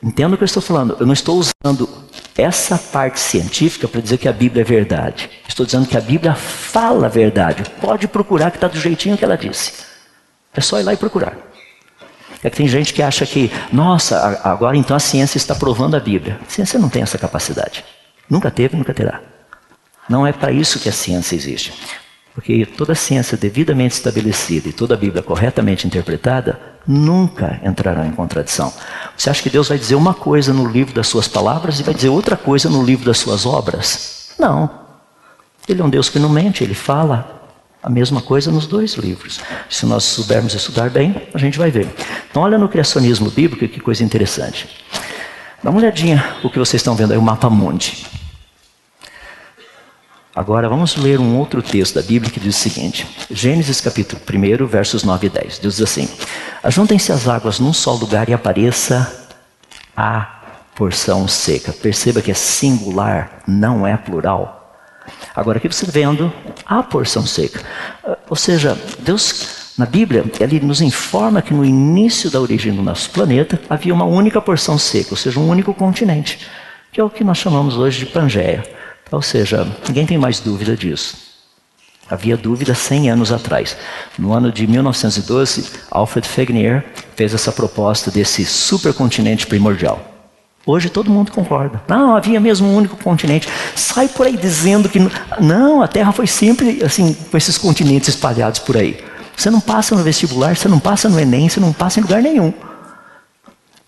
Entenda 0.00 0.34
o 0.34 0.38
que 0.38 0.44
eu 0.44 0.46
estou 0.46 0.62
falando. 0.62 0.96
Eu 1.00 1.04
não 1.04 1.12
estou 1.12 1.36
usando 1.36 1.88
essa 2.38 2.78
parte 2.78 3.18
científica 3.18 3.88
para 3.88 4.00
dizer 4.00 4.18
que 4.18 4.28
a 4.28 4.32
Bíblia 4.32 4.62
é 4.62 4.64
verdade. 4.64 5.28
Estou 5.48 5.66
dizendo 5.66 5.88
que 5.88 5.96
a 5.96 6.00
Bíblia 6.00 6.34
fala 6.34 7.06
a 7.06 7.10
verdade. 7.10 7.64
Pode 7.80 8.06
procurar 8.06 8.52
que 8.52 8.56
está 8.56 8.68
do 8.68 8.78
jeitinho 8.78 9.18
que 9.18 9.24
ela 9.24 9.36
disse. 9.36 9.72
É 10.54 10.60
só 10.60 10.78
ir 10.78 10.84
lá 10.84 10.94
e 10.94 10.96
procurar. 10.96 11.36
É 12.42 12.48
que 12.48 12.56
tem 12.56 12.68
gente 12.68 12.94
que 12.94 13.02
acha 13.02 13.26
que, 13.26 13.50
nossa, 13.72 14.40
agora 14.44 14.76
então 14.76 14.96
a 14.96 15.00
ciência 15.00 15.36
está 15.36 15.56
provando 15.56 15.96
a 15.96 16.00
Bíblia. 16.00 16.38
A 16.46 16.50
ciência 16.50 16.78
não 16.78 16.88
tem 16.88 17.02
essa 17.02 17.18
capacidade. 17.18 17.84
Nunca 18.30 18.50
teve, 18.50 18.76
nunca 18.76 18.94
terá. 18.94 19.20
Não 20.08 20.26
é 20.26 20.32
para 20.32 20.52
isso 20.52 20.78
que 20.78 20.88
a 20.88 20.92
ciência 20.92 21.34
existe. 21.34 21.72
Porque 22.34 22.64
toda 22.64 22.94
ciência 22.94 23.36
devidamente 23.36 23.94
estabelecida 23.94 24.68
e 24.68 24.72
toda 24.72 24.94
a 24.94 24.96
Bíblia 24.96 25.22
corretamente 25.22 25.86
interpretada 25.86 26.60
nunca 26.86 27.60
entrarão 27.64 28.06
em 28.06 28.12
contradição. 28.12 28.72
Você 29.16 29.28
acha 29.28 29.42
que 29.42 29.50
Deus 29.50 29.68
vai 29.68 29.78
dizer 29.78 29.96
uma 29.96 30.14
coisa 30.14 30.52
no 30.52 30.66
livro 30.66 30.94
das 30.94 31.08
suas 31.08 31.26
palavras 31.26 31.80
e 31.80 31.82
vai 31.82 31.92
dizer 31.92 32.08
outra 32.08 32.36
coisa 32.36 32.70
no 32.70 32.84
livro 32.84 33.04
das 33.04 33.18
suas 33.18 33.44
obras? 33.44 34.32
Não. 34.38 34.70
Ele 35.68 35.82
é 35.82 35.84
um 35.84 35.90
Deus 35.90 36.08
que 36.08 36.18
não 36.18 36.28
mente, 36.28 36.64
ele 36.64 36.74
fala 36.74 37.48
a 37.82 37.90
mesma 37.90 38.20
coisa 38.20 38.50
nos 38.50 38.66
dois 38.66 38.94
livros. 38.94 39.40
Se 39.68 39.84
nós 39.86 40.04
soubermos 40.04 40.54
estudar 40.54 40.88
bem, 40.90 41.28
a 41.34 41.38
gente 41.38 41.58
vai 41.58 41.70
ver. 41.70 41.88
Então, 42.30 42.42
olha 42.42 42.58
no 42.58 42.68
criacionismo 42.68 43.30
bíblico, 43.30 43.66
que 43.68 43.80
coisa 43.80 44.04
interessante. 44.04 44.68
Dá 45.62 45.70
uma 45.70 45.80
olhadinha 45.80 46.36
o 46.42 46.50
que 46.50 46.58
vocês 46.58 46.80
estão 46.80 46.94
vendo 46.94 47.12
aí, 47.12 47.18
o 47.18 47.22
mapa 47.22 47.50
mundi. 47.50 48.06
Agora 50.34 50.68
vamos 50.68 50.94
ler 50.94 51.18
um 51.18 51.36
outro 51.36 51.60
texto 51.60 51.96
da 51.96 52.02
Bíblia 52.02 52.30
que 52.30 52.38
diz 52.38 52.56
o 52.56 52.58
seguinte: 52.58 53.06
Gênesis 53.30 53.80
capítulo 53.80 54.22
1, 54.22 54.64
versos 54.66 55.02
9 55.02 55.26
e 55.26 55.30
10. 55.30 55.58
Diz 55.58 55.82
assim: 55.82 56.08
Ajuntem-se 56.62 57.10
as 57.10 57.26
águas 57.26 57.58
num 57.58 57.72
só 57.72 57.92
lugar 57.94 58.28
e 58.28 58.32
apareça 58.32 59.28
a 59.96 60.40
porção 60.76 61.26
seca. 61.26 61.72
Perceba 61.72 62.22
que 62.22 62.30
é 62.30 62.34
singular, 62.34 63.42
não 63.46 63.84
é 63.84 63.96
plural. 63.96 64.72
Agora 65.34 65.58
aqui 65.58 65.66
você 65.66 65.84
vendo 65.86 66.32
a 66.64 66.80
porção 66.80 67.26
seca. 67.26 67.60
Ou 68.28 68.36
seja, 68.36 68.78
Deus 69.00 69.72
na 69.76 69.86
Bíblia, 69.86 70.24
ele 70.38 70.60
nos 70.60 70.80
informa 70.80 71.42
que 71.42 71.52
no 71.52 71.64
início 71.64 72.30
da 72.30 72.40
origem 72.40 72.72
do 72.72 72.82
nosso 72.82 73.10
planeta 73.10 73.58
havia 73.68 73.92
uma 73.92 74.04
única 74.04 74.40
porção 74.40 74.78
seca, 74.78 75.08
ou 75.10 75.16
seja, 75.16 75.40
um 75.40 75.48
único 75.48 75.74
continente, 75.74 76.46
que 76.92 77.00
é 77.00 77.04
o 77.04 77.10
que 77.10 77.24
nós 77.24 77.38
chamamos 77.38 77.76
hoje 77.76 77.98
de 77.98 78.06
Pangeia. 78.06 78.79
Ou 79.10 79.22
seja, 79.22 79.66
ninguém 79.86 80.06
tem 80.06 80.18
mais 80.18 80.40
dúvida 80.40 80.76
disso. 80.76 81.16
Havia 82.08 82.36
dúvida 82.36 82.74
100 82.74 83.10
anos 83.10 83.30
atrás. 83.30 83.76
No 84.18 84.32
ano 84.32 84.50
de 84.50 84.66
1912, 84.66 85.70
Alfred 85.90 86.28
Wegener 86.36 86.84
fez 87.14 87.32
essa 87.32 87.52
proposta 87.52 88.10
desse 88.10 88.44
supercontinente 88.44 89.46
primordial. 89.46 90.04
Hoje 90.66 90.90
todo 90.90 91.10
mundo 91.10 91.32
concorda. 91.32 91.80
Não, 91.88 92.16
havia 92.16 92.38
mesmo 92.40 92.68
um 92.68 92.76
único 92.76 92.96
continente. 92.96 93.48
Sai 93.74 94.08
por 94.08 94.26
aí 94.26 94.36
dizendo 94.36 94.88
que 94.88 94.98
não, 95.40 95.82
a 95.82 95.88
Terra 95.88 96.12
foi 96.12 96.26
sempre 96.26 96.82
assim, 96.84 97.14
com 97.14 97.36
esses 97.36 97.56
continentes 97.56 98.08
espalhados 98.08 98.58
por 98.60 98.76
aí. 98.76 99.02
Você 99.36 99.48
não 99.48 99.60
passa 99.60 99.94
no 99.94 100.02
vestibular, 100.02 100.56
você 100.56 100.68
não 100.68 100.78
passa 100.78 101.08
no 101.08 101.18
Enem, 101.18 101.48
você 101.48 101.60
não 101.60 101.72
passa 101.72 101.98
em 101.98 102.02
lugar 102.02 102.20
nenhum. 102.20 102.52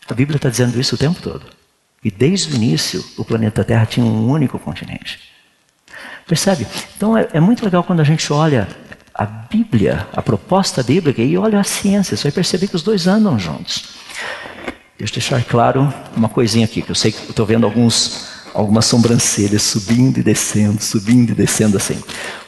A 0.09 0.15
Bíblia 0.15 0.37
está 0.37 0.49
dizendo 0.49 0.81
isso 0.81 0.95
o 0.95 0.99
tempo 0.99 1.21
todo. 1.21 1.43
E 2.05 2.11
desde 2.11 2.53
o 2.53 2.57
início, 2.57 3.05
o 3.17 3.25
planeta 3.25 3.63
Terra 3.63 3.87
tinha 3.87 4.05
um 4.05 4.29
único 4.29 4.59
continente. 4.59 5.21
Percebe? 6.27 6.67
Então 6.97 7.17
é, 7.17 7.29
é 7.33 7.41
muito 7.41 7.65
legal 7.65 7.85
quando 7.85 8.01
a 8.01 8.05
gente 8.05 8.33
olha 8.33 8.69
a 9.15 9.25
Bíblia, 9.25 10.07
a 10.13 10.23
proposta 10.23 10.83
bíblica, 10.83 11.23
e 11.23 11.37
olha 11.37 11.61
a 11.61 11.65
ciência. 11.65 12.17
Você 12.17 12.25
vai 12.25 12.33
perceber 12.33 12.69
que 12.69 12.77
os 12.77 12.83
dois 12.83 13.07
andam 13.07 13.39
juntos. 13.39 13.91
Deixa 14.99 15.13
eu 15.13 15.21
deixar 15.21 15.45
claro 15.45 15.93
uma 16.17 16.29
coisinha 16.29 16.65
aqui, 16.65 16.83
que 16.83 16.91
eu 16.91 16.95
sei 16.95 17.13
que 17.13 17.31
estou 17.31 17.45
vendo 17.45 17.65
alguns, 17.65 18.29
algumas 18.55 18.87
sobrancelhas 18.87 19.63
subindo 19.63 20.19
e 20.19 20.23
descendo, 20.23 20.83
subindo 20.83 21.31
e 21.31 21.35
descendo 21.35 21.77
assim. 21.77 22.03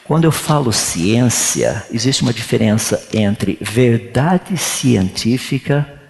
Quando 0.04 0.24
eu 0.24 0.32
falo 0.32 0.72
ciência, 0.72 1.84
existe 1.90 2.22
uma 2.22 2.32
diferença 2.32 3.02
entre 3.12 3.58
verdade 3.60 4.56
científica 4.56 6.00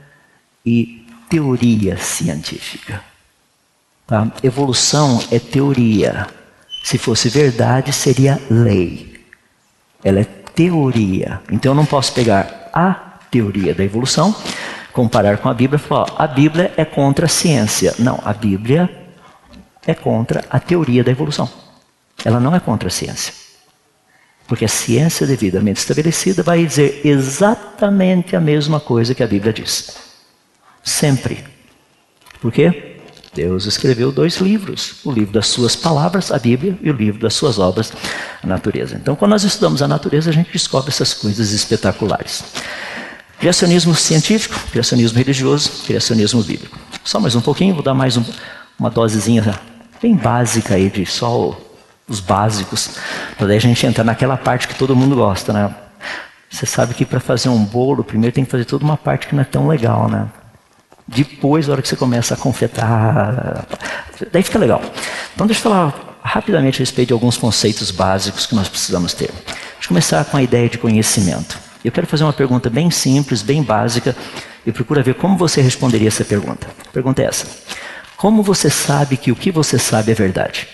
e 0.64 1.06
teoria 1.28 1.96
científica. 1.96 3.13
Tá? 4.06 4.30
Evolução 4.42 5.22
é 5.30 5.38
teoria. 5.38 6.26
Se 6.84 6.98
fosse 6.98 7.28
verdade, 7.28 7.92
seria 7.92 8.40
lei. 8.50 9.24
Ela 10.02 10.20
é 10.20 10.24
teoria. 10.24 11.40
Então 11.50 11.72
eu 11.72 11.76
não 11.76 11.86
posso 11.86 12.12
pegar 12.12 12.70
a 12.72 13.18
teoria 13.30 13.74
da 13.74 13.82
evolução, 13.82 14.34
comparar 14.92 15.38
com 15.38 15.48
a 15.48 15.54
Bíblia 15.54 15.76
e 15.76 15.88
falar: 15.88 16.06
ó, 16.12 16.22
a 16.22 16.26
Bíblia 16.26 16.72
é 16.76 16.84
contra 16.84 17.26
a 17.26 17.28
ciência. 17.28 17.94
Não, 17.98 18.20
a 18.24 18.32
Bíblia 18.34 18.90
é 19.86 19.94
contra 19.94 20.44
a 20.50 20.60
teoria 20.60 21.02
da 21.02 21.10
evolução. 21.10 21.48
Ela 22.24 22.38
não 22.38 22.54
é 22.54 22.60
contra 22.60 22.88
a 22.88 22.90
ciência. 22.90 23.32
Porque 24.46 24.66
a 24.66 24.68
ciência 24.68 25.26
devidamente 25.26 25.80
estabelecida 25.80 26.42
vai 26.42 26.64
dizer 26.64 27.00
exatamente 27.04 28.36
a 28.36 28.40
mesma 28.40 28.78
coisa 28.78 29.14
que 29.14 29.22
a 29.22 29.26
Bíblia 29.26 29.52
diz. 29.52 29.96
Sempre. 30.82 31.42
Por 32.40 32.52
quê? 32.52 32.93
Deus 33.34 33.66
escreveu 33.66 34.12
dois 34.12 34.36
livros: 34.36 34.94
o 35.04 35.10
livro 35.10 35.32
das 35.32 35.48
suas 35.48 35.74
palavras, 35.74 36.30
a 36.30 36.38
Bíblia, 36.38 36.78
e 36.80 36.90
o 36.90 36.92
livro 36.92 37.20
das 37.20 37.34
suas 37.34 37.58
obras, 37.58 37.92
a 38.42 38.46
natureza. 38.46 38.96
Então, 38.96 39.16
quando 39.16 39.32
nós 39.32 39.44
estudamos 39.44 39.82
a 39.82 39.88
natureza, 39.88 40.30
a 40.30 40.32
gente 40.32 40.52
descobre 40.52 40.90
essas 40.90 41.12
coisas 41.12 41.50
espetaculares. 41.50 42.44
Criacionismo 43.38 43.94
científico, 43.94 44.58
criacionismo 44.70 45.18
religioso, 45.18 45.70
criacionismo 45.84 46.42
bíblico. 46.42 46.78
Só 47.02 47.20
mais 47.20 47.34
um 47.34 47.40
pouquinho, 47.40 47.74
vou 47.74 47.82
dar 47.82 47.92
mais 47.92 48.16
um, 48.16 48.24
uma 48.78 48.88
dosezinha 48.88 49.60
bem 50.00 50.14
básica 50.14 50.74
aí 50.74 50.88
de 50.88 51.04
só 51.04 51.58
os 52.08 52.20
básicos, 52.20 52.98
para 53.36 53.46
daí 53.46 53.56
a 53.56 53.60
gente 53.60 53.84
entrar 53.86 54.04
naquela 54.04 54.36
parte 54.36 54.68
que 54.68 54.74
todo 54.74 54.94
mundo 54.94 55.16
gosta, 55.16 55.52
né? 55.52 55.74
Você 56.50 56.66
sabe 56.66 56.94
que 56.94 57.04
para 57.04 57.18
fazer 57.18 57.48
um 57.48 57.64
bolo, 57.64 58.04
primeiro 58.04 58.34
tem 58.34 58.44
que 58.44 58.50
fazer 58.50 58.64
toda 58.64 58.84
uma 58.84 58.96
parte 58.96 59.26
que 59.26 59.34
não 59.34 59.42
é 59.42 59.44
tão 59.44 59.66
legal, 59.66 60.08
né? 60.08 60.28
Depois, 61.06 61.66
na 61.66 61.74
hora 61.74 61.82
que 61.82 61.88
você 61.88 61.96
começa 61.96 62.34
a 62.34 62.36
confetar, 62.36 63.66
daí 64.32 64.42
fica 64.42 64.58
legal. 64.58 64.82
Então, 65.34 65.46
deixa 65.46 65.60
eu 65.60 65.70
falar 65.70 66.18
rapidamente 66.22 66.78
a 66.78 66.80
respeito 66.80 67.08
de 67.08 67.12
alguns 67.12 67.36
conceitos 67.36 67.90
básicos 67.90 68.46
que 68.46 68.54
nós 68.54 68.68
precisamos 68.68 69.12
ter. 69.12 69.30
Deixa 69.30 69.84
eu 69.84 69.88
começar 69.88 70.24
com 70.24 70.36
a 70.36 70.42
ideia 70.42 70.68
de 70.68 70.78
conhecimento. 70.78 71.58
Eu 71.84 71.92
quero 71.92 72.06
fazer 72.06 72.24
uma 72.24 72.32
pergunta 72.32 72.70
bem 72.70 72.90
simples, 72.90 73.42
bem 73.42 73.62
básica, 73.62 74.16
e 74.66 74.72
procura 74.72 75.02
ver 75.02 75.14
como 75.14 75.36
você 75.36 75.60
responderia 75.60 76.08
essa 76.08 76.24
pergunta. 76.24 76.66
A 76.88 76.90
pergunta 76.90 77.22
é 77.22 77.26
essa: 77.26 77.46
Como 78.16 78.42
você 78.42 78.70
sabe 78.70 79.18
que 79.18 79.30
o 79.30 79.36
que 79.36 79.50
você 79.50 79.78
sabe 79.78 80.12
é 80.12 80.14
verdade? 80.14 80.66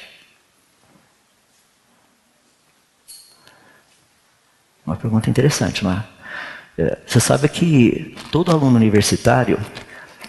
Uma 4.86 4.94
pergunta 4.94 5.28
interessante, 5.28 5.82
não 5.82 5.92
é? 5.92 6.04
é 6.78 6.98
você 7.04 7.18
sabe 7.18 7.48
que 7.48 8.16
todo 8.30 8.52
aluno 8.52 8.76
universitário 8.76 9.58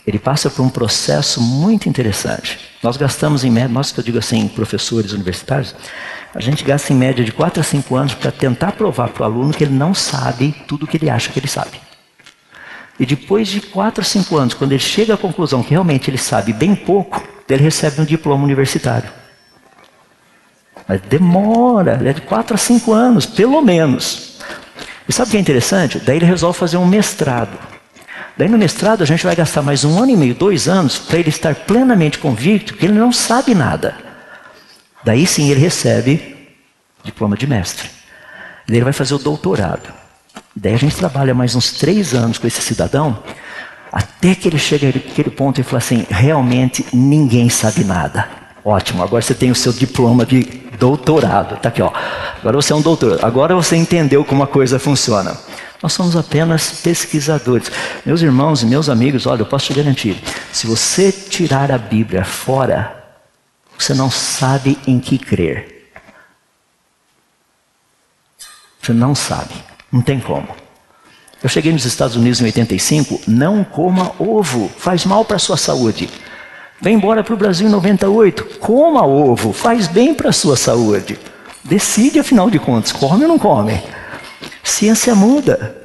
ele 0.06 0.20
passa 0.20 0.50
por 0.50 0.64
um 0.64 0.70
processo 0.70 1.42
muito 1.42 1.88
interessante. 1.88 2.60
Nós 2.82 2.98
gastamos 2.98 3.44
em 3.44 3.52
média, 3.52 3.70
nós 3.70 3.92
que 3.92 4.00
eu 4.00 4.04
digo 4.04 4.18
assim, 4.18 4.48
professores 4.48 5.12
universitários, 5.12 5.76
a 6.34 6.40
gente 6.40 6.64
gasta 6.64 6.92
em 6.92 6.96
média 6.96 7.24
de 7.24 7.32
4 7.32 7.60
a 7.60 7.64
5 7.64 7.96
anos 7.96 8.14
para 8.14 8.32
tentar 8.32 8.72
provar 8.72 9.10
para 9.10 9.24
o 9.24 9.26
aluno 9.26 9.54
que 9.54 9.64
ele 9.64 9.74
não 9.74 9.94
sabe 9.94 10.56
tudo 10.68 10.84
o 10.84 10.88
que 10.88 10.98
ele 10.98 11.10
acha 11.10 11.32
que 11.32 11.40
ele 11.40 11.48
sabe. 11.48 11.80
E 13.02 13.06
depois 13.06 13.48
de 13.48 13.62
quatro, 13.62 14.04
cinco 14.04 14.38
anos, 14.38 14.54
quando 14.54 14.74
ele 14.74 14.80
chega 14.80 15.16
à 15.16 15.18
conclusão 15.18 15.64
que 15.64 15.72
realmente 15.72 16.10
ele 16.10 16.20
sabe 16.20 16.54
bem 16.54 16.76
pouco, 16.76 17.20
ele 17.50 17.64
recebe 17.64 18.00
um 18.00 18.06
diploma 18.06 18.44
universitário. 18.44 19.10
Mas 20.88 21.02
demora, 21.02 22.00
é 22.06 22.14
de 22.14 22.22
quatro 22.22 22.54
a 22.54 22.58
cinco 22.60 22.94
anos, 22.94 23.26
pelo 23.26 23.60
menos. 23.62 24.38
E 25.10 25.12
sabe 25.12 25.30
o 25.30 25.32
que 25.32 25.38
é 25.38 25.40
interessante? 25.40 25.98
Daí 25.98 26.18
ele 26.18 26.26
resolve 26.26 26.60
fazer 26.60 26.78
um 26.78 26.86
mestrado. 26.86 27.58
Daí 28.38 28.48
no 28.48 28.58
mestrado 28.58 29.04
a 29.04 29.06
gente 29.06 29.24
vai 29.24 29.36
gastar 29.36 29.62
mais 29.62 29.84
um 29.84 30.02
ano 30.02 30.12
e 30.12 30.18
meio, 30.18 30.34
dois 30.34 30.68
anos, 30.68 30.98
para 30.98 31.20
ele 31.20 31.30
estar 31.30 31.54
plenamente 31.54 32.18
convicto 32.18 32.74
que 32.74 32.86
ele 32.86 32.98
não 32.98 33.12
sabe 33.12 33.54
nada. 33.54 33.96
Daí 35.04 35.26
sim 35.28 35.50
ele 35.50 35.60
recebe 35.60 36.50
diploma 37.04 37.36
de 37.36 37.48
mestre. 37.48 37.90
Daí 38.68 38.78
ele 38.78 38.84
vai 38.84 38.94
fazer 38.94 39.14
o 39.14 39.20
doutorado. 39.20 39.92
Daí 40.56 40.74
a 40.74 40.78
gente 40.78 40.96
trabalha 40.96 41.34
mais 41.34 41.56
uns 41.56 41.72
três 41.74 42.14
anos 42.14 42.38
com 42.38 42.48
esse 42.48 42.62
cidadão, 42.62 43.22
até 43.92 44.36
que 44.36 44.48
ele 44.48 44.60
chega 44.60 44.88
naquele 44.88 45.30
ponto 45.30 45.60
e 45.60 45.64
fala 45.64 45.80
assim: 45.80 46.06
realmente 46.10 46.86
ninguém 46.94 47.50
sabe 47.50 47.84
nada. 47.84 48.28
Ótimo, 48.64 49.04
agora 49.04 49.22
você 49.22 49.34
tem 49.34 49.50
o 49.50 49.56
seu 49.56 49.74
diploma 49.74 50.26
de 50.26 50.44
doutorado. 50.78 51.56
Está 51.56 51.70
aqui, 51.70 51.82
ó. 51.82 51.92
Agora 52.40 52.56
você 52.56 52.74
é 52.74 52.76
um 52.76 52.82
doutor. 52.82 53.20
Agora 53.24 53.56
você 53.56 53.76
entendeu 53.76 54.24
como 54.24 54.44
a 54.44 54.48
coisa 54.48 54.78
funciona. 54.78 55.36
Nós 55.82 55.94
somos 55.94 56.16
apenas 56.16 56.82
pesquisadores. 56.82 57.72
Meus 58.06 58.22
irmãos 58.22 58.62
e 58.62 58.66
meus 58.66 58.88
amigos, 58.88 59.26
olha, 59.26 59.42
eu 59.42 59.46
posso 59.46 59.68
te 59.68 59.74
garantir: 59.74 60.22
se 60.52 60.68
você 60.68 61.12
tirar 61.12 61.72
a 61.72 61.78
Bíblia 61.78 62.24
fora, 62.24 63.04
você 63.78 63.94
não 63.94 64.12
sabe 64.12 64.78
em 64.86 65.00
que 65.00 65.18
crer. 65.18 65.92
Você 68.82 68.94
não 68.94 69.16
sabe. 69.16 69.54
Não 69.92 70.02
tem 70.02 70.20
como. 70.20 70.48
Eu 71.44 71.50
cheguei 71.50 71.72
nos 71.72 71.86
Estados 71.86 72.16
Unidos 72.16 72.40
em 72.40 72.46
85, 72.46 73.22
não 73.28 73.64
coma 73.64 74.12
ovo, 74.20 74.70
faz 74.78 75.06
mal 75.06 75.26
para 75.26 75.38
a 75.38 75.40
sua 75.40 75.58
saúde. 75.58 76.08
Vem 76.80 76.96
embora 76.96 77.24
para 77.24 77.34
o 77.34 77.38
Brasil 77.38 77.68
em 77.68 77.72
98, 77.72 78.60
coma 78.60 79.06
ovo, 79.06 79.52
faz 79.52 79.88
bem 79.88 80.14
para 80.14 80.30
a 80.30 80.34
sua 80.34 80.56
saúde. 80.56 81.20
Decide, 81.64 82.20
afinal 82.20 82.50
de 82.50 82.60
contas, 82.60 82.92
come 82.92 83.24
ou 83.24 83.28
não 83.28 83.40
come. 83.40 83.82
Ciência 84.64 85.16
muda. 85.16 85.76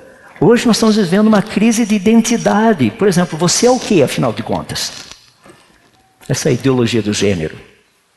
Hoje 0.40 0.66
nós 0.66 0.76
estamos 0.76 0.96
vivendo 0.96 1.28
uma 1.28 1.42
crise 1.42 1.86
de 1.86 1.94
identidade. 1.94 2.90
Por 2.90 3.08
exemplo, 3.08 3.38
você 3.38 3.66
é 3.66 3.70
o 3.70 3.78
que, 3.78 4.02
afinal 4.02 4.32
de 4.32 4.42
contas? 4.42 4.92
Essa 6.28 6.50
é 6.50 6.52
ideologia 6.52 7.02
do 7.02 7.12
gênero. 7.12 7.56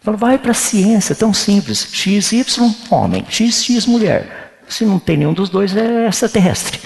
Vai 0.04 0.38
para 0.38 0.52
a 0.52 0.56
ciência, 0.56 1.16
tão 1.16 1.34
simples. 1.34 1.88
X, 1.92 2.32
Y, 2.32 2.76
homem. 2.90 3.26
X, 3.30 3.64
X, 3.64 3.86
mulher. 3.86 4.54
Se 4.68 4.86
não 4.86 5.00
tem 5.00 5.18
nenhum 5.18 5.34
dos 5.34 5.50
dois, 5.50 5.76
é 5.76 6.08
extraterrestre. 6.08 6.80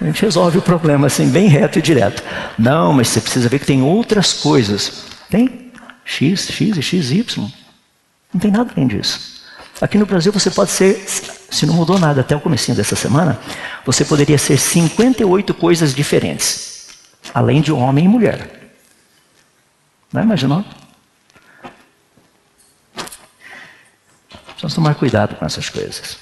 A 0.00 0.04
gente 0.04 0.22
resolve 0.22 0.58
o 0.58 0.62
problema 0.62 1.06
assim, 1.06 1.28
bem 1.28 1.48
reto 1.48 1.78
e 1.78 1.82
direto. 1.82 2.22
Não, 2.58 2.92
mas 2.92 3.08
você 3.08 3.20
precisa 3.20 3.48
ver 3.48 3.58
que 3.58 3.66
tem 3.66 3.82
outras 3.82 4.32
coisas. 4.32 5.04
Tem 5.28 5.72
X, 6.04 6.48
X 6.48 6.76
e 6.76 6.82
XY. 6.82 7.24
Não 8.32 8.40
tem 8.40 8.50
nada 8.50 8.70
além 8.74 8.86
disso. 8.86 9.42
Aqui 9.80 9.98
no 9.98 10.06
Brasil 10.06 10.32
você 10.32 10.50
pode 10.50 10.70
ser, 10.70 11.04
se 11.50 11.64
não 11.66 11.74
mudou 11.74 11.98
nada 11.98 12.20
até 12.20 12.36
o 12.36 12.40
comecinho 12.40 12.76
dessa 12.76 12.94
semana, 12.94 13.38
você 13.84 14.04
poderia 14.04 14.38
ser 14.38 14.58
58 14.58 15.54
coisas 15.54 15.94
diferentes, 15.94 16.88
além 17.32 17.60
de 17.60 17.72
homem 17.72 18.04
e 18.04 18.08
mulher. 18.08 18.72
Não 20.12 20.22
imaginou? 20.22 20.64
Precisamos 24.46 24.74
tomar 24.74 24.94
cuidado 24.94 25.36
com 25.36 25.44
essas 25.44 25.68
coisas. 25.68 26.18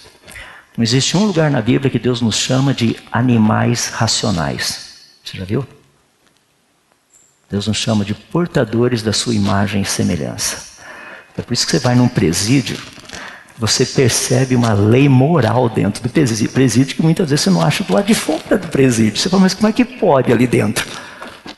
Não 0.77 0.83
existe 0.83 1.16
um 1.16 1.24
lugar 1.24 1.51
na 1.51 1.62
Bíblia 1.62 1.91
que 1.91 1.99
Deus 1.99 2.20
nos 2.20 2.37
chama 2.37 2.74
de 2.74 2.97
animais 3.11 3.89
racionais. 3.89 5.07
Você 5.24 5.39
já 5.39 5.45
viu? 5.45 5.66
Deus 7.51 7.66
nos 7.66 7.79
chama 7.79 8.05
de 8.05 8.14
portadores 8.14 9.03
da 9.03 9.12
sua 9.12 9.35
imagem 9.35 9.83
e 9.83 9.85
semelhança. 9.85 10.77
É 11.37 11.43
por 11.43 11.53
isso 11.53 11.64
que 11.64 11.72
você 11.72 11.79
vai 11.79 11.95
num 11.95 12.09
presídio, 12.09 12.79
você 13.59 13.87
percebe 13.87 14.55
uma 14.55 14.75
lei 14.75 15.09
moral 15.09 15.69
dentro 15.69 16.03
do 16.03 16.09
presídio 16.11 16.97
que 16.97 17.03
muitas 17.03 17.31
vezes 17.31 17.45
você 17.45 17.51
não 17.51 17.63
acha 17.63 17.83
do 17.85 17.93
lado 17.93 18.07
de 18.07 18.15
fora 18.15 18.59
do 18.59 18.69
presídio. 18.69 19.19
Você 19.19 19.29
fala, 19.29 19.43
mas 19.43 19.55
como 19.55 19.69
é 19.69 19.73
que 19.73 19.85
pode 19.85 20.31
ali 20.31 20.47
dentro 20.47 20.87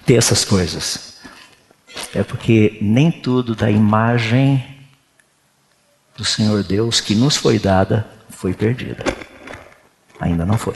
ter 0.07 0.14
essas 0.14 0.44
coisas? 0.44 1.14
É 2.14 2.22
porque 2.22 2.78
nem 2.80 3.11
tudo 3.11 3.55
da 3.55 3.70
imagem 3.70 4.64
do 6.16 6.24
Senhor 6.24 6.62
Deus 6.62 7.01
que 7.01 7.14
nos 7.14 7.36
foi 7.36 7.59
dada 7.59 8.07
foi 8.30 8.55
perdida. 8.55 9.05
Ainda 10.20 10.46
não 10.46 10.57
foi. 10.57 10.74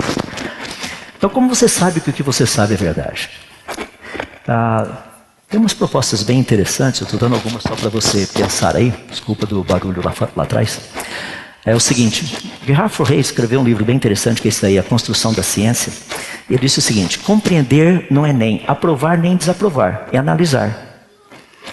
Então, 1.16 1.30
como 1.30 1.48
você 1.48 1.68
sabe 1.68 2.00
que 2.00 2.10
o 2.10 2.12
que 2.12 2.22
você 2.22 2.44
sabe 2.44 2.74
é 2.74 2.76
verdade? 2.76 3.30
Ah, 4.46 5.04
tem 5.52 5.60
umas 5.60 5.74
propostas 5.74 6.22
bem 6.22 6.38
interessantes, 6.38 7.02
eu 7.02 7.04
estou 7.04 7.20
dando 7.20 7.34
algumas 7.34 7.62
só 7.62 7.76
para 7.76 7.90
você 7.90 8.26
pensar 8.26 8.74
aí, 8.74 8.90
desculpa 9.10 9.44
do 9.44 9.62
barulho 9.62 10.02
lá, 10.02 10.14
lá 10.34 10.44
atrás. 10.44 10.80
É 11.62 11.74
o 11.74 11.78
seguinte, 11.78 12.50
Gerhard 12.66 12.90
Forrey 12.90 13.20
escreveu 13.20 13.60
um 13.60 13.64
livro 13.64 13.84
bem 13.84 13.94
interessante, 13.94 14.40
que 14.40 14.48
é 14.48 14.50
esse 14.50 14.62
daí, 14.62 14.78
A 14.78 14.82
Construção 14.82 15.30
da 15.34 15.42
Ciência. 15.42 15.92
Ele 16.48 16.58
disse 16.58 16.78
o 16.78 16.82
seguinte, 16.82 17.18
compreender 17.18 18.06
não 18.10 18.24
é 18.24 18.32
nem 18.32 18.64
aprovar 18.66 19.18
nem 19.18 19.36
desaprovar, 19.36 20.08
é 20.10 20.16
analisar. 20.16 21.04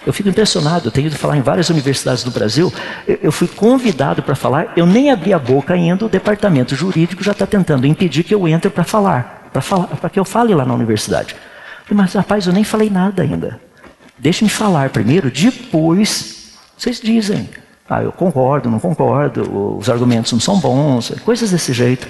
Eu 0.05 0.11
fico 0.11 0.27
impressionado, 0.27 0.89
eu 0.89 0.91
tenho 0.91 1.07
ido 1.07 1.15
falar 1.15 1.37
em 1.37 1.41
várias 1.41 1.69
universidades 1.69 2.21
do 2.21 2.31
Brasil. 2.31 2.73
Eu 3.07 3.31
fui 3.31 3.47
convidado 3.47 4.21
para 4.21 4.35
falar, 4.35 4.73
eu 4.75 4.85
nem 4.85 5.09
abri 5.09 5.33
a 5.33 5.39
boca 5.39 5.73
ainda, 5.73 6.05
o 6.05 6.09
departamento 6.09 6.75
jurídico 6.75 7.23
já 7.23 7.31
está 7.31 7.47
tentando 7.47 7.87
impedir 7.87 8.25
que 8.25 8.35
eu 8.35 8.45
entre 8.45 8.69
para 8.69 8.83
falar, 8.83 9.49
para 9.53 10.09
que 10.09 10.19
eu 10.19 10.25
fale 10.25 10.53
lá 10.53 10.65
na 10.65 10.73
universidade. 10.73 11.33
Mas 11.89 12.13
rapaz, 12.13 12.45
eu 12.45 12.51
nem 12.51 12.65
falei 12.65 12.89
nada 12.89 13.23
ainda. 13.23 13.68
Deixe-me 14.19 14.49
falar 14.49 14.89
primeiro, 14.89 15.31
depois 15.31 16.53
vocês 16.77 16.99
dizem. 16.99 17.49
Ah, 17.89 18.03
eu 18.03 18.11
concordo, 18.11 18.69
não 18.69 18.79
concordo, 18.79 19.77
os 19.77 19.89
argumentos 19.89 20.31
não 20.31 20.39
são 20.39 20.59
bons, 20.59 21.11
coisas 21.25 21.49
desse 21.51 21.73
jeito. 21.73 22.07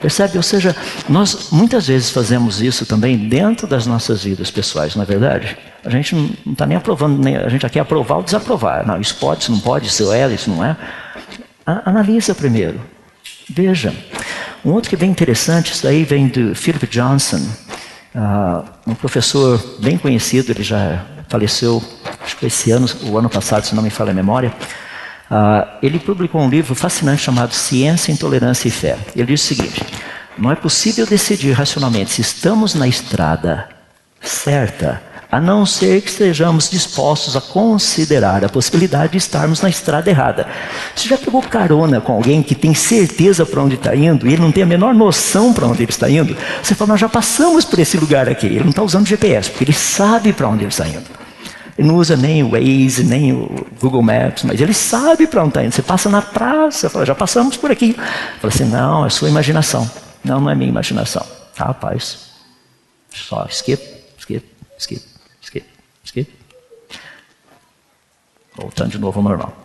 Percebe? 0.00 0.36
Ou 0.36 0.42
seja, 0.42 0.74
nós 1.08 1.50
muitas 1.52 1.86
vezes 1.86 2.10
fazemos 2.10 2.60
isso 2.60 2.86
também 2.86 3.16
dentro 3.16 3.66
das 3.66 3.86
nossas 3.86 4.24
vidas 4.24 4.50
pessoais, 4.50 4.96
não 4.96 5.02
é 5.02 5.06
verdade? 5.06 5.56
A 5.84 5.90
gente 5.90 6.14
não 6.14 6.52
está 6.52 6.66
nem 6.66 6.76
aprovando, 6.76 7.22
nem, 7.22 7.36
a 7.36 7.48
gente 7.48 7.62
já 7.62 7.68
quer 7.68 7.80
aprovar 7.80 8.16
ou 8.16 8.22
desaprovar. 8.22 8.86
Não, 8.86 9.00
isso 9.00 9.16
pode, 9.16 9.42
isso 9.42 9.52
não 9.52 9.60
pode, 9.60 9.86
isso 9.86 10.12
é, 10.12 10.32
isso 10.32 10.50
não 10.50 10.64
é. 10.64 10.76
Analisa 11.64 12.34
primeiro. 12.34 12.80
Veja. 13.48 13.94
Um 14.64 14.70
outro 14.70 14.88
que 14.88 14.94
é 14.94 14.98
bem 14.98 15.10
interessante, 15.10 15.72
isso 15.72 15.82
daí 15.82 16.04
vem 16.04 16.28
do 16.28 16.54
Philip 16.54 16.86
Johnson, 16.86 17.44
uh, 18.14 18.64
um 18.86 18.94
professor 18.94 19.60
bem 19.80 19.98
conhecido, 19.98 20.52
ele 20.52 20.62
já 20.62 21.04
faleceu, 21.32 21.82
acho 22.22 22.36
que 22.36 22.44
esse 22.44 22.70
ano, 22.70 22.86
o 23.04 23.16
ano 23.16 23.30
passado, 23.30 23.64
se 23.64 23.74
não 23.74 23.82
me 23.82 23.88
falha 23.88 24.10
a 24.10 24.14
memória. 24.14 24.52
Uh, 25.30 25.66
ele 25.82 25.98
publicou 25.98 26.42
um 26.42 26.50
livro 26.50 26.74
fascinante 26.74 27.22
chamado 27.22 27.54
Ciência, 27.54 28.12
Intolerância 28.12 28.68
e 28.68 28.70
Fé. 28.70 28.98
Ele 29.16 29.28
diz 29.28 29.42
o 29.42 29.46
seguinte: 29.46 29.82
não 30.36 30.52
é 30.52 30.54
possível 30.54 31.06
decidir 31.06 31.52
racionalmente 31.52 32.10
se 32.10 32.20
estamos 32.20 32.74
na 32.74 32.86
estrada 32.86 33.66
certa, 34.20 35.02
a 35.30 35.40
não 35.40 35.64
ser 35.64 36.02
que 36.02 36.10
estejamos 36.10 36.68
dispostos 36.68 37.34
a 37.34 37.40
considerar 37.40 38.44
a 38.44 38.48
possibilidade 38.50 39.12
de 39.12 39.18
estarmos 39.18 39.62
na 39.62 39.70
estrada 39.70 40.10
errada. 40.10 40.46
Você 40.94 41.08
já 41.08 41.16
pegou 41.16 41.40
carona 41.40 41.98
com 41.98 42.12
alguém 42.12 42.42
que 42.42 42.54
tem 42.54 42.74
certeza 42.74 43.46
para 43.46 43.62
onde 43.62 43.76
está 43.76 43.96
indo 43.96 44.28
e 44.28 44.34
ele 44.34 44.42
não 44.42 44.52
tem 44.52 44.64
a 44.64 44.66
menor 44.66 44.92
noção 44.92 45.54
para 45.54 45.66
onde 45.66 45.82
ele 45.82 45.90
está 45.90 46.10
indo? 46.10 46.36
Você 46.62 46.74
fala, 46.74 46.88
nós 46.88 47.00
já 47.00 47.08
passamos 47.08 47.64
por 47.64 47.78
esse 47.78 47.96
lugar 47.96 48.28
aqui. 48.28 48.46
Ele 48.46 48.60
não 48.64 48.70
está 48.70 48.82
usando 48.82 49.06
GPS, 49.06 49.48
porque 49.48 49.64
ele 49.64 49.72
sabe 49.72 50.34
para 50.34 50.46
onde 50.46 50.64
ele 50.64 50.70
está 50.70 50.86
indo. 50.86 51.21
Ele 51.76 51.88
não 51.88 51.96
usa 51.96 52.16
nem 52.16 52.42
o 52.42 52.50
Waze, 52.50 53.04
nem 53.04 53.32
o 53.32 53.66
Google 53.80 54.02
Maps, 54.02 54.44
mas 54.44 54.60
ele 54.60 54.74
sabe 54.74 55.26
para 55.26 55.42
onde 55.42 55.50
está 55.50 55.64
indo. 55.64 55.72
Você 55.72 55.82
passa 55.82 56.08
na 56.08 56.20
praça, 56.20 56.90
fala, 56.90 57.06
já 57.06 57.14
passamos 57.14 57.56
por 57.56 57.70
aqui. 57.70 57.94
Fala 57.94 58.52
assim, 58.52 58.64
não, 58.64 59.06
é 59.06 59.10
sua 59.10 59.28
imaginação. 59.28 59.90
Não, 60.22 60.40
não 60.40 60.50
é 60.50 60.54
minha 60.54 60.68
imaginação. 60.68 61.26
Ah, 61.58 61.66
rapaz, 61.66 62.18
só 63.10 63.46
skip, 63.48 63.82
skip, 64.18 64.44
skip, 64.78 65.04
skip, 65.40 65.66
skip. 66.04 66.38
Voltando 68.56 68.90
de 68.90 68.98
novo 68.98 69.18
ao 69.20 69.24
normal. 69.24 69.62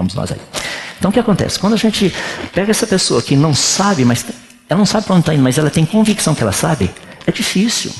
Vamos 0.00 0.14
nós 0.14 0.32
aí. 0.32 0.40
Então 0.98 1.10
o 1.10 1.12
que 1.12 1.20
acontece? 1.20 1.58
Quando 1.58 1.74
a 1.74 1.76
gente 1.76 2.14
pega 2.54 2.70
essa 2.70 2.86
pessoa 2.86 3.20
que 3.20 3.36
não 3.36 3.54
sabe, 3.54 4.02
mas 4.04 4.24
ela 4.70 4.78
não 4.78 4.86
sabe 4.86 5.04
para 5.04 5.16
onde 5.16 5.22
está 5.22 5.34
indo, 5.34 5.42
mas 5.42 5.58
ela 5.58 5.68
tem 5.68 5.84
convicção 5.84 6.32
que 6.32 6.42
ela 6.42 6.52
sabe. 6.52 6.88
É 7.26 7.32
difícil. 7.32 7.92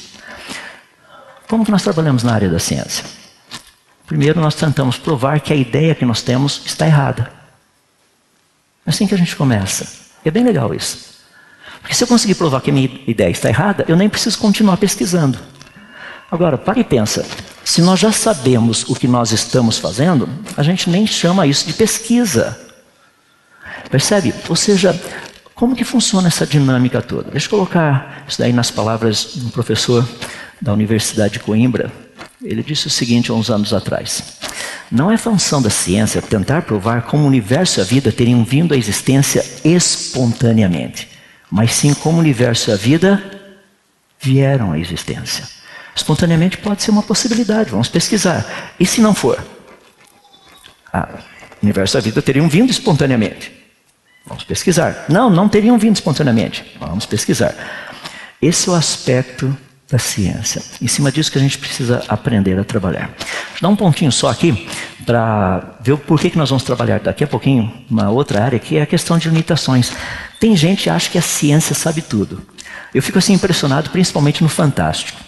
Como 1.48 1.64
que 1.64 1.70
nós 1.70 1.82
trabalhamos 1.82 2.22
na 2.22 2.32
área 2.32 2.48
da 2.48 2.60
ciência? 2.60 3.04
Primeiro, 4.06 4.40
nós 4.40 4.54
tentamos 4.54 4.96
provar 4.96 5.40
que 5.40 5.52
a 5.52 5.56
ideia 5.56 5.96
que 5.96 6.04
nós 6.04 6.22
temos 6.22 6.62
está 6.64 6.86
errada. 6.86 7.28
É 8.86 8.90
assim 8.90 9.04
que 9.04 9.14
a 9.14 9.18
gente 9.18 9.34
começa. 9.34 9.84
É 10.24 10.30
bem 10.30 10.44
legal 10.44 10.72
isso. 10.72 11.10
Porque 11.80 11.94
se 11.94 12.04
eu 12.04 12.08
conseguir 12.08 12.36
provar 12.36 12.60
que 12.60 12.70
a 12.70 12.72
minha 12.72 12.88
ideia 13.04 13.30
está 13.30 13.48
errada, 13.48 13.84
eu 13.88 13.96
nem 13.96 14.08
preciso 14.08 14.38
continuar 14.38 14.76
pesquisando. 14.76 15.40
Agora, 16.30 16.56
para 16.56 16.78
e 16.78 16.84
pensa. 16.84 17.26
Se 17.64 17.82
nós 17.82 17.98
já 17.98 18.12
sabemos 18.12 18.88
o 18.88 18.94
que 18.94 19.08
nós 19.08 19.32
estamos 19.32 19.76
fazendo, 19.76 20.28
a 20.56 20.62
gente 20.62 20.88
nem 20.88 21.04
chama 21.04 21.48
isso 21.48 21.66
de 21.66 21.72
pesquisa. 21.72 22.56
Percebe? 23.90 24.32
Ou 24.48 24.54
seja, 24.54 24.98
Como 25.60 25.76
que 25.76 25.84
funciona 25.84 26.28
essa 26.28 26.46
dinâmica 26.46 27.02
toda? 27.02 27.32
Deixa 27.32 27.44
eu 27.44 27.50
colocar 27.50 28.24
isso 28.26 28.38
daí 28.38 28.50
nas 28.50 28.70
palavras 28.70 29.32
de 29.34 29.44
um 29.44 29.50
professor 29.50 30.08
da 30.58 30.72
Universidade 30.72 31.34
de 31.34 31.40
Coimbra. 31.40 31.92
Ele 32.42 32.62
disse 32.62 32.86
o 32.86 32.90
seguinte 32.90 33.30
há 33.30 33.34
uns 33.34 33.50
anos 33.50 33.74
atrás: 33.74 34.38
Não 34.90 35.12
é 35.12 35.18
função 35.18 35.60
da 35.60 35.68
ciência 35.68 36.22
tentar 36.22 36.62
provar 36.62 37.02
como 37.02 37.24
o 37.24 37.26
universo 37.26 37.78
e 37.78 37.82
a 37.82 37.84
vida 37.84 38.10
teriam 38.10 38.42
vindo 38.42 38.72
à 38.72 38.76
existência 38.78 39.44
espontaneamente, 39.62 41.06
mas 41.50 41.74
sim 41.74 41.92
como 41.92 42.16
o 42.16 42.20
universo 42.20 42.70
e 42.70 42.72
a 42.72 42.76
vida 42.76 43.22
vieram 44.18 44.72
à 44.72 44.78
existência. 44.78 45.44
Espontaneamente 45.94 46.56
pode 46.56 46.82
ser 46.82 46.90
uma 46.90 47.02
possibilidade, 47.02 47.68
vamos 47.68 47.88
pesquisar. 47.88 48.72
E 48.80 48.86
se 48.86 49.02
não 49.02 49.12
for? 49.12 49.38
Ah, 50.90 51.06
o 51.60 51.66
universo 51.66 51.98
e 51.98 51.98
a 51.98 52.00
vida 52.00 52.22
teriam 52.22 52.48
vindo 52.48 52.70
espontaneamente. 52.70 53.59
Vamos 54.26 54.44
pesquisar. 54.44 55.06
Não, 55.08 55.28
não 55.30 55.48
teriam 55.48 55.78
vindo 55.78 55.96
espontaneamente. 55.96 56.64
Vamos 56.78 57.06
pesquisar. 57.06 57.54
Esse 58.40 58.68
é 58.68 58.72
o 58.72 58.74
aspecto 58.74 59.56
da 59.90 59.98
ciência. 59.98 60.62
Em 60.80 60.86
cima 60.86 61.10
disso 61.10 61.32
que 61.32 61.38
a 61.38 61.40
gente 61.40 61.58
precisa 61.58 62.04
aprender 62.08 62.58
a 62.58 62.64
trabalhar. 62.64 63.10
Dar 63.60 63.68
um 63.68 63.76
pontinho 63.76 64.12
só 64.12 64.28
aqui 64.28 64.68
para 65.04 65.78
ver 65.80 65.92
o 65.92 65.98
porquê 65.98 66.30
que 66.30 66.38
nós 66.38 66.48
vamos 66.48 66.62
trabalhar 66.62 67.00
daqui 67.00 67.24
a 67.24 67.26
pouquinho 67.26 67.72
uma 67.90 68.08
outra 68.08 68.44
área 68.44 68.58
que 68.58 68.76
é 68.76 68.82
a 68.82 68.86
questão 68.86 69.18
de 69.18 69.28
limitações. 69.28 69.92
Tem 70.38 70.56
gente 70.56 70.84
que 70.84 70.90
acha 70.90 71.10
que 71.10 71.18
a 71.18 71.22
ciência 71.22 71.74
sabe 71.74 72.00
tudo. 72.00 72.40
Eu 72.94 73.02
fico 73.02 73.18
assim 73.18 73.32
impressionado, 73.32 73.90
principalmente 73.90 74.42
no 74.42 74.48
Fantástico. 74.48 75.18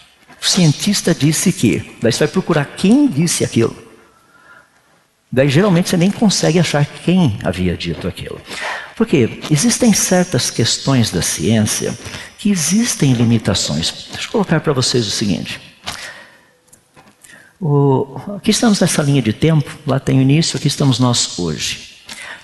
O 0.40 0.47
cientista 0.47 1.14
disse 1.14 1.53
que, 1.53 1.97
daí 2.01 2.12
você 2.12 2.20
vai 2.20 2.28
procurar 2.28 2.64
quem 2.64 3.07
disse 3.07 3.45
aquilo. 3.45 3.76
Daí 5.33 5.49
geralmente 5.49 5.89
você 5.89 5.97
nem 5.97 6.11
consegue 6.11 6.59
achar 6.59 6.85
quem 6.85 7.39
havia 7.43 7.74
dito 7.74 8.07
aquilo. 8.07 8.39
Porque 8.95 9.41
existem 9.51 9.91
certas 9.95 10.51
questões 10.51 11.11
da 11.11 11.22
ciência 11.22 11.97
que 12.37 12.51
existem 12.51 13.14
limitações. 13.14 14.09
Deixa 14.12 14.28
eu 14.28 14.33
colocar 14.33 14.61
para 14.61 14.74
vocês 14.74 15.07
o 15.07 15.11
seguinte. 15.11 15.59
O, 17.59 18.20
aqui 18.37 18.51
estamos 18.51 18.78
nessa 18.78 19.01
linha 19.03 19.22
de 19.22 19.33
tempo, 19.33 19.70
lá 19.87 19.99
tem 19.99 20.18
o 20.18 20.22
início, 20.22 20.59
aqui 20.59 20.66
estamos 20.66 20.99
nós 20.99 21.39
hoje. 21.39 21.93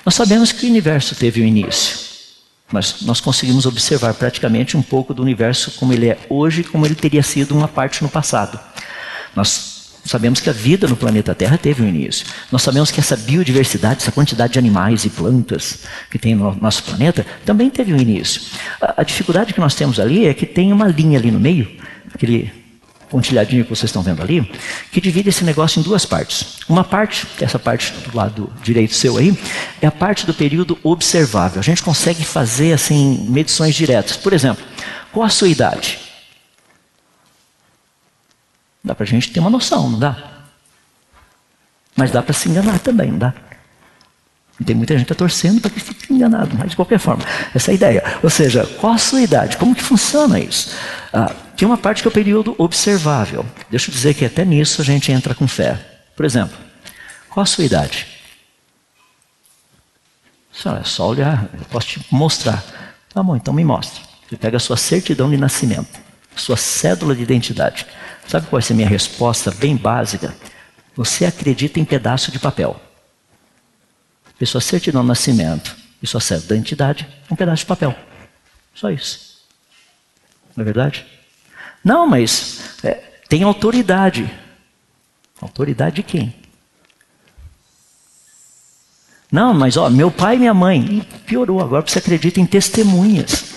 Nós 0.06 0.14
sabemos 0.14 0.52
que 0.52 0.64
o 0.64 0.68
universo 0.70 1.14
teve 1.14 1.40
o 1.40 1.44
um 1.44 1.46
início, 1.46 1.98
mas 2.72 3.02
nós 3.02 3.20
conseguimos 3.20 3.66
observar 3.66 4.14
praticamente 4.14 4.76
um 4.76 4.82
pouco 4.82 5.12
do 5.12 5.20
universo 5.20 5.72
como 5.72 5.92
ele 5.92 6.08
é 6.08 6.18
hoje, 6.30 6.64
como 6.64 6.86
ele 6.86 6.94
teria 6.94 7.22
sido 7.22 7.54
uma 7.54 7.68
parte 7.68 8.02
no 8.02 8.08
passado. 8.08 8.58
Nós 9.34 9.77
sabemos 10.04 10.40
que 10.40 10.48
a 10.48 10.52
vida 10.52 10.86
no 10.86 10.96
planeta 10.96 11.34
Terra 11.34 11.58
teve 11.58 11.82
um 11.82 11.88
início. 11.88 12.26
Nós 12.50 12.62
sabemos 12.62 12.90
que 12.90 13.00
essa 13.00 13.16
biodiversidade, 13.16 14.02
essa 14.02 14.12
quantidade 14.12 14.52
de 14.54 14.58
animais 14.58 15.04
e 15.04 15.10
plantas 15.10 15.80
que 16.10 16.18
tem 16.18 16.34
no 16.34 16.54
nosso 16.56 16.82
planeta, 16.84 17.26
também 17.44 17.70
teve 17.70 17.92
um 17.92 17.98
início. 17.98 18.42
A, 18.80 19.02
a 19.02 19.04
dificuldade 19.04 19.52
que 19.52 19.60
nós 19.60 19.74
temos 19.74 20.00
ali 20.00 20.26
é 20.26 20.34
que 20.34 20.46
tem 20.46 20.72
uma 20.72 20.88
linha 20.88 21.18
ali 21.18 21.30
no 21.30 21.40
meio, 21.40 21.68
aquele 22.14 22.52
pontilhadinho 23.08 23.64
que 23.64 23.70
vocês 23.70 23.88
estão 23.88 24.02
vendo 24.02 24.22
ali, 24.22 24.50
que 24.92 25.00
divide 25.00 25.28
esse 25.28 25.44
negócio 25.44 25.80
em 25.80 25.82
duas 25.82 26.04
partes. 26.04 26.58
Uma 26.68 26.84
parte, 26.84 27.26
essa 27.40 27.58
parte 27.58 27.92
do 27.92 28.16
lado 28.16 28.52
direito 28.62 28.94
seu 28.94 29.16
aí, 29.16 29.36
é 29.80 29.86
a 29.86 29.90
parte 29.90 30.26
do 30.26 30.34
período 30.34 30.78
observável. 30.82 31.58
A 31.60 31.64
gente 31.64 31.82
consegue 31.82 32.24
fazer 32.24 32.72
assim 32.72 33.26
medições 33.28 33.74
diretas. 33.74 34.16
Por 34.16 34.32
exemplo, 34.32 34.64
qual 35.12 35.26
a 35.26 35.30
sua 35.30 35.48
idade? 35.48 36.07
Dá 38.82 38.94
para 38.94 39.04
a 39.04 39.06
gente 39.06 39.30
ter 39.32 39.40
uma 39.40 39.50
noção, 39.50 39.90
não 39.90 39.98
dá? 39.98 40.16
Mas 41.96 42.10
dá 42.10 42.22
para 42.22 42.32
se 42.32 42.48
enganar 42.48 42.78
também, 42.78 43.10
não 43.10 43.18
dá? 43.18 43.34
Tem 44.64 44.74
muita 44.74 44.94
gente 44.94 45.06
que 45.06 45.12
está 45.12 45.24
torcendo 45.24 45.60
para 45.60 45.70
que 45.70 45.78
fique 45.78 46.12
enganado, 46.12 46.56
mas 46.58 46.70
de 46.70 46.76
qualquer 46.76 46.98
forma, 46.98 47.24
essa 47.54 47.70
é 47.70 47.72
a 47.72 47.74
ideia. 47.74 48.04
Ou 48.22 48.30
seja, 48.30 48.66
qual 48.80 48.92
a 48.92 48.98
sua 48.98 49.20
idade? 49.20 49.56
Como 49.56 49.74
que 49.74 49.82
funciona 49.82 50.40
isso? 50.40 50.74
Ah, 51.12 51.32
tem 51.56 51.66
uma 51.66 51.78
parte 51.78 52.02
que 52.02 52.08
é 52.08 52.10
o 52.10 52.12
período 52.12 52.56
observável. 52.58 53.46
Deixa 53.70 53.88
eu 53.88 53.94
dizer 53.94 54.14
que 54.14 54.24
até 54.24 54.44
nisso 54.44 54.82
a 54.82 54.84
gente 54.84 55.12
entra 55.12 55.34
com 55.34 55.46
fé. 55.46 55.78
Por 56.16 56.24
exemplo, 56.24 56.56
qual 57.30 57.42
a 57.42 57.46
sua 57.46 57.64
idade? 57.64 58.06
É 60.52 60.82
só 60.82 61.08
olhar, 61.08 61.48
eu 61.56 61.64
posso 61.66 61.86
te 61.86 62.04
mostrar. 62.10 62.64
Tá 63.14 63.22
bom, 63.22 63.36
então 63.36 63.54
me 63.54 63.64
mostra. 63.64 64.02
Você 64.28 64.36
pega 64.36 64.56
a 64.56 64.60
sua 64.60 64.76
certidão 64.76 65.30
de 65.30 65.36
nascimento, 65.36 66.00
sua 66.34 66.56
cédula 66.56 67.14
de 67.14 67.22
identidade. 67.22 67.86
Sabe 68.28 68.46
qual 68.46 68.60
vai 68.60 68.62
ser 68.62 68.74
a 68.74 68.76
minha 68.76 68.88
resposta 68.88 69.50
bem 69.50 69.74
básica? 69.74 70.36
Você 70.94 71.24
acredita 71.24 71.80
em 71.80 71.84
pedaço 71.84 72.30
de 72.30 72.38
papel. 72.38 72.78
E 74.38 74.44
sua 74.44 74.60
certidão 74.60 75.00
de 75.00 75.08
nascimento 75.08 75.74
e 76.02 76.06
sua 76.06 76.20
cédula 76.20 76.48
de 76.48 76.54
identidade 76.54 77.08
é 77.28 77.32
um 77.32 77.36
pedaço 77.36 77.60
de 77.60 77.66
papel. 77.66 77.96
Só 78.74 78.90
isso. 78.90 79.40
Não 80.54 80.62
é 80.62 80.64
verdade? 80.64 81.06
Não, 81.82 82.06
mas 82.06 82.60
é, 82.84 82.94
tem 83.30 83.42
autoridade. 83.44 84.30
Autoridade 85.40 85.96
de 85.96 86.02
quem? 86.02 86.34
Não, 89.32 89.54
mas 89.54 89.78
ó, 89.78 89.88
meu 89.88 90.10
pai 90.10 90.36
e 90.36 90.38
minha 90.38 90.54
mãe. 90.54 90.98
Ih, 90.98 91.02
piorou, 91.24 91.62
agora 91.62 91.86
você 91.86 91.98
acredita 91.98 92.40
em 92.40 92.46
testemunhas. 92.46 93.54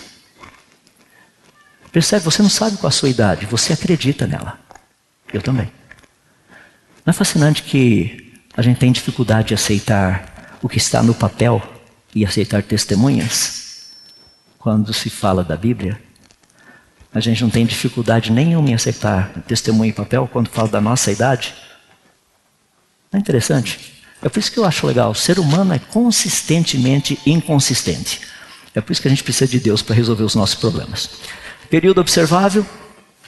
Percebe? 1.91 2.23
Você 2.23 2.41
não 2.41 2.49
sabe 2.49 2.77
qual 2.77 2.87
a 2.87 2.91
sua 2.91 3.09
idade, 3.09 3.45
você 3.45 3.73
acredita 3.73 4.25
nela. 4.25 4.60
Eu 5.33 5.41
também. 5.41 5.71
Não 7.05 7.11
é 7.11 7.13
fascinante 7.13 7.63
que 7.63 8.33
a 8.55 8.61
gente 8.61 8.77
tem 8.77 8.91
dificuldade 8.91 9.49
de 9.49 9.53
aceitar 9.53 10.57
o 10.61 10.69
que 10.69 10.77
está 10.77 11.01
no 11.01 11.13
papel 11.13 11.61
e 12.13 12.25
aceitar 12.25 12.61
testemunhas? 12.61 13.91
Quando 14.59 14.93
se 14.93 15.09
fala 15.09 15.43
da 15.43 15.57
Bíblia, 15.57 15.99
a 17.13 17.19
gente 17.19 17.41
não 17.41 17.49
tem 17.49 17.65
dificuldade 17.65 18.31
nenhuma 18.31 18.69
em 18.69 18.73
aceitar 18.73 19.31
testemunho 19.47 19.89
em 19.89 19.93
papel 19.93 20.29
quando 20.31 20.49
fala 20.49 20.67
da 20.67 20.81
nossa 20.81 21.11
idade? 21.11 21.53
Não 23.11 23.17
é 23.17 23.21
interessante? 23.21 24.01
É 24.21 24.29
por 24.29 24.39
isso 24.39 24.51
que 24.51 24.59
eu 24.59 24.65
acho 24.65 24.85
legal. 24.85 25.11
O 25.11 25.15
ser 25.15 25.39
humano 25.39 25.73
é 25.73 25.79
consistentemente 25.79 27.19
inconsistente. 27.25 28.21
É 28.75 28.79
por 28.79 28.91
isso 28.91 29.01
que 29.01 29.07
a 29.07 29.11
gente 29.11 29.23
precisa 29.23 29.49
de 29.49 29.59
Deus 29.59 29.81
para 29.81 29.95
resolver 29.95 30.23
os 30.23 30.35
nossos 30.35 30.55
problemas. 30.55 31.09
Período 31.69 31.99
observável, 31.99 32.65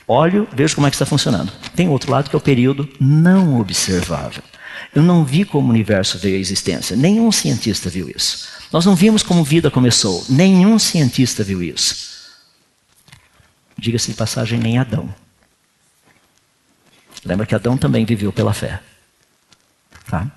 olho, 0.07 0.47
vejo 0.53 0.75
como 0.75 0.87
é 0.87 0.89
que 0.89 0.95
está 0.95 1.05
funcionando. 1.05 1.51
Tem 1.75 1.89
outro 1.89 2.11
lado 2.11 2.29
que 2.29 2.35
é 2.35 2.37
o 2.37 2.41
período 2.41 2.89
não 2.99 3.59
observável. 3.59 4.43
Eu 4.93 5.01
não 5.01 5.23
vi 5.23 5.43
como 5.43 5.67
o 5.67 5.69
universo 5.71 6.19
veio 6.19 6.37
à 6.37 6.39
existência. 6.39 6.95
Nenhum 6.95 7.31
cientista 7.31 7.89
viu 7.89 8.09
isso. 8.09 8.47
Nós 8.71 8.85
não 8.85 8.95
vimos 8.95 9.23
como 9.23 9.43
vida 9.43 9.71
começou. 9.71 10.23
Nenhum 10.29 10.77
cientista 10.77 11.43
viu 11.43 11.63
isso. 11.63 12.13
Diga-se 13.77 14.11
de 14.11 14.17
passagem, 14.17 14.59
nem 14.59 14.77
Adão. 14.77 15.13
Lembra 17.25 17.45
que 17.45 17.55
Adão 17.55 17.77
também 17.77 18.05
viveu 18.05 18.31
pela 18.31 18.53
fé. 18.53 18.81
Tá? 20.07 20.27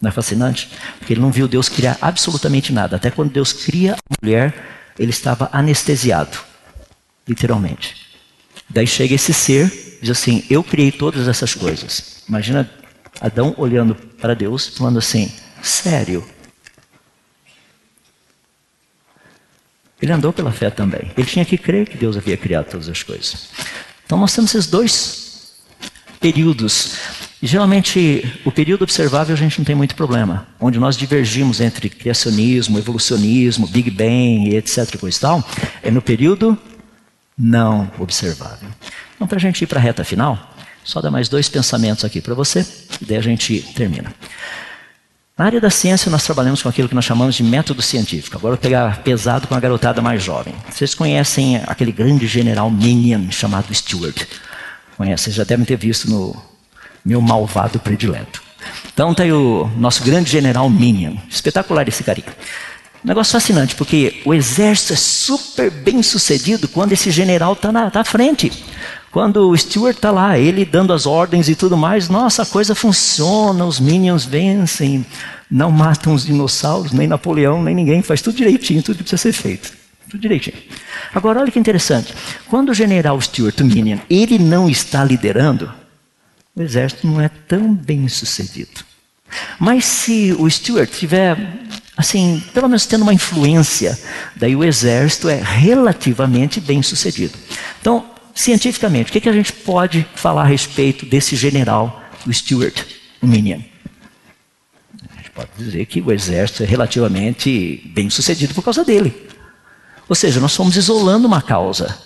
Não 0.00 0.08
é 0.08 0.12
fascinante? 0.12 0.70
Porque 0.98 1.12
ele 1.12 1.20
não 1.20 1.30
viu 1.30 1.46
Deus 1.46 1.68
criar 1.68 1.98
absolutamente 2.00 2.72
nada. 2.72 2.96
Até 2.96 3.10
quando 3.10 3.30
Deus 3.30 3.52
cria 3.52 3.94
a 3.94 4.14
mulher, 4.22 4.54
ele 4.98 5.10
estava 5.10 5.48
anestesiado 5.52 6.38
literalmente. 7.26 8.01
Daí 8.72 8.86
chega 8.86 9.14
esse 9.14 9.34
ser, 9.34 9.98
diz 10.00 10.10
assim: 10.10 10.44
Eu 10.48 10.64
criei 10.64 10.90
todas 10.90 11.28
essas 11.28 11.54
coisas. 11.54 12.22
Imagina 12.28 12.70
Adão 13.20 13.54
olhando 13.58 13.94
para 13.94 14.34
Deus, 14.34 14.68
falando 14.68 14.98
assim: 14.98 15.30
Sério? 15.62 16.24
Ele 20.00 20.12
andou 20.12 20.32
pela 20.32 20.50
fé 20.50 20.68
também. 20.68 21.12
Ele 21.16 21.26
tinha 21.26 21.44
que 21.44 21.56
crer 21.56 21.88
que 21.88 21.96
Deus 21.96 22.16
havia 22.16 22.36
criado 22.36 22.70
todas 22.70 22.88
as 22.88 23.02
coisas. 23.02 23.50
Então 24.04 24.18
nós 24.18 24.34
temos 24.34 24.52
esses 24.52 24.68
dois 24.68 25.52
períodos. 26.18 26.96
E 27.40 27.46
geralmente, 27.46 28.40
o 28.44 28.50
período 28.50 28.82
observável 28.82 29.34
a 29.34 29.38
gente 29.38 29.58
não 29.58 29.64
tem 29.64 29.74
muito 29.74 29.94
problema. 29.94 30.46
Onde 30.60 30.78
nós 30.78 30.96
divergimos 30.96 31.60
entre 31.60 31.88
criacionismo, 31.88 32.78
evolucionismo, 32.78 33.66
Big 33.66 33.90
Bang, 33.90 34.56
etc. 34.56 34.94
e 34.94 35.20
tal, 35.20 35.48
é 35.82 35.90
no 35.90 36.02
período 36.02 36.58
não 37.42 37.90
observável. 37.98 38.68
Então, 39.16 39.26
para 39.26 39.36
a 39.36 39.40
gente 39.40 39.62
ir 39.62 39.66
para 39.66 39.80
a 39.80 39.82
reta 39.82 40.04
final, 40.04 40.54
só 40.84 41.00
dar 41.00 41.10
mais 41.10 41.28
dois 41.28 41.48
pensamentos 41.48 42.04
aqui 42.04 42.20
para 42.20 42.34
você, 42.34 42.64
e 43.00 43.04
daí 43.04 43.16
a 43.16 43.20
gente 43.20 43.60
termina. 43.74 44.14
Na 45.36 45.46
área 45.46 45.60
da 45.60 45.70
ciência, 45.70 46.08
nós 46.10 46.22
trabalhamos 46.22 46.62
com 46.62 46.68
aquilo 46.68 46.88
que 46.88 46.94
nós 46.94 47.04
chamamos 47.04 47.34
de 47.34 47.42
método 47.42 47.82
científico. 47.82 48.36
Agora, 48.36 48.52
eu 48.52 48.56
vou 48.56 48.62
pegar 48.62 48.98
pesado 49.02 49.48
com 49.48 49.54
a 49.56 49.60
garotada 49.60 50.00
mais 50.00 50.22
jovem. 50.22 50.54
Vocês 50.70 50.94
conhecem 50.94 51.56
aquele 51.66 51.90
grande 51.90 52.28
general 52.28 52.70
Minion 52.70 53.28
chamado 53.30 53.74
Stewart? 53.74 54.24
Conhecem, 54.96 55.24
vocês 55.24 55.36
já 55.36 55.44
devem 55.44 55.64
ter 55.64 55.76
visto 55.76 56.08
no 56.08 56.40
meu 57.04 57.20
malvado 57.20 57.80
predileto. 57.80 58.40
Então, 58.92 59.10
está 59.10 59.24
aí 59.24 59.32
o 59.32 59.68
nosso 59.76 60.04
grande 60.04 60.30
general 60.30 60.70
Minion. 60.70 61.16
Espetacular 61.28 61.88
esse 61.88 62.04
carinha. 62.04 62.32
Um 63.04 63.08
negócio 63.08 63.32
fascinante, 63.32 63.74
porque 63.74 64.22
o 64.24 64.32
exército 64.32 64.92
é 64.92 64.96
super 64.96 65.70
bem 65.70 66.02
sucedido 66.02 66.68
quando 66.68 66.92
esse 66.92 67.10
general 67.10 67.54
está 67.54 67.72
na 67.72 67.90
tá 67.90 68.04
frente. 68.04 68.52
Quando 69.10 69.50
o 69.50 69.56
Stuart 69.56 69.96
está 69.96 70.10
lá, 70.10 70.38
ele 70.38 70.64
dando 70.64 70.92
as 70.92 71.04
ordens 71.04 71.48
e 71.48 71.54
tudo 71.54 71.76
mais, 71.76 72.08
nossa, 72.08 72.44
a 72.44 72.46
coisa 72.46 72.74
funciona, 72.74 73.64
os 73.66 73.78
minions 73.78 74.24
vencem, 74.24 75.04
não 75.50 75.70
matam 75.70 76.14
os 76.14 76.24
dinossauros, 76.24 76.92
nem 76.92 77.06
Napoleão, 77.06 77.62
nem 77.62 77.74
ninguém, 77.74 78.02
faz 78.02 78.22
tudo 78.22 78.36
direitinho, 78.36 78.82
tudo 78.82 78.96
que 78.96 79.02
precisa 79.02 79.20
ser 79.20 79.32
feito. 79.32 79.72
tudo 80.08 80.20
direitinho. 80.20 80.56
Agora, 81.12 81.40
olha 81.40 81.50
que 81.50 81.58
interessante. 81.58 82.14
Quando 82.48 82.70
o 82.70 82.74
general 82.74 83.20
Stuart 83.20 83.60
Minion, 83.60 83.98
ele 84.08 84.38
não 84.38 84.68
está 84.68 85.04
liderando, 85.04 85.70
o 86.54 86.62
exército 86.62 87.06
não 87.06 87.20
é 87.20 87.28
tão 87.28 87.74
bem 87.74 88.08
sucedido. 88.08 88.84
Mas 89.58 89.84
se 89.84 90.34
o 90.38 90.48
Stuart 90.48 90.90
tiver, 90.90 91.36
assim, 91.96 92.42
pelo 92.54 92.68
menos 92.68 92.86
tendo 92.86 93.02
uma 93.02 93.14
influência, 93.14 93.98
daí 94.34 94.56
o 94.56 94.64
exército 94.64 95.28
é 95.28 95.40
relativamente 95.42 96.60
bem 96.60 96.82
sucedido. 96.82 97.38
Então, 97.80 98.06
cientificamente, 98.34 99.10
o 99.10 99.12
que, 99.12 99.20
que 99.20 99.28
a 99.28 99.32
gente 99.32 99.52
pode 99.52 100.06
falar 100.14 100.42
a 100.42 100.46
respeito 100.46 101.04
desse 101.04 101.36
general, 101.36 102.02
o 102.26 102.32
Stuart 102.32 102.82
Minion? 103.20 103.60
A 105.10 105.16
gente 105.16 105.30
pode 105.30 105.50
dizer 105.58 105.86
que 105.86 106.00
o 106.00 106.10
exército 106.10 106.62
é 106.62 106.66
relativamente 106.66 107.90
bem 107.94 108.08
sucedido 108.08 108.54
por 108.54 108.62
causa 108.62 108.84
dele. 108.84 109.28
Ou 110.08 110.14
seja, 110.14 110.40
nós 110.40 110.54
fomos 110.56 110.76
isolando 110.76 111.26
uma 111.26 111.42
causa. 111.42 111.96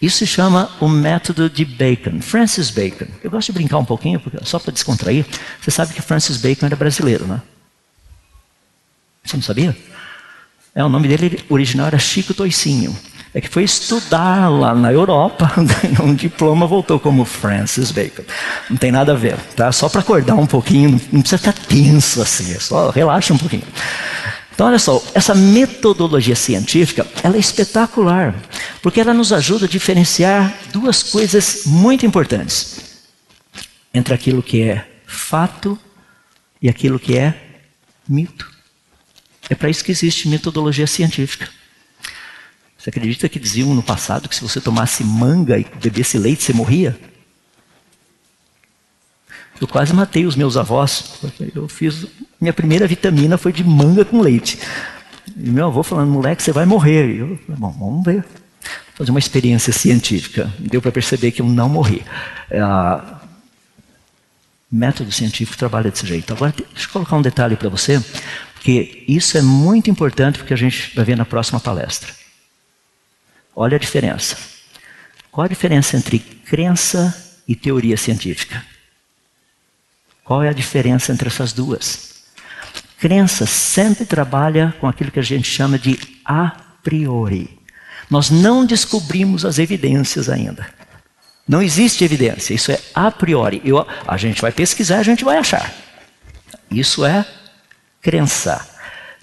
Isso 0.00 0.18
se 0.18 0.26
chama 0.26 0.70
o 0.80 0.88
método 0.88 1.48
de 1.48 1.64
Bacon, 1.64 2.20
Francis 2.20 2.70
Bacon. 2.70 3.06
Eu 3.22 3.30
gosto 3.30 3.46
de 3.46 3.52
brincar 3.52 3.78
um 3.78 3.84
pouquinho, 3.84 4.20
só 4.42 4.58
para 4.58 4.72
descontrair. 4.72 5.24
Você 5.60 5.70
sabe 5.70 5.94
que 5.94 6.02
Francis 6.02 6.36
Bacon 6.36 6.66
era 6.66 6.76
brasileiro, 6.76 7.26
né? 7.26 7.40
Você 9.26 9.36
não 9.36 9.42
sabia? 9.42 9.76
É, 10.74 10.84
o 10.84 10.88
nome 10.88 11.08
dele 11.08 11.42
original 11.48 11.86
era 11.86 11.98
Chico 11.98 12.34
Toicinho. 12.34 12.96
É 13.34 13.40
que 13.40 13.48
foi 13.48 13.64
estudar 13.64 14.48
lá 14.48 14.74
na 14.74 14.90
Europa, 14.90 15.52
ganhou 15.82 16.06
um 16.06 16.14
diploma, 16.14 16.66
voltou 16.66 16.98
como 16.98 17.24
Francis 17.24 17.90
Bacon. 17.90 18.22
Não 18.70 18.76
tem 18.76 18.90
nada 18.90 19.12
a 19.12 19.14
ver, 19.14 19.36
tá? 19.54 19.70
Só 19.72 19.88
para 19.88 20.00
acordar 20.00 20.34
um 20.36 20.46
pouquinho, 20.46 20.98
não 21.12 21.20
precisa 21.20 21.38
ficar 21.38 21.52
tenso 21.52 22.22
assim, 22.22 22.52
é 22.54 22.58
só 22.58 22.88
relaxa 22.88 23.34
um 23.34 23.38
pouquinho. 23.38 23.64
Então, 24.54 24.68
olha 24.68 24.78
só, 24.78 25.02
essa 25.12 25.34
metodologia 25.34 26.34
científica, 26.34 27.06
ela 27.22 27.36
é 27.36 27.38
espetacular, 27.38 28.34
porque 28.80 29.02
ela 29.02 29.12
nos 29.12 29.30
ajuda 29.30 29.66
a 29.66 29.68
diferenciar 29.68 30.54
duas 30.72 31.02
coisas 31.02 31.64
muito 31.66 32.06
importantes 32.06 32.80
entre 33.92 34.14
aquilo 34.14 34.42
que 34.42 34.62
é 34.62 34.86
fato 35.06 35.78
e 36.60 36.70
aquilo 36.70 36.98
que 36.98 37.18
é 37.18 37.34
mito. 38.08 38.55
É 39.48 39.54
para 39.54 39.70
isso 39.70 39.84
que 39.84 39.92
existe 39.92 40.28
metodologia 40.28 40.86
científica. 40.86 41.48
Você 42.76 42.90
acredita 42.90 43.28
que 43.28 43.38
diziam 43.38 43.74
no 43.74 43.82
passado 43.82 44.28
que 44.28 44.34
se 44.34 44.42
você 44.42 44.60
tomasse 44.60 45.02
manga 45.02 45.58
e 45.58 45.66
bebesse 45.82 46.18
leite, 46.18 46.42
você 46.42 46.52
morria? 46.52 46.98
Eu 49.60 49.66
quase 49.66 49.92
matei 49.92 50.26
os 50.26 50.36
meus 50.36 50.56
avós. 50.56 51.20
Eu 51.54 51.68
fiz 51.68 52.06
minha 52.40 52.52
primeira 52.52 52.86
vitamina 52.86 53.38
foi 53.38 53.52
de 53.52 53.64
manga 53.64 54.04
com 54.04 54.20
leite. 54.20 54.58
E 55.36 55.50
meu 55.50 55.66
avô 55.66 55.82
falando, 55.82 56.10
moleque, 56.10 56.42
você 56.42 56.52
vai 56.52 56.66
morrer. 56.66 57.14
E 57.14 57.18
eu 57.18 57.38
bom, 57.48 57.70
vamos 57.70 58.04
ver. 58.04 58.24
Fazer 58.94 59.10
uma 59.10 59.18
experiência 59.18 59.72
científica. 59.72 60.52
Deu 60.58 60.80
para 60.82 60.92
perceber 60.92 61.32
que 61.32 61.40
eu 61.40 61.46
não 61.46 61.68
morri. 61.68 62.02
É, 62.50 62.60
método 64.70 65.10
científico 65.10 65.56
trabalha 65.56 65.90
desse 65.90 66.06
jeito. 66.06 66.32
Agora, 66.32 66.52
deixa 66.72 66.88
eu 66.88 66.92
colocar 66.92 67.16
um 67.16 67.22
detalhe 67.22 67.56
para 67.56 67.68
você, 67.68 68.02
porque 68.66 69.04
isso 69.06 69.38
é 69.38 69.42
muito 69.42 69.88
importante 69.88 70.40
porque 70.40 70.52
a 70.52 70.56
gente 70.56 70.92
vai 70.96 71.04
ver 71.04 71.16
na 71.16 71.24
próxima 71.24 71.60
palestra. 71.60 72.12
Olha 73.54 73.76
a 73.76 73.78
diferença. 73.78 74.36
Qual 75.30 75.44
a 75.44 75.48
diferença 75.48 75.96
entre 75.96 76.18
crença 76.18 77.32
e 77.46 77.54
teoria 77.54 77.96
científica? 77.96 78.66
Qual 80.24 80.42
é 80.42 80.48
a 80.48 80.52
diferença 80.52 81.12
entre 81.12 81.28
essas 81.28 81.52
duas? 81.52 82.24
Crença 82.98 83.46
sempre 83.46 84.04
trabalha 84.04 84.74
com 84.80 84.88
aquilo 84.88 85.12
que 85.12 85.20
a 85.20 85.22
gente 85.22 85.48
chama 85.48 85.78
de 85.78 85.96
a 86.24 86.50
priori. 86.82 87.60
Nós 88.10 88.30
não 88.30 88.66
descobrimos 88.66 89.44
as 89.44 89.60
evidências 89.60 90.28
ainda. 90.28 90.66
Não 91.46 91.62
existe 91.62 92.02
evidência, 92.02 92.52
isso 92.52 92.72
é 92.72 92.80
a 92.92 93.12
priori. 93.12 93.62
Eu, 93.64 93.86
a 94.08 94.16
gente 94.16 94.42
vai 94.42 94.50
pesquisar, 94.50 94.98
a 94.98 95.04
gente 95.04 95.24
vai 95.24 95.36
achar. 95.36 95.72
Isso 96.68 97.04
é 97.04 97.24
crença. 98.06 98.64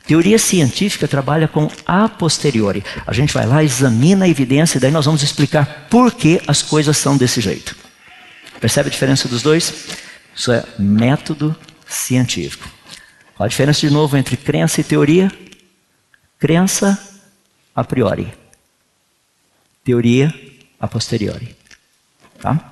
Teoria 0.06 0.38
científica 0.38 1.08
trabalha 1.08 1.48
com 1.48 1.72
a 1.86 2.10
posteriori. 2.10 2.84
A 3.08 3.14
gente 3.14 3.34
vai 3.34 3.46
lá, 3.46 3.64
examina 3.64 4.26
a 4.26 4.28
evidência 4.28 4.78
e 4.78 4.82
daí 4.82 4.92
nós 4.92 5.06
vamos 5.06 5.24
explicar 5.24 5.88
por 5.90 6.12
que 6.12 6.42
as 6.46 6.62
coisas 6.62 6.98
são 6.98 7.16
desse 7.16 7.40
jeito. 7.40 7.78
Percebe 8.60 8.90
a 8.90 8.92
diferença 8.92 9.30
dos 9.30 9.42
dois? 9.42 9.74
Isso 10.36 10.52
é 10.52 10.66
método 10.78 11.56
científico. 11.88 12.68
Qual 13.38 13.46
a 13.46 13.48
diferença 13.48 13.80
de 13.80 13.90
novo 13.90 14.18
entre 14.18 14.36
crença 14.36 14.82
e 14.82 14.84
teoria? 14.84 15.32
Crença 16.38 17.00
a 17.74 17.86
priori. 17.86 18.34
Teoria 19.86 20.34
a 20.78 20.90
posteriori. 20.90 21.56
Tá? 22.38 22.70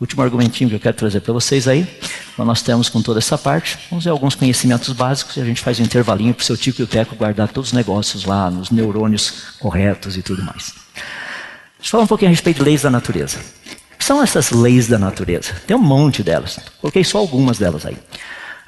Último 0.00 0.22
argumentinho 0.22 0.68
que 0.68 0.76
eu 0.76 0.80
quero 0.80 0.96
trazer 0.96 1.20
para 1.20 1.32
vocês 1.32 1.68
aí. 1.68 1.86
Então 2.32 2.44
nós 2.44 2.62
temos 2.62 2.88
com 2.88 3.00
toda 3.00 3.20
essa 3.20 3.38
parte, 3.38 3.78
vamos 3.88 4.04
ver 4.04 4.10
alguns 4.10 4.34
conhecimentos 4.34 4.92
básicos 4.92 5.36
e 5.36 5.40
a 5.40 5.44
gente 5.44 5.60
faz 5.60 5.78
um 5.78 5.84
intervalinho 5.84 6.34
para 6.34 6.42
o 6.42 6.44
seu 6.44 6.56
tico 6.56 6.80
e 6.80 6.84
o 6.84 6.86
teco 6.86 7.14
guardar 7.14 7.48
todos 7.48 7.70
os 7.70 7.72
negócios 7.72 8.24
lá, 8.24 8.50
nos 8.50 8.70
neurônios 8.70 9.54
corretos 9.60 10.16
e 10.16 10.22
tudo 10.22 10.42
mais. 10.42 10.72
Deixa 11.78 11.88
eu 11.88 11.90
falar 11.90 12.04
um 12.04 12.08
pouquinho 12.08 12.30
a 12.30 12.32
respeito 12.32 12.58
de 12.58 12.64
leis 12.64 12.82
da 12.82 12.90
natureza. 12.90 13.38
O 13.38 13.98
que 13.98 14.04
são 14.04 14.22
essas 14.22 14.50
leis 14.50 14.88
da 14.88 14.98
natureza? 14.98 15.52
Tem 15.66 15.76
um 15.76 15.80
monte 15.80 16.22
delas. 16.22 16.58
Coloquei 16.80 17.04
só 17.04 17.18
algumas 17.18 17.58
delas 17.58 17.86
aí. 17.86 17.96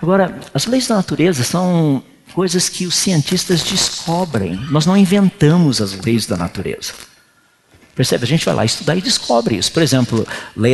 Agora, 0.01 0.39
as 0.55 0.67
leis 0.67 0.87
da 0.87 0.97
natureza 0.97 1.43
são 1.43 2.03
coisas 2.35 2.69
que 2.69 2.87
os 2.87 2.95
cientistas 2.95 3.63
descobrem. 3.63 4.57
Nós 4.71 4.87
não 4.87 4.97
inventamos 4.97 5.81
as 5.81 5.93
leis 6.05 6.27
da 6.27 6.37
natureza. 6.37 6.93
Percebe? 7.97 8.25
A 8.25 8.27
gente 8.27 8.45
vai 8.45 8.55
lá 8.55 8.63
estudar 8.63 8.95
e 8.95 9.01
descobre 9.01 9.57
isso. 9.57 9.73
Por 9.73 9.83
exemplo, 9.83 10.29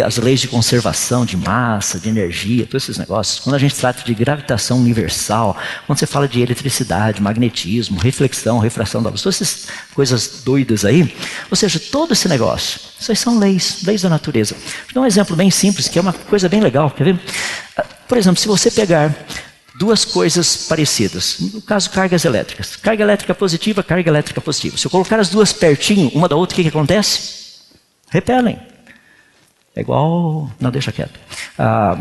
as 0.05 0.17
leis 0.17 0.41
de 0.41 0.49
conservação 0.49 1.25
de 1.25 1.37
massa, 1.37 2.01
de 2.01 2.09
energia, 2.09 2.67
todos 2.67 2.83
esses 2.83 2.99
negócios. 2.99 3.39
Quando 3.39 3.55
a 3.55 3.59
gente 3.61 3.77
trata 3.77 4.03
de 4.03 4.13
gravitação 4.13 4.81
universal, 4.81 5.57
quando 5.87 6.01
você 6.01 6.07
fala 6.07 6.27
de 6.27 6.43
eletricidade, 6.43 7.23
magnetismo, 7.23 8.01
reflexão, 8.01 8.59
refração 8.59 9.01
da 9.01 9.09
luz, 9.09 9.23
todas 9.23 9.41
essas 9.41 9.69
coisas 9.95 10.43
doidas 10.45 10.85
aí. 10.85 11.15
Ou 11.49 11.57
seja, 11.57 11.79
todo 11.79 12.13
esse 12.13 12.29
negócio. 12.29 12.81
Isso 12.99 13.13
aí 13.13 13.17
são 13.17 13.39
leis, 13.39 13.85
leis 13.85 14.03
da 14.03 14.09
natureza. 14.09 14.57
Vou 14.87 14.95
dar 14.95 15.01
um 15.03 15.07
exemplo 15.07 15.37
bem 15.37 15.51
simples, 15.51 15.87
que 15.87 16.01
é 16.01 16.03
uma 16.03 16.13
coisa 16.13 16.49
bem 16.49 16.61
legal. 16.61 16.91
Quer 16.91 17.05
ver? 17.05 17.21
Por 18.09 18.19
exemplo, 18.19 18.41
se 18.41 18.49
você 18.49 18.69
pegar 18.69 19.15
duas 19.83 20.05
coisas 20.05 20.69
parecidas, 20.69 21.39
no 21.41 21.61
caso 21.61 21.91
cargas 21.91 22.25
elétricas, 22.25 22.77
carga 22.77 23.03
elétrica 23.03 23.35
positiva, 23.35 23.83
carga 23.83 24.09
elétrica 24.09 24.41
positiva. 24.41 24.79
Se 24.79 24.87
eu 24.87 24.91
colocar 24.93 25.19
as 25.19 25.29
duas 25.29 25.53
pertinho, 25.53 26.09
uma 26.15 26.29
da 26.29 26.37
outra, 26.37 26.55
o 26.55 26.57
que, 26.57 26.63
que 26.63 26.69
acontece? 26.69 27.59
Repelem. 28.09 28.61
É 29.75 29.81
igual. 29.81 30.49
Não, 30.61 30.71
deixa 30.71 30.93
quieto. 30.93 31.19
Ah, 31.59 31.99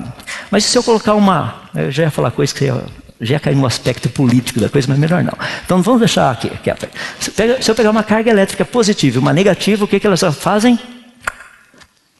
mas 0.51 0.63
se 0.63 0.77
eu 0.77 0.83
colocar 0.83 1.15
uma. 1.15 1.71
Eu 1.73 1.89
já 1.89 2.03
ia 2.03 2.11
falar 2.11 2.29
coisa 2.29 2.53
que 2.53 2.67
já, 2.67 3.33
ia 3.33 3.39
cair 3.39 3.55
no 3.55 3.65
aspecto 3.65 4.09
político 4.09 4.59
da 4.59 4.69
coisa, 4.69 4.87
mas 4.87 4.99
melhor 4.99 5.23
não. 5.23 5.33
Então 5.65 5.81
vamos 5.81 6.01
deixar 6.01 6.29
aqui, 6.29 6.49
quieto. 6.61 6.87
Se, 7.19 7.31
se 7.63 7.71
eu 7.71 7.73
pegar 7.73 7.89
uma 7.89 8.03
carga 8.03 8.29
elétrica 8.29 8.63
positiva 8.63 9.17
e 9.17 9.19
uma 9.19 9.33
negativa, 9.33 9.85
o 9.85 9.87
que, 9.87 9.99
que 9.99 10.05
elas 10.05 10.21
fazem? 10.35 10.77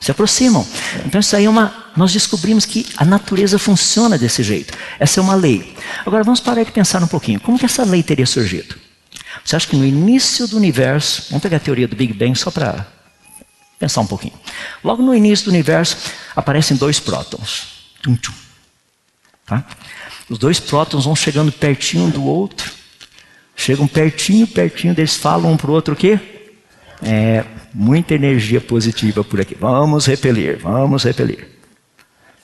se 0.01 0.09
aproximam. 0.09 0.67
Então 1.05 1.21
isso 1.21 1.35
aí 1.35 1.45
é 1.45 1.49
uma. 1.49 1.80
Nós 1.95 2.13
descobrimos 2.13 2.65
que 2.65 2.85
a 2.97 3.03
natureza 3.03 3.59
funciona 3.59 4.17
desse 4.17 4.43
jeito. 4.43 4.73
Essa 4.99 5.19
é 5.19 5.23
uma 5.23 5.35
lei. 5.35 5.75
Agora 6.05 6.23
vamos 6.23 6.39
parar 6.39 6.63
de 6.63 6.71
pensar 6.71 7.03
um 7.03 7.07
pouquinho. 7.07 7.39
Como 7.39 7.59
que 7.59 7.65
essa 7.65 7.83
lei 7.83 8.01
teria 8.01 8.25
surgido? 8.25 8.75
Você 9.43 9.55
acha 9.55 9.67
que 9.67 9.75
no 9.75 9.85
início 9.85 10.47
do 10.47 10.57
universo, 10.57 11.25
vamos 11.29 11.41
pegar 11.41 11.57
a 11.57 11.59
teoria 11.59 11.87
do 11.87 11.95
Big 11.95 12.13
Bang 12.13 12.37
só 12.37 12.51
para 12.51 12.87
pensar 13.79 14.01
um 14.01 14.07
pouquinho. 14.07 14.33
Logo 14.83 15.01
no 15.01 15.13
início 15.13 15.45
do 15.45 15.49
universo 15.49 15.97
aparecem 16.35 16.77
dois 16.77 16.99
prótons. 16.99 17.67
Tum, 18.01 18.15
tum. 18.15 18.33
Tá? 19.45 19.65
Os 20.29 20.37
dois 20.37 20.59
prótons 20.59 21.05
vão 21.05 21.15
chegando 21.15 21.51
pertinho 21.51 22.05
um 22.05 22.09
do 22.09 22.23
outro. 22.23 22.71
Chegam 23.55 23.87
pertinho, 23.87 24.47
pertinho, 24.47 24.93
eles 24.97 25.15
falam 25.15 25.51
um 25.51 25.57
para 25.57 25.69
o 25.69 25.73
outro 25.73 25.93
o 25.93 25.97
quê? 25.97 26.19
É, 27.03 27.43
muita 27.73 28.13
energia 28.13 28.61
positiva 28.61 29.23
por 29.23 29.41
aqui. 29.41 29.55
Vamos 29.59 30.05
repelir, 30.05 30.57
vamos 30.59 31.03
repelir. 31.03 31.60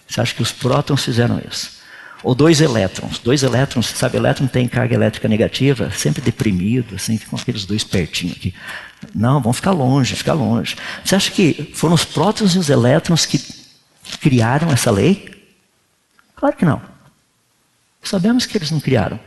Você 0.07 0.21
acha 0.21 0.33
que 0.33 0.41
os 0.41 0.51
prótons 0.51 1.03
fizeram 1.03 1.41
isso? 1.49 1.77
Ou 2.23 2.33
dois 2.33 2.61
elétrons. 2.61 3.19
Dois 3.19 3.43
elétrons, 3.43 3.87
sabe, 3.87 4.17
elétron 4.17 4.47
tem 4.47 4.67
carga 4.67 4.95
elétrica 4.95 5.27
negativa, 5.27 5.91
sempre 5.91 6.21
deprimido, 6.21 6.95
assim, 6.95 7.17
ficam 7.17 7.37
aqueles 7.37 7.65
dois 7.65 7.83
pertinho 7.83 8.33
aqui. 8.33 8.53
Não, 9.13 9.41
vão 9.41 9.53
ficar 9.53 9.71
longe, 9.71 10.15
ficar 10.15 10.33
longe. 10.33 10.75
Você 11.03 11.15
acha 11.15 11.31
que 11.31 11.71
foram 11.73 11.93
os 11.93 12.05
prótons 12.05 12.55
e 12.55 12.59
os 12.59 12.69
elétrons 12.69 13.25
que 13.25 13.39
criaram 14.19 14.71
essa 14.71 14.89
lei? 14.89 15.29
Claro 16.35 16.55
que 16.55 16.65
não. 16.65 16.81
Sabemos 18.01 18.45
que 18.45 18.57
eles 18.57 18.71
não 18.71 18.79
criaram. 18.79 19.19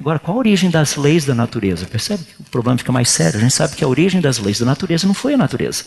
Agora, 0.00 0.18
qual 0.18 0.36
a 0.36 0.40
origem 0.40 0.70
das 0.70 0.96
leis 0.96 1.26
da 1.26 1.34
natureza? 1.34 1.86
Percebe 1.86 2.24
que 2.24 2.40
o 2.40 2.44
problema 2.44 2.78
fica 2.78 2.90
mais 2.90 3.10
sério? 3.10 3.38
A 3.38 3.42
gente 3.42 3.54
sabe 3.54 3.76
que 3.76 3.84
a 3.84 3.88
origem 3.88 4.20
das 4.20 4.38
leis 4.38 4.58
da 4.58 4.64
natureza 4.64 5.06
não 5.06 5.12
foi 5.12 5.34
a 5.34 5.36
natureza. 5.36 5.84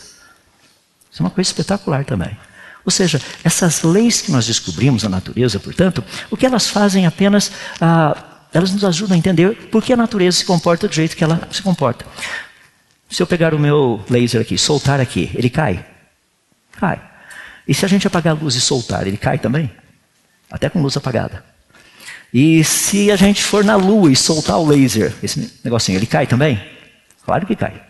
Isso 1.10 1.20
é 1.20 1.24
uma 1.24 1.30
coisa 1.30 1.48
espetacular 1.48 2.04
também. 2.04 2.36
Ou 2.84 2.90
seja, 2.90 3.20
essas 3.42 3.82
leis 3.82 4.20
que 4.20 4.30
nós 4.30 4.46
descobrimos 4.46 5.02
na 5.02 5.08
natureza, 5.08 5.58
portanto, 5.58 6.04
o 6.30 6.36
que 6.36 6.44
elas 6.44 6.68
fazem 6.68 7.06
apenas 7.06 7.50
ah, 7.80 8.16
elas 8.54 8.70
nos 8.70 8.84
ajudam 8.84 9.16
a 9.16 9.18
entender 9.18 9.68
por 9.68 9.82
que 9.82 9.92
a 9.92 9.96
natureza 9.96 10.38
se 10.38 10.44
comporta 10.44 10.86
do 10.86 10.94
jeito 10.94 11.16
que 11.16 11.24
ela 11.24 11.48
se 11.50 11.60
comporta. 11.60 12.06
Se 13.10 13.20
eu 13.20 13.26
pegar 13.26 13.52
o 13.52 13.58
meu 13.58 14.02
laser 14.08 14.40
aqui, 14.40 14.56
soltar 14.56 15.00
aqui, 15.00 15.30
ele 15.34 15.50
cai? 15.50 15.84
Cai. 16.78 17.00
E 17.66 17.74
se 17.74 17.84
a 17.84 17.88
gente 17.88 18.06
apagar 18.06 18.36
a 18.36 18.38
luz 18.38 18.54
e 18.54 18.60
soltar, 18.60 19.06
ele 19.06 19.16
cai 19.16 19.38
também? 19.38 19.70
Até 20.48 20.68
com 20.68 20.80
luz 20.80 20.96
apagada. 20.96 21.44
E 22.32 22.62
se 22.62 23.10
a 23.10 23.16
gente 23.16 23.42
for 23.42 23.64
na 23.64 23.74
lua 23.74 24.10
e 24.10 24.16
soltar 24.16 24.58
o 24.58 24.66
laser, 24.66 25.12
esse 25.22 25.52
negocinho, 25.64 25.98
ele 25.98 26.06
cai 26.06 26.26
também? 26.26 26.62
Claro 27.24 27.46
que 27.46 27.56
cai. 27.56 27.80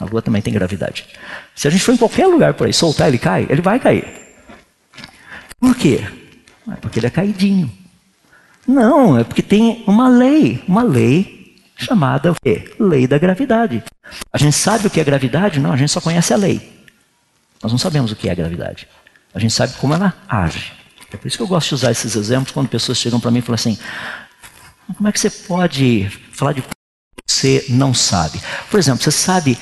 A 0.00 0.04
lua 0.04 0.22
também 0.22 0.42
tem 0.42 0.52
gravidade. 0.52 1.06
Se 1.54 1.68
a 1.68 1.70
gente 1.70 1.84
for 1.84 1.92
em 1.92 1.96
qualquer 1.96 2.26
lugar 2.26 2.54
por 2.54 2.66
aí, 2.66 2.72
soltar, 2.72 3.08
ele 3.08 3.18
cai? 3.18 3.46
Ele 3.48 3.60
vai 3.60 3.78
cair. 3.78 4.19
Por 5.60 5.76
quê? 5.76 6.04
É 6.70 6.76
porque 6.76 6.98
ele 6.98 7.06
é 7.06 7.10
caidinho. 7.10 7.70
Não, 8.66 9.18
é 9.18 9.24
porque 9.24 9.42
tem 9.42 9.84
uma 9.86 10.08
lei, 10.08 10.64
uma 10.66 10.82
lei 10.82 11.56
chamada 11.76 12.32
o 12.32 12.34
quê? 12.42 12.74
Lei 12.78 13.06
da 13.06 13.18
gravidade. 13.18 13.82
A 14.32 14.38
gente 14.38 14.56
sabe 14.56 14.86
o 14.86 14.90
que 14.90 15.00
é 15.00 15.04
gravidade? 15.04 15.60
Não, 15.60 15.72
a 15.72 15.76
gente 15.76 15.90
só 15.90 16.00
conhece 16.00 16.32
a 16.32 16.36
lei. 16.36 16.80
Nós 17.62 17.72
não 17.72 17.78
sabemos 17.78 18.10
o 18.10 18.16
que 18.16 18.28
é 18.28 18.34
gravidade. 18.34 18.88
A 19.34 19.38
gente 19.38 19.52
sabe 19.52 19.74
como 19.74 19.94
ela 19.94 20.14
age. 20.28 20.72
É 21.12 21.16
por 21.16 21.26
isso 21.26 21.36
que 21.36 21.42
eu 21.42 21.46
gosto 21.46 21.68
de 21.68 21.74
usar 21.74 21.90
esses 21.90 22.16
exemplos 22.16 22.52
quando 22.52 22.68
pessoas 22.68 22.98
chegam 22.98 23.20
para 23.20 23.30
mim 23.30 23.40
e 23.40 23.42
falam 23.42 23.56
assim: 23.56 23.78
como 24.96 25.08
é 25.08 25.12
que 25.12 25.20
você 25.20 25.30
pode 25.30 26.08
falar 26.32 26.52
de 26.52 26.62
coisa 26.62 26.74
que 27.16 27.32
você 27.32 27.66
não 27.68 27.92
sabe? 27.92 28.40
Por 28.70 28.78
exemplo, 28.78 29.02
você 29.02 29.10
sabe 29.10 29.58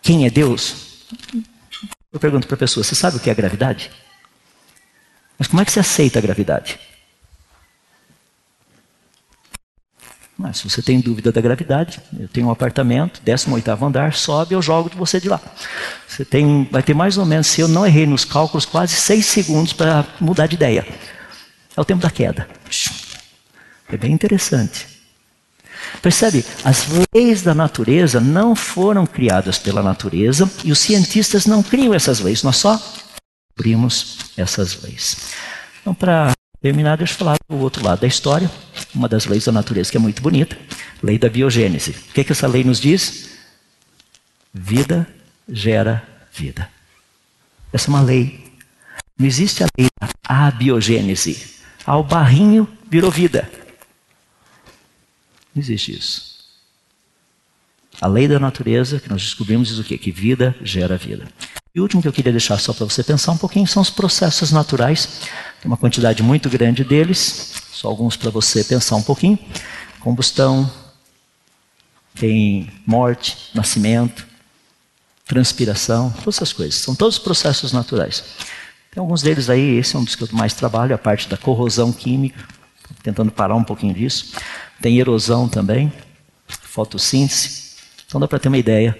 quem 0.00 0.26
é 0.26 0.30
Deus? 0.30 1.04
Eu 2.12 2.20
pergunto 2.20 2.46
para 2.46 2.54
a 2.54 2.58
pessoa: 2.58 2.84
você 2.84 2.94
sabe 2.94 3.16
o 3.16 3.20
que 3.20 3.30
é 3.30 3.34
gravidade? 3.34 3.90
Mas 5.38 5.46
como 5.48 5.62
é 5.62 5.64
que 5.64 5.72
você 5.72 5.80
aceita 5.80 6.18
a 6.18 6.22
gravidade? 6.22 6.78
Mas 10.36 10.58
se 10.58 10.70
você 10.70 10.80
tem 10.80 11.00
dúvida 11.00 11.32
da 11.32 11.40
gravidade, 11.40 12.00
eu 12.18 12.28
tenho 12.28 12.46
um 12.46 12.50
apartamento, 12.50 13.20
18 13.24 13.84
andar, 13.84 14.14
sobe, 14.14 14.54
eu 14.54 14.62
jogo 14.62 14.88
você 14.94 15.20
de 15.20 15.28
lá. 15.28 15.40
Você 16.06 16.24
tem, 16.24 16.68
vai 16.70 16.82
ter 16.82 16.94
mais 16.94 17.18
ou 17.18 17.26
menos, 17.26 17.48
se 17.48 17.60
eu 17.60 17.66
não 17.66 17.84
errei 17.84 18.06
nos 18.06 18.24
cálculos, 18.24 18.64
quase 18.64 18.94
seis 18.94 19.26
segundos 19.26 19.72
para 19.72 20.06
mudar 20.20 20.46
de 20.46 20.54
ideia. 20.54 20.86
É 21.76 21.80
o 21.80 21.84
tempo 21.84 22.02
da 22.02 22.10
queda. 22.10 22.48
É 23.88 23.96
bem 23.96 24.12
interessante. 24.12 24.86
Percebe? 26.00 26.44
As 26.64 26.86
leis 27.12 27.42
da 27.42 27.54
natureza 27.54 28.20
não 28.20 28.54
foram 28.54 29.06
criadas 29.06 29.58
pela 29.58 29.82
natureza 29.82 30.48
e 30.62 30.70
os 30.70 30.78
cientistas 30.78 31.46
não 31.46 31.62
criam 31.62 31.94
essas 31.94 32.20
leis, 32.20 32.44
nós 32.44 32.56
só 32.56 32.80
abrimos 33.58 34.18
essas 34.36 34.80
leis. 34.82 35.34
Então, 35.80 35.92
para 35.92 36.32
terminar, 36.62 36.96
deixa 36.96 37.14
eu 37.14 37.18
falar 37.18 37.36
do 37.48 37.56
outro 37.58 37.84
lado 37.84 38.00
da 38.00 38.06
história, 38.06 38.48
uma 38.94 39.08
das 39.08 39.26
leis 39.26 39.44
da 39.44 39.52
natureza 39.52 39.90
que 39.90 39.96
é 39.96 40.00
muito 40.00 40.22
bonita, 40.22 40.56
lei 41.02 41.18
da 41.18 41.28
biogênese. 41.28 41.90
O 41.90 42.12
que, 42.12 42.20
é 42.20 42.24
que 42.24 42.30
essa 42.30 42.46
lei 42.46 42.62
nos 42.62 42.80
diz? 42.80 43.36
Vida 44.54 45.08
gera 45.48 46.06
vida. 46.32 46.70
Essa 47.72 47.88
é 47.88 47.90
uma 47.90 48.00
lei. 48.00 48.48
Não 49.18 49.26
existe 49.26 49.64
a 49.64 49.66
lei 49.76 49.88
da 50.00 50.08
abiogênese. 50.46 51.56
Ao 51.84 52.04
barrinho 52.04 52.68
virou 52.88 53.10
vida. 53.10 53.50
Não 55.52 55.60
existe 55.60 55.92
isso. 55.92 56.38
A 58.00 58.06
lei 58.06 58.28
da 58.28 58.38
natureza 58.38 59.00
que 59.00 59.08
nós 59.08 59.22
descobrimos 59.22 59.68
diz 59.68 59.78
o 59.78 59.84
quê? 59.84 59.98
Que 59.98 60.12
vida 60.12 60.54
gera 60.62 60.96
vida. 60.96 61.26
E 61.78 61.80
o 61.80 61.84
último 61.84 62.02
que 62.02 62.08
eu 62.08 62.12
queria 62.12 62.32
deixar 62.32 62.58
só 62.58 62.72
para 62.72 62.84
você 62.84 63.04
pensar 63.04 63.30
um 63.30 63.36
pouquinho 63.36 63.64
são 63.64 63.80
os 63.80 63.88
processos 63.88 64.50
naturais. 64.50 65.20
Tem 65.62 65.70
uma 65.70 65.76
quantidade 65.76 66.24
muito 66.24 66.50
grande 66.50 66.82
deles, 66.82 67.52
só 67.70 67.86
alguns 67.86 68.16
para 68.16 68.30
você 68.30 68.64
pensar 68.64 68.96
um 68.96 69.02
pouquinho. 69.02 69.38
Combustão, 70.00 70.68
tem 72.16 72.68
morte, 72.84 73.50
nascimento, 73.54 74.26
transpiração, 75.24 76.10
todas 76.10 76.34
essas 76.34 76.52
coisas. 76.52 76.74
São 76.74 76.96
todos 76.96 77.16
processos 77.16 77.72
naturais. 77.72 78.24
Tem 78.90 79.00
alguns 79.00 79.22
deles 79.22 79.48
aí, 79.48 79.76
esse 79.76 79.94
é 79.94 80.00
um 80.00 80.02
dos 80.02 80.16
que 80.16 80.24
eu 80.24 80.28
mais 80.32 80.54
trabalho, 80.54 80.96
a 80.96 80.98
parte 80.98 81.28
da 81.28 81.36
corrosão 81.36 81.92
química, 81.92 82.44
tentando 83.04 83.30
parar 83.30 83.54
um 83.54 83.62
pouquinho 83.62 83.94
disso. 83.94 84.32
Tem 84.82 84.98
erosão 84.98 85.48
também, 85.48 85.92
fotossíntese. 86.48 87.68
Então 88.04 88.20
dá 88.20 88.26
para 88.26 88.40
ter 88.40 88.48
uma 88.48 88.58
ideia 88.58 88.98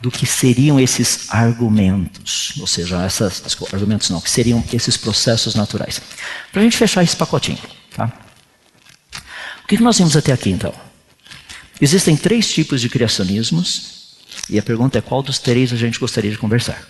do 0.00 0.10
que 0.10 0.26
seriam 0.26 0.80
esses 0.80 1.28
argumentos, 1.28 2.54
ou 2.58 2.66
seja, 2.66 3.02
essas 3.04 3.42
argumentos 3.72 4.08
não, 4.08 4.20
que 4.20 4.30
seriam 4.30 4.64
esses 4.72 4.96
processos 4.96 5.54
naturais. 5.54 6.00
Para 6.50 6.62
a 6.62 6.64
gente 6.64 6.76
fechar 6.76 7.02
esse 7.02 7.16
pacotinho, 7.16 7.58
tá? 7.94 8.10
O 9.62 9.66
que 9.68 9.78
nós 9.78 9.98
vimos 9.98 10.16
até 10.16 10.32
aqui 10.32 10.50
então? 10.50 10.72
Existem 11.80 12.16
três 12.16 12.50
tipos 12.50 12.80
de 12.80 12.88
criacionismos 12.88 14.16
e 14.48 14.58
a 14.58 14.62
pergunta 14.62 14.98
é 14.98 15.02
qual 15.02 15.22
dos 15.22 15.38
três 15.38 15.72
a 15.72 15.76
gente 15.76 15.98
gostaria 15.98 16.30
de 16.30 16.38
conversar? 16.38 16.82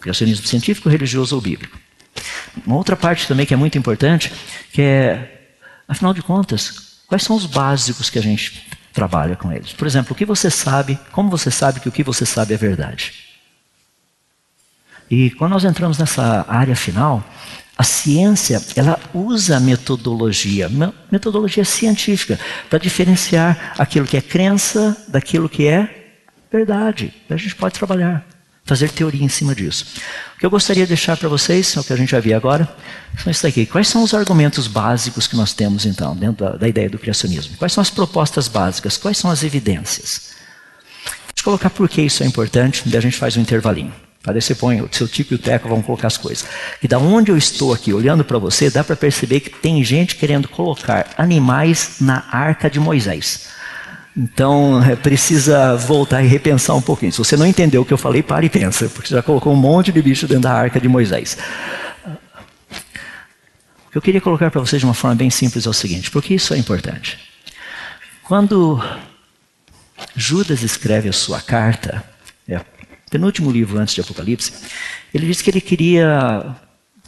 Criacionismo 0.00 0.46
científico, 0.46 0.88
religioso 0.88 1.34
ou 1.34 1.40
bíblico? 1.40 1.78
Uma 2.64 2.76
outra 2.76 2.96
parte 2.96 3.26
também 3.26 3.44
que 3.44 3.52
é 3.52 3.56
muito 3.56 3.76
importante, 3.76 4.32
que 4.72 4.80
é, 4.80 5.50
afinal 5.86 6.14
de 6.14 6.22
contas, 6.22 7.00
quais 7.06 7.22
são 7.22 7.36
os 7.36 7.46
básicos 7.46 8.08
que 8.08 8.18
a 8.18 8.22
gente 8.22 8.69
trabalha 8.92 9.36
com 9.36 9.52
eles. 9.52 9.72
Por 9.72 9.86
exemplo, 9.86 10.12
o 10.12 10.16
que 10.16 10.24
você 10.24 10.50
sabe, 10.50 10.98
como 11.12 11.30
você 11.30 11.50
sabe 11.50 11.80
que 11.80 11.88
o 11.88 11.92
que 11.92 12.02
você 12.02 12.26
sabe 12.26 12.54
é 12.54 12.56
verdade? 12.56 13.12
E 15.10 15.30
quando 15.30 15.52
nós 15.52 15.64
entramos 15.64 15.98
nessa 15.98 16.44
área 16.48 16.76
final, 16.76 17.24
a 17.76 17.82
ciência, 17.82 18.60
ela 18.76 19.00
usa 19.14 19.58
metodologia, 19.58 20.70
metodologia 21.10 21.64
científica, 21.64 22.38
para 22.68 22.78
diferenciar 22.78 23.74
aquilo 23.78 24.06
que 24.06 24.16
é 24.16 24.20
crença 24.20 24.96
daquilo 25.08 25.48
que 25.48 25.66
é 25.66 26.12
verdade. 26.52 27.12
A 27.28 27.36
gente 27.36 27.56
pode 27.56 27.74
trabalhar 27.74 28.24
fazer 28.70 28.88
teoria 28.90 29.24
em 29.24 29.28
cima 29.28 29.52
disso. 29.52 29.84
O 30.36 30.38
que 30.38 30.46
eu 30.46 30.50
gostaria 30.50 30.84
de 30.84 30.88
deixar 30.88 31.16
para 31.16 31.28
vocês, 31.28 31.76
é 31.76 31.80
o 31.80 31.82
que 31.82 31.92
a 31.92 31.96
gente 31.96 32.12
vai 32.12 32.20
ver 32.20 32.34
agora, 32.34 32.72
são 33.20 33.28
isso 33.28 33.42
daqui. 33.42 33.66
Quais 33.66 33.88
são 33.88 34.00
os 34.00 34.14
argumentos 34.14 34.68
básicos 34.68 35.26
que 35.26 35.34
nós 35.34 35.52
temos, 35.52 35.84
então, 35.84 36.14
dentro 36.14 36.44
da, 36.44 36.52
da 36.52 36.68
ideia 36.68 36.88
do 36.88 36.96
criacionismo? 36.96 37.56
Quais 37.56 37.72
são 37.72 37.82
as 37.82 37.90
propostas 37.90 38.46
básicas? 38.46 38.96
Quais 38.96 39.18
são 39.18 39.28
as 39.28 39.42
evidências? 39.42 40.30
Deixa 41.34 41.40
eu 41.40 41.44
colocar 41.44 41.68
por 41.68 41.88
que 41.88 42.00
isso 42.00 42.22
é 42.22 42.26
importante, 42.26 42.84
daí 42.86 42.98
a 42.98 43.02
gente 43.02 43.16
faz 43.16 43.36
um 43.36 43.40
intervalinho. 43.40 43.92
Tá? 44.22 44.30
Daí 44.30 44.40
você 44.40 44.54
põe 44.54 44.80
o 44.80 44.88
seu 44.92 45.08
tipo 45.08 45.34
e 45.34 45.36
o 45.36 45.38
teco, 45.38 45.68
vão 45.68 45.82
colocar 45.82 46.06
as 46.06 46.16
coisas. 46.16 46.46
E 46.80 46.86
da 46.86 46.98
onde 47.00 47.32
eu 47.32 47.36
estou 47.36 47.74
aqui, 47.74 47.92
olhando 47.92 48.24
para 48.24 48.38
você, 48.38 48.70
dá 48.70 48.84
para 48.84 48.94
perceber 48.94 49.40
que 49.40 49.50
tem 49.50 49.82
gente 49.82 50.14
querendo 50.14 50.46
colocar 50.46 51.12
animais 51.18 51.96
na 52.00 52.24
arca 52.30 52.70
de 52.70 52.78
Moisés. 52.78 53.48
Então, 54.22 54.84
é, 54.84 54.94
precisa 54.94 55.74
voltar 55.76 56.22
e 56.22 56.26
repensar 56.26 56.76
um 56.76 56.82
pouquinho. 56.82 57.10
Se 57.10 57.16
você 57.16 57.38
não 57.38 57.46
entendeu 57.46 57.80
o 57.80 57.86
que 57.86 57.92
eu 57.92 57.96
falei, 57.96 58.22
pare 58.22 58.48
e 58.48 58.50
pensa, 58.50 58.86
porque 58.90 59.08
você 59.08 59.14
já 59.14 59.22
colocou 59.22 59.50
um 59.50 59.56
monte 59.56 59.90
de 59.90 60.02
bicho 60.02 60.28
dentro 60.28 60.42
da 60.42 60.52
arca 60.52 60.78
de 60.78 60.86
Moisés. 60.86 61.38
O 63.86 63.90
que 63.90 63.96
eu 63.96 64.02
queria 64.02 64.20
colocar 64.20 64.50
para 64.50 64.60
vocês 64.60 64.78
de 64.78 64.86
uma 64.86 64.92
forma 64.92 65.16
bem 65.16 65.30
simples 65.30 65.64
é 65.64 65.70
o 65.70 65.72
seguinte: 65.72 66.10
por 66.10 66.22
que 66.22 66.34
isso 66.34 66.52
é 66.52 66.58
importante? 66.58 67.18
Quando 68.22 68.78
Judas 70.14 70.62
escreve 70.62 71.08
a 71.08 71.14
sua 71.14 71.40
carta, 71.40 72.04
é 72.46 72.60
penúltimo 73.10 73.50
livro 73.50 73.78
antes 73.78 73.94
de 73.94 74.02
Apocalipse, 74.02 74.52
ele 75.14 75.26
diz 75.26 75.40
que 75.40 75.48
ele 75.48 75.62
queria 75.62 76.54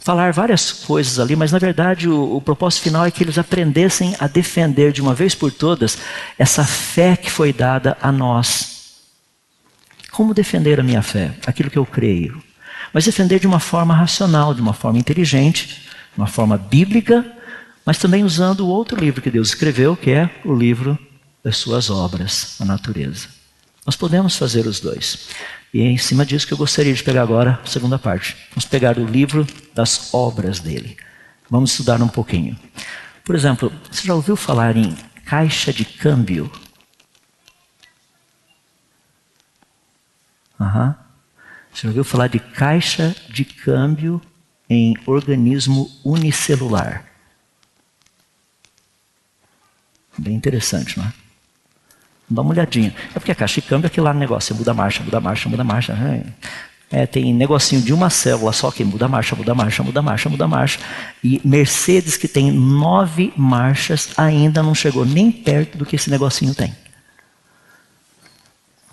falar 0.03 0.33
várias 0.33 0.71
coisas 0.71 1.17
ali, 1.17 1.33
mas 1.33 1.53
na 1.53 1.57
verdade 1.59 2.09
o, 2.09 2.35
o, 2.35 2.41
propósito 2.41 2.83
final 2.83 3.05
é 3.05 3.11
que 3.11 3.23
eles 3.23 3.37
aprendessem 3.37 4.13
a 4.19 4.27
defender 4.27 4.91
de 4.91 5.01
uma 5.01 5.13
vez 5.13 5.33
por 5.33 5.49
todas 5.49 5.97
essa 6.37 6.65
fé 6.65 7.15
que 7.15 7.31
foi 7.31 7.53
dada 7.53 7.97
a 8.01 8.11
nós. 8.11 8.97
Como 10.11 10.33
defender 10.33 10.77
a 10.77 10.83
minha 10.83 11.01
fé? 11.01 11.31
Aquilo 11.47 11.71
que 11.71 11.77
eu 11.77 11.85
creio. 11.85 12.43
Mas 12.91 13.05
defender 13.05 13.39
de 13.39 13.47
uma 13.47 13.61
forma 13.61 13.95
racional, 13.95 14.53
de 14.53 14.61
uma 14.61 14.73
forma 14.73 14.99
inteligente, 14.99 15.67
de 16.13 16.17
uma 16.17 16.27
forma 16.27 16.57
bíblica, 16.57 17.25
mas 17.85 17.97
também 17.97 18.25
usando 18.25 18.59
o 18.59 18.67
outro 18.67 18.99
livro 18.99 19.21
que 19.21 19.31
Deus 19.31 19.49
escreveu, 19.49 19.95
que 19.95 20.11
é 20.11 20.29
o 20.43 20.53
livro 20.53 20.99
das 21.41 21.55
suas 21.55 21.89
obras, 21.89 22.57
a 22.59 22.65
natureza. 22.65 23.29
Nós 23.85 23.95
podemos 23.95 24.37
fazer 24.37 24.65
os 24.65 24.79
dois. 24.79 25.29
E 25.73 25.81
é 25.81 25.85
em 25.85 25.97
cima 25.97 26.25
disso 26.25 26.47
que 26.47 26.53
eu 26.53 26.57
gostaria 26.57 26.93
de 26.93 27.03
pegar 27.03 27.23
agora 27.23 27.59
a 27.63 27.67
segunda 27.67 27.99
parte. 27.99 28.37
Vamos 28.51 28.65
pegar 28.65 28.97
o 28.97 29.05
livro 29.05 29.45
das 29.73 30.13
obras 30.13 30.59
dele. 30.59 30.97
Vamos 31.49 31.71
estudar 31.71 32.01
um 32.01 32.07
pouquinho. 32.07 32.57
Por 33.25 33.35
exemplo, 33.35 33.71
você 33.91 34.07
já 34.07 34.13
ouviu 34.13 34.35
falar 34.35 34.77
em 34.77 34.95
caixa 35.25 35.73
de 35.73 35.83
câmbio? 35.83 36.51
Uhum. 40.59 40.93
Você 41.73 41.81
já 41.81 41.87
ouviu 41.89 42.03
falar 42.03 42.27
de 42.27 42.39
caixa 42.39 43.15
de 43.29 43.43
câmbio 43.43 44.21
em 44.69 44.95
organismo 45.05 45.91
unicelular? 46.03 47.05
Bem 50.17 50.35
interessante, 50.35 50.97
não 50.97 51.05
é? 51.05 51.22
Dá 52.33 52.41
uma 52.41 52.51
olhadinha. 52.51 52.93
É 53.11 53.19
porque 53.19 53.31
a 53.31 53.35
caixa 53.35 53.61
de 53.61 53.67
câmbio 53.67 53.85
é 53.85 53.87
aquele 53.87 54.05
lá 54.05 54.13
negócio, 54.13 54.55
muda 54.55 54.71
a 54.71 54.73
marcha, 54.73 55.03
muda 55.03 55.17
a 55.17 55.21
marcha, 55.21 55.49
muda 55.49 55.61
a 55.61 55.65
marcha. 55.65 55.93
Né? 55.93 56.23
é, 56.93 57.07
tem 57.07 57.33
negocinho 57.33 57.81
de 57.81 57.91
uma 57.91 58.07
célula 58.11 58.53
só 58.53 58.69
que 58.69 58.83
muda 58.83 59.07
marcha, 59.07 59.35
muda 59.35 59.55
marcha, 59.55 59.81
muda 59.81 59.99
marcha, 59.99 60.29
muda 60.29 60.47
marcha. 60.47 60.79
E 61.23 61.41
Mercedes, 61.43 62.15
que 62.15 62.27
tem 62.27 62.51
nove 62.51 63.33
marchas, 63.35 64.09
ainda 64.15 64.61
não 64.61 64.75
chegou 64.75 65.03
nem 65.03 65.31
perto 65.31 65.75
do 65.75 65.87
que 65.87 65.95
esse 65.95 66.11
negocinho 66.11 66.53
tem. 66.53 66.71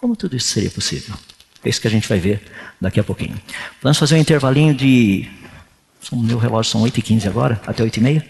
Como 0.01 0.16
tudo 0.16 0.34
isso 0.34 0.49
seria 0.49 0.70
possível? 0.70 1.14
É 1.62 1.68
isso 1.68 1.78
que 1.78 1.88
a 1.88 1.91
gente 1.91 2.09
vai 2.09 2.18
ver 2.18 2.43
daqui 2.80 2.99
a 2.99 3.05
pouquinho. 3.05 3.38
Vamos 3.82 3.99
fazer 3.99 4.14
um 4.14 4.18
intervalinho 4.18 4.74
de. 4.74 5.28
O 6.11 6.16
meu 6.16 6.38
relógio 6.38 6.72
são 6.72 6.82
8h15 6.82 7.26
agora, 7.26 7.61
até 7.66 7.84
8h30. 7.84 8.24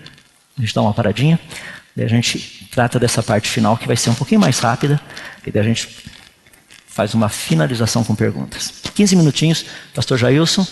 A 0.59 0.61
gente 0.61 0.75
dá 0.75 0.83
uma 0.83 0.93
paradinha. 0.93 1.39
Daí 1.97 2.07
a 2.07 2.09
gente 2.09 2.69
trata 2.71 2.99
dessa 2.99 3.23
parte 3.23 3.49
final 3.49 3.77
que 3.77 3.87
vai 3.87 3.97
ser 3.97 4.11
um 4.11 4.15
pouquinho 4.15 4.41
mais 4.41 4.59
rápida. 4.59 5.01
E 5.47 5.51
daí 5.51 5.63
a 5.63 5.65
gente 5.65 5.89
faz 6.87 7.15
uma 7.15 7.29
finalização 7.29 8.05
com 8.05 8.15
perguntas. 8.15 8.73
15 8.95 9.17
minutinhos, 9.17 9.65
Pastor 9.95 10.19
Jailson. 10.19 10.67